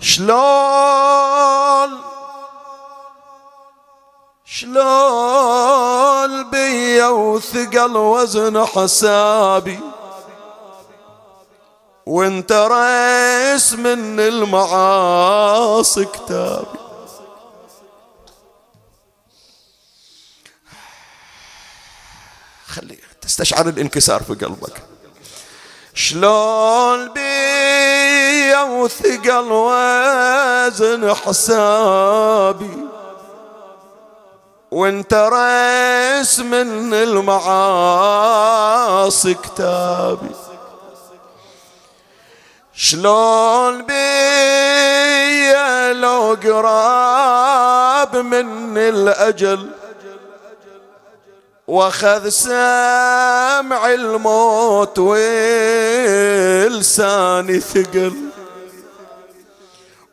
[0.00, 2.00] شلون
[4.44, 9.80] شلون بيا وثقل وزن حسابي.
[12.06, 16.78] وانت رئيس من المعاصي كتابي.
[22.66, 24.89] خلي تستشعر الانكسار في قلبك.
[26.00, 32.76] شلون بيا وثقل وزن حسابي.
[34.70, 38.14] وانت رئيس من المعاصي
[39.34, 40.30] كتابي.
[42.74, 49.70] شلون بيا لو قراب من الأجل
[51.70, 54.98] وأخذ سمع الموت
[56.58, 58.14] ولساني ثقل.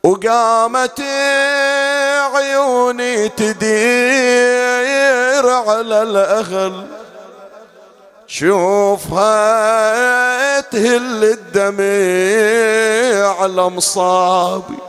[0.04, 1.02] وقامت
[2.36, 3.70] عيوني تدير
[5.50, 6.88] على الأهل
[8.28, 9.40] شوفها
[10.60, 11.84] تهل الدمع
[13.42, 14.87] على مصابي.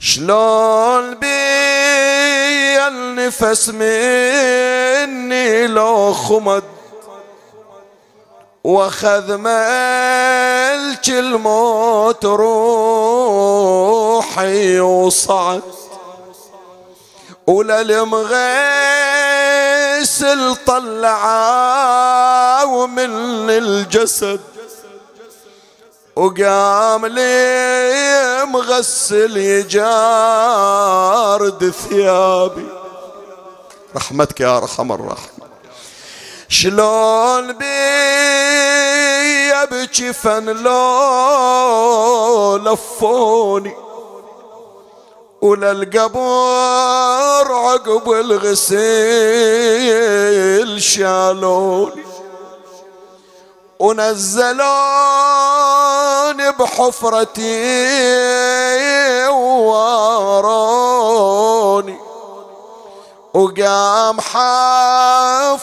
[0.00, 6.64] شلون بي النفس مني لو خمد
[8.64, 12.80] وأخذ ملك الموت روحي
[14.80, 15.62] وصعد.
[17.46, 18.26] وللمغيسل
[20.66, 22.06] طلعا
[22.86, 24.40] من الجسد
[26.18, 29.80] وقام لي مغسل يجارد
[31.70, 32.66] ثيابي
[33.96, 35.48] رحمتك يا أرحم الراحمين.
[36.48, 37.64] شلون بي
[39.62, 40.76] أبكي فن لو
[42.56, 43.74] لفوني.
[45.40, 46.18] وللقبر
[47.52, 48.82] عقب الغسيل
[50.82, 52.04] شالوني.
[53.78, 54.58] ونزلون
[56.50, 57.66] بحفرتي
[60.48, 61.28] واروني
[63.34, 65.58] وقام حفار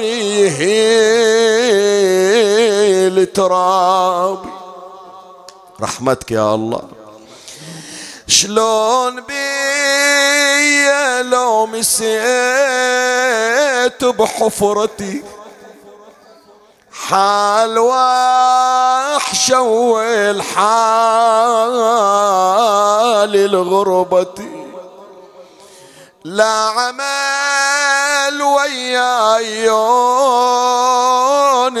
[0.00, 1.26] يهيل
[3.26, 4.50] ترابي
[5.80, 6.82] رحمتك يا الله.
[8.26, 9.50] شلون بي
[11.22, 12.04] لو مسيت
[14.04, 15.22] بحفرتي؟
[17.08, 20.56] حال وحشة والحال
[23.36, 24.66] الغربتي
[26.24, 29.64] لا عمل وياي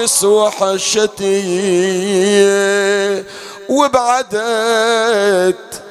[0.00, 1.40] يونس وحشتي.
[3.68, 4.36] وبعدت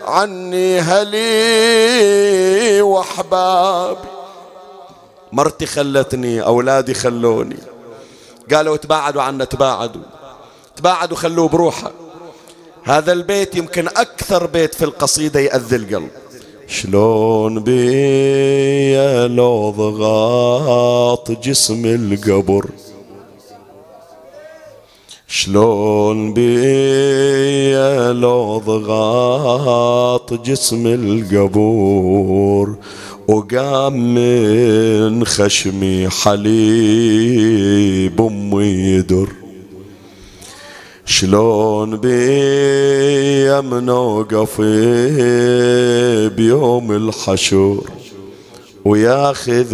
[0.08, 1.22] عني هلي
[2.82, 4.08] وأحبابي.
[5.32, 7.60] مرتي خلتني أولادي خلوني.
[8.54, 10.02] قالوا تباعدوا عنا تباعدوا.
[10.76, 11.92] تباعدوا خلوه بروحه.
[12.84, 16.10] هذا البيت يمكن أكثر بيت في القصيدة يأذي القلب.
[16.68, 22.70] شلون بيا لو ضغط جسم القبر؟
[25.32, 32.76] شلون بيا لو ضغط جسم القبور
[33.28, 37.42] وقام من خشمي حليب
[38.22, 39.30] أمي يدر.
[41.06, 44.62] شلون بيا من اوقف
[46.36, 47.90] بيوم الحشور
[48.86, 49.74] وياخذ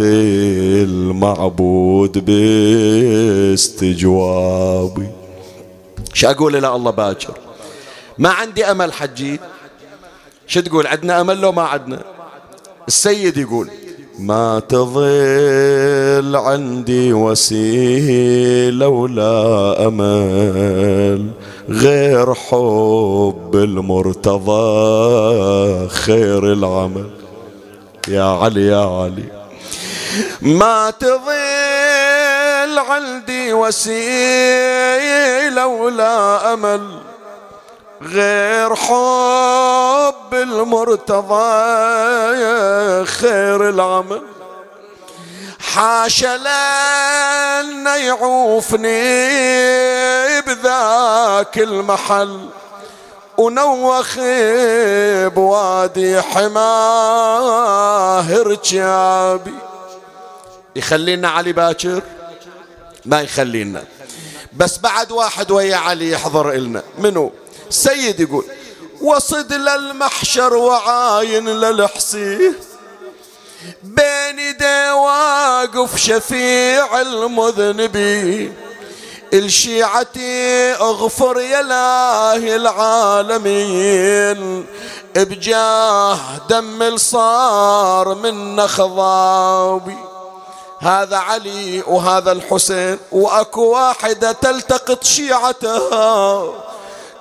[0.88, 2.24] المعبود
[3.54, 5.15] باستجوابي
[6.16, 7.34] شو أقول لا الله باكر.
[8.18, 9.40] ما عندي أمل حجي.
[10.46, 12.02] شو تقول؟ عندنا أمل لو ما عندنا
[12.88, 13.70] السيد يقول
[14.18, 21.30] ما تظل عندي وسيلة ولا أمل
[21.68, 24.58] غير حب المرتضى
[25.88, 27.10] خير العمل.
[28.08, 29.28] يا علي يا علي.
[30.42, 31.65] ما تظل
[32.78, 34.86] عندي وسيلة
[35.66, 37.00] ولا أمل
[38.02, 41.56] غير حب المرتضى
[43.06, 44.22] خير العمل.
[45.58, 49.16] حاشا لن يعوفني
[50.40, 52.48] بذاك المحل
[53.36, 54.18] ونوخ
[55.34, 57.62] بوادي حماه
[58.42, 59.54] رجابي
[60.76, 62.02] يخلينا علي باكر.
[63.06, 63.84] ما يخلينا
[64.56, 66.82] بس بعد واحد ويا علي يحضر إلنا.
[66.98, 67.32] منو؟
[67.70, 68.44] سيد يقول
[69.00, 72.52] وصد للمحشر وعاين للحصيه
[73.82, 78.54] بين يدي واقف شفيع المذنبين
[79.34, 83.86] الشيعتي أغفر يا الله العالمين
[85.16, 86.18] بجاه
[86.48, 90.05] دم الصار من خضابي.
[90.80, 96.42] هذا علي وهذا الحسين وأكو واحدة تلتقط شيعتها.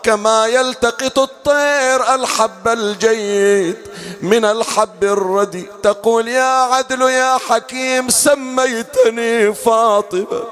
[0.04, 3.78] كما يلتقط الطير الحب الجيد
[4.22, 5.68] من الحب الردي.
[5.84, 10.44] تقول يا عدل يا حكيم سميتني فاطمة.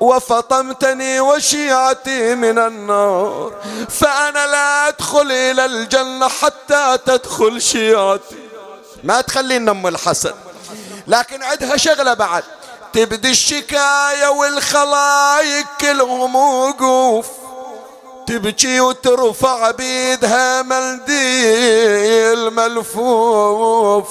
[0.00, 3.52] وفطمتني وشيعتي من النار.
[3.88, 8.36] فأنا لا أدخل إلى الجنة حتى تدخل شيعتي.
[9.04, 10.34] ما تخلينا أم الحسن.
[11.06, 12.42] لكن عندها شغلة بعد.
[12.92, 17.26] تبدي الشكاية والخلايق كلهم وقوف.
[18.26, 24.08] تبكي وترفع بيدها منديل ملفوف.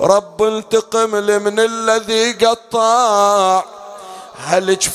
[0.00, 3.62] رب انتقم من الذي قطع.
[4.46, 4.90] هالجفوف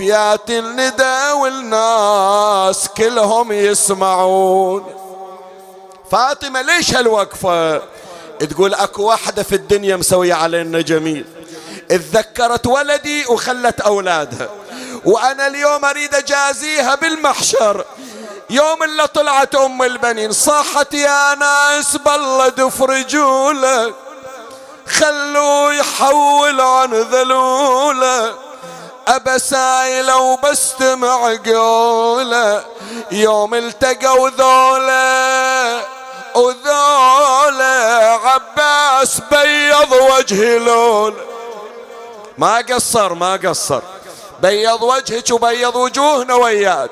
[0.00, 4.94] ياتي الندى والناس كلهم يسمعون.
[6.10, 7.82] فاطمة ليش هالوقفة؟
[8.40, 11.24] تقول أكو واحدة في الدنيا مسوية علينا جميل.
[11.90, 14.48] اتذكرت ولدي وخلت أولادها.
[15.04, 17.84] وأنا اليوم أريد أجازيها بالمحشر.
[18.50, 23.94] يوم اللي طلعت أم البنين صاحت يا ناس بالله دف رجولك
[24.86, 28.34] خلوه يحول عن ذلوله
[29.08, 32.64] أبا سايلة وبستمع قوله
[33.10, 35.84] يوم التقوا ذوله
[36.34, 41.24] وذوله عباس بيض وجه لوله
[42.38, 43.80] ما قصر ما قصر.
[44.42, 46.90] بيض وجهك وبيض وجوهنا وياك.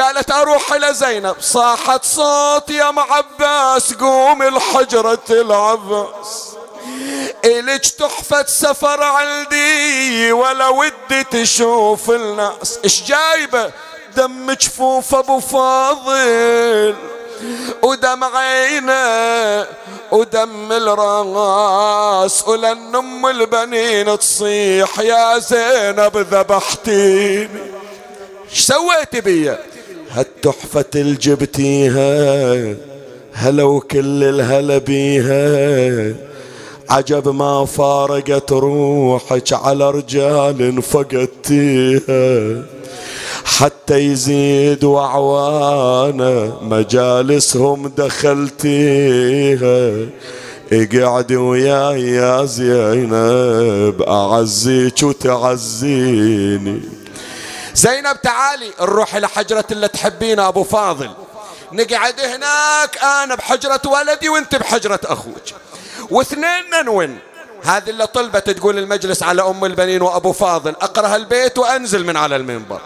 [0.00, 1.36] قالت أروح إلى زينب.
[1.40, 6.50] صاحت صوت يا عباس قوم الحجرة العباس
[7.44, 12.78] إلك تحفة سفر عندي ولا ودي تشوف الناس.
[12.84, 13.70] إيش جايبة؟
[14.16, 16.96] دم جفوف أبو فاضل.
[17.82, 19.66] ودم عينه
[20.12, 27.48] ودم الراس ولن ام البنين تصيح يا زينب ذبحتيني.
[28.50, 29.58] إيش سويتي بيا؟
[30.10, 32.74] هالتحفة اللي جبتيها
[33.32, 36.14] هلا وكل الهلا بيها.
[36.90, 42.62] عجب ما فارقت روحك على رجال فقدتيها
[43.44, 49.26] حتى يزيد وعوانا مجالسهم دخلتيها.
[50.72, 56.80] اقعد وياي يا زينب اعزيك وتعزيني
[57.74, 61.10] زينب تعالي نروح إلى حجرة اللي تحبينه أبو فاضل.
[61.72, 65.42] نقعد هناك أنا بحجرة ولدي وأنت بحجرة أخوك.
[66.10, 67.18] واثنين ننون
[67.64, 72.36] هذه اللي طلبت تقول المجلس على أم البنين وأبو فاضل أقرأ البيت وأنزل من على
[72.36, 72.80] المنبر.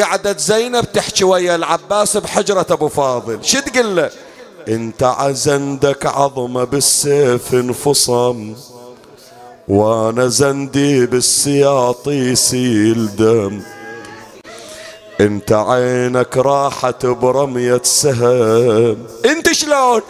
[0.00, 3.44] قعدت زينب تحكي ويا العباس بحجرة أبو فاضل.
[3.44, 4.10] شو تقول له؟
[4.68, 8.54] إنت عزندك عظمة بالسيف انفصم
[9.68, 13.62] وأنا زندي بالسياط يسيل دم.
[15.20, 19.06] إنت عينك راحت برمية سهم.
[19.24, 20.02] إنت شلون؟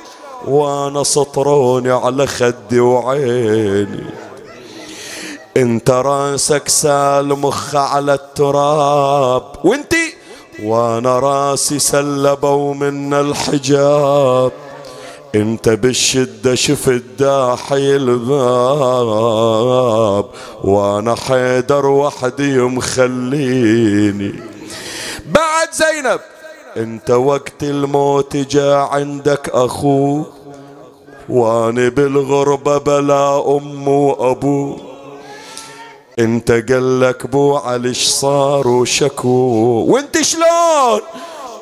[0.44, 4.04] وأنا سطروني على خدي وعيني.
[5.56, 9.42] انت راسك سال مخ على التراب.
[9.64, 10.14] وإنتي؟
[10.62, 14.52] وأنا راسي سلبوا من الحجاب.
[15.34, 19.46] إنت بالشدة شفت داحي الباب.
[20.64, 24.34] وأنا حيدر وحدي مخليني.
[25.26, 26.20] بعد زينب
[26.77, 30.23] انت وقت الموت جاء عندك أخو
[31.28, 34.77] وأنا بالغربة بلا أم وأبو.
[36.19, 39.85] انت قالك بو عليش صار وشكو.
[39.89, 41.01] وأنت شلون؟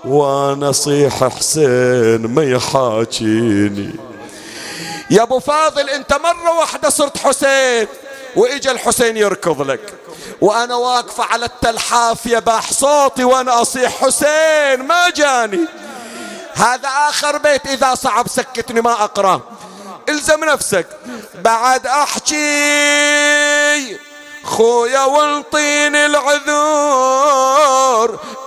[0.05, 3.91] وأنا صيح حسين ما يحاكيني
[5.11, 7.86] يا أبو فاضل انت مرة واحدة صرت حسين
[8.36, 9.81] وإجا الحسين يركض لك.
[10.41, 15.61] وأنا واقفة على التلحاف يباح صوتي وأنا أصيح حسين ما جاني.
[16.55, 19.41] هذا آخر بيت إذا صعب سكتني ما أقرأ.
[20.09, 20.86] إلزم نفسك.
[21.35, 22.45] بعد أحكي
[24.45, 27.39] خويا وانطيني العذور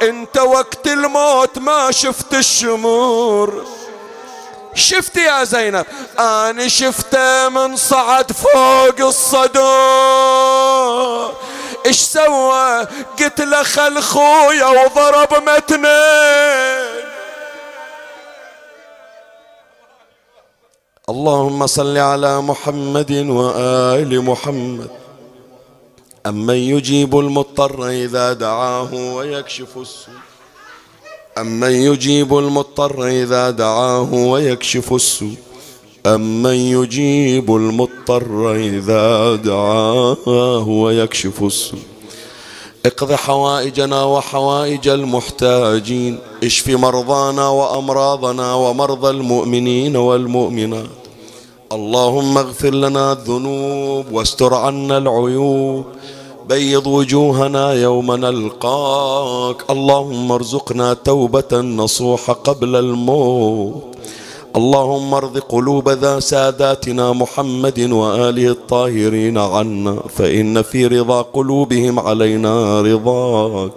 [0.02, 3.68] انت وقت الموت ما شفت الشمور.
[4.78, 5.86] شفت يا زينب؟
[6.20, 9.68] أنا شفته من صعد فوق الصدور.
[11.86, 12.88] إيش سوى؟
[13.20, 17.08] قلت له خل خويا وضرب متنين
[21.10, 24.90] اللهم صل على محمد وآل محمد.
[26.26, 30.27] أمن يجيب المضطر إذا دعاه ويكشف السوء.
[31.42, 35.36] أمن يجيب المضطر إذا دعاه ويكشف السوء
[36.06, 41.80] أمن يجيب المضطر إذا دعاه ويكشف السوء
[42.86, 50.98] اقض حوائجنا وحوائج المحتاجين اشف مرضانا وأمراضنا ومرضى المؤمنين والمؤمنات.
[51.72, 55.86] اللهم اغفر لنا الذنوب واستر عنا العيوب.
[56.50, 59.64] بيض وجوهنا يوم نلقاك.
[59.70, 63.84] اللهم ارزقنا توبة نصوح قبل الموت.
[64.56, 73.72] اللهم ارض قلوب ذا ساداتنا محمد وآله الطاهرين عنا فإن في رضا قلوبهم علينا رضاك.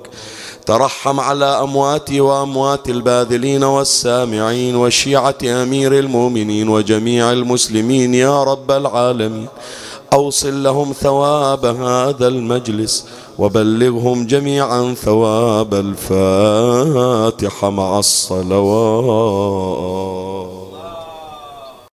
[0.67, 9.47] ترحم على أمواتي وأموات الباذلين والسامعين وشيعة أمير المؤمنين وجميع المسلمين يا رب العالمين.
[10.13, 13.07] أوصل لهم ثواب هذا المجلس
[13.39, 19.41] وبلغهم جميعا ثواب الفاتحة مع الصلوات.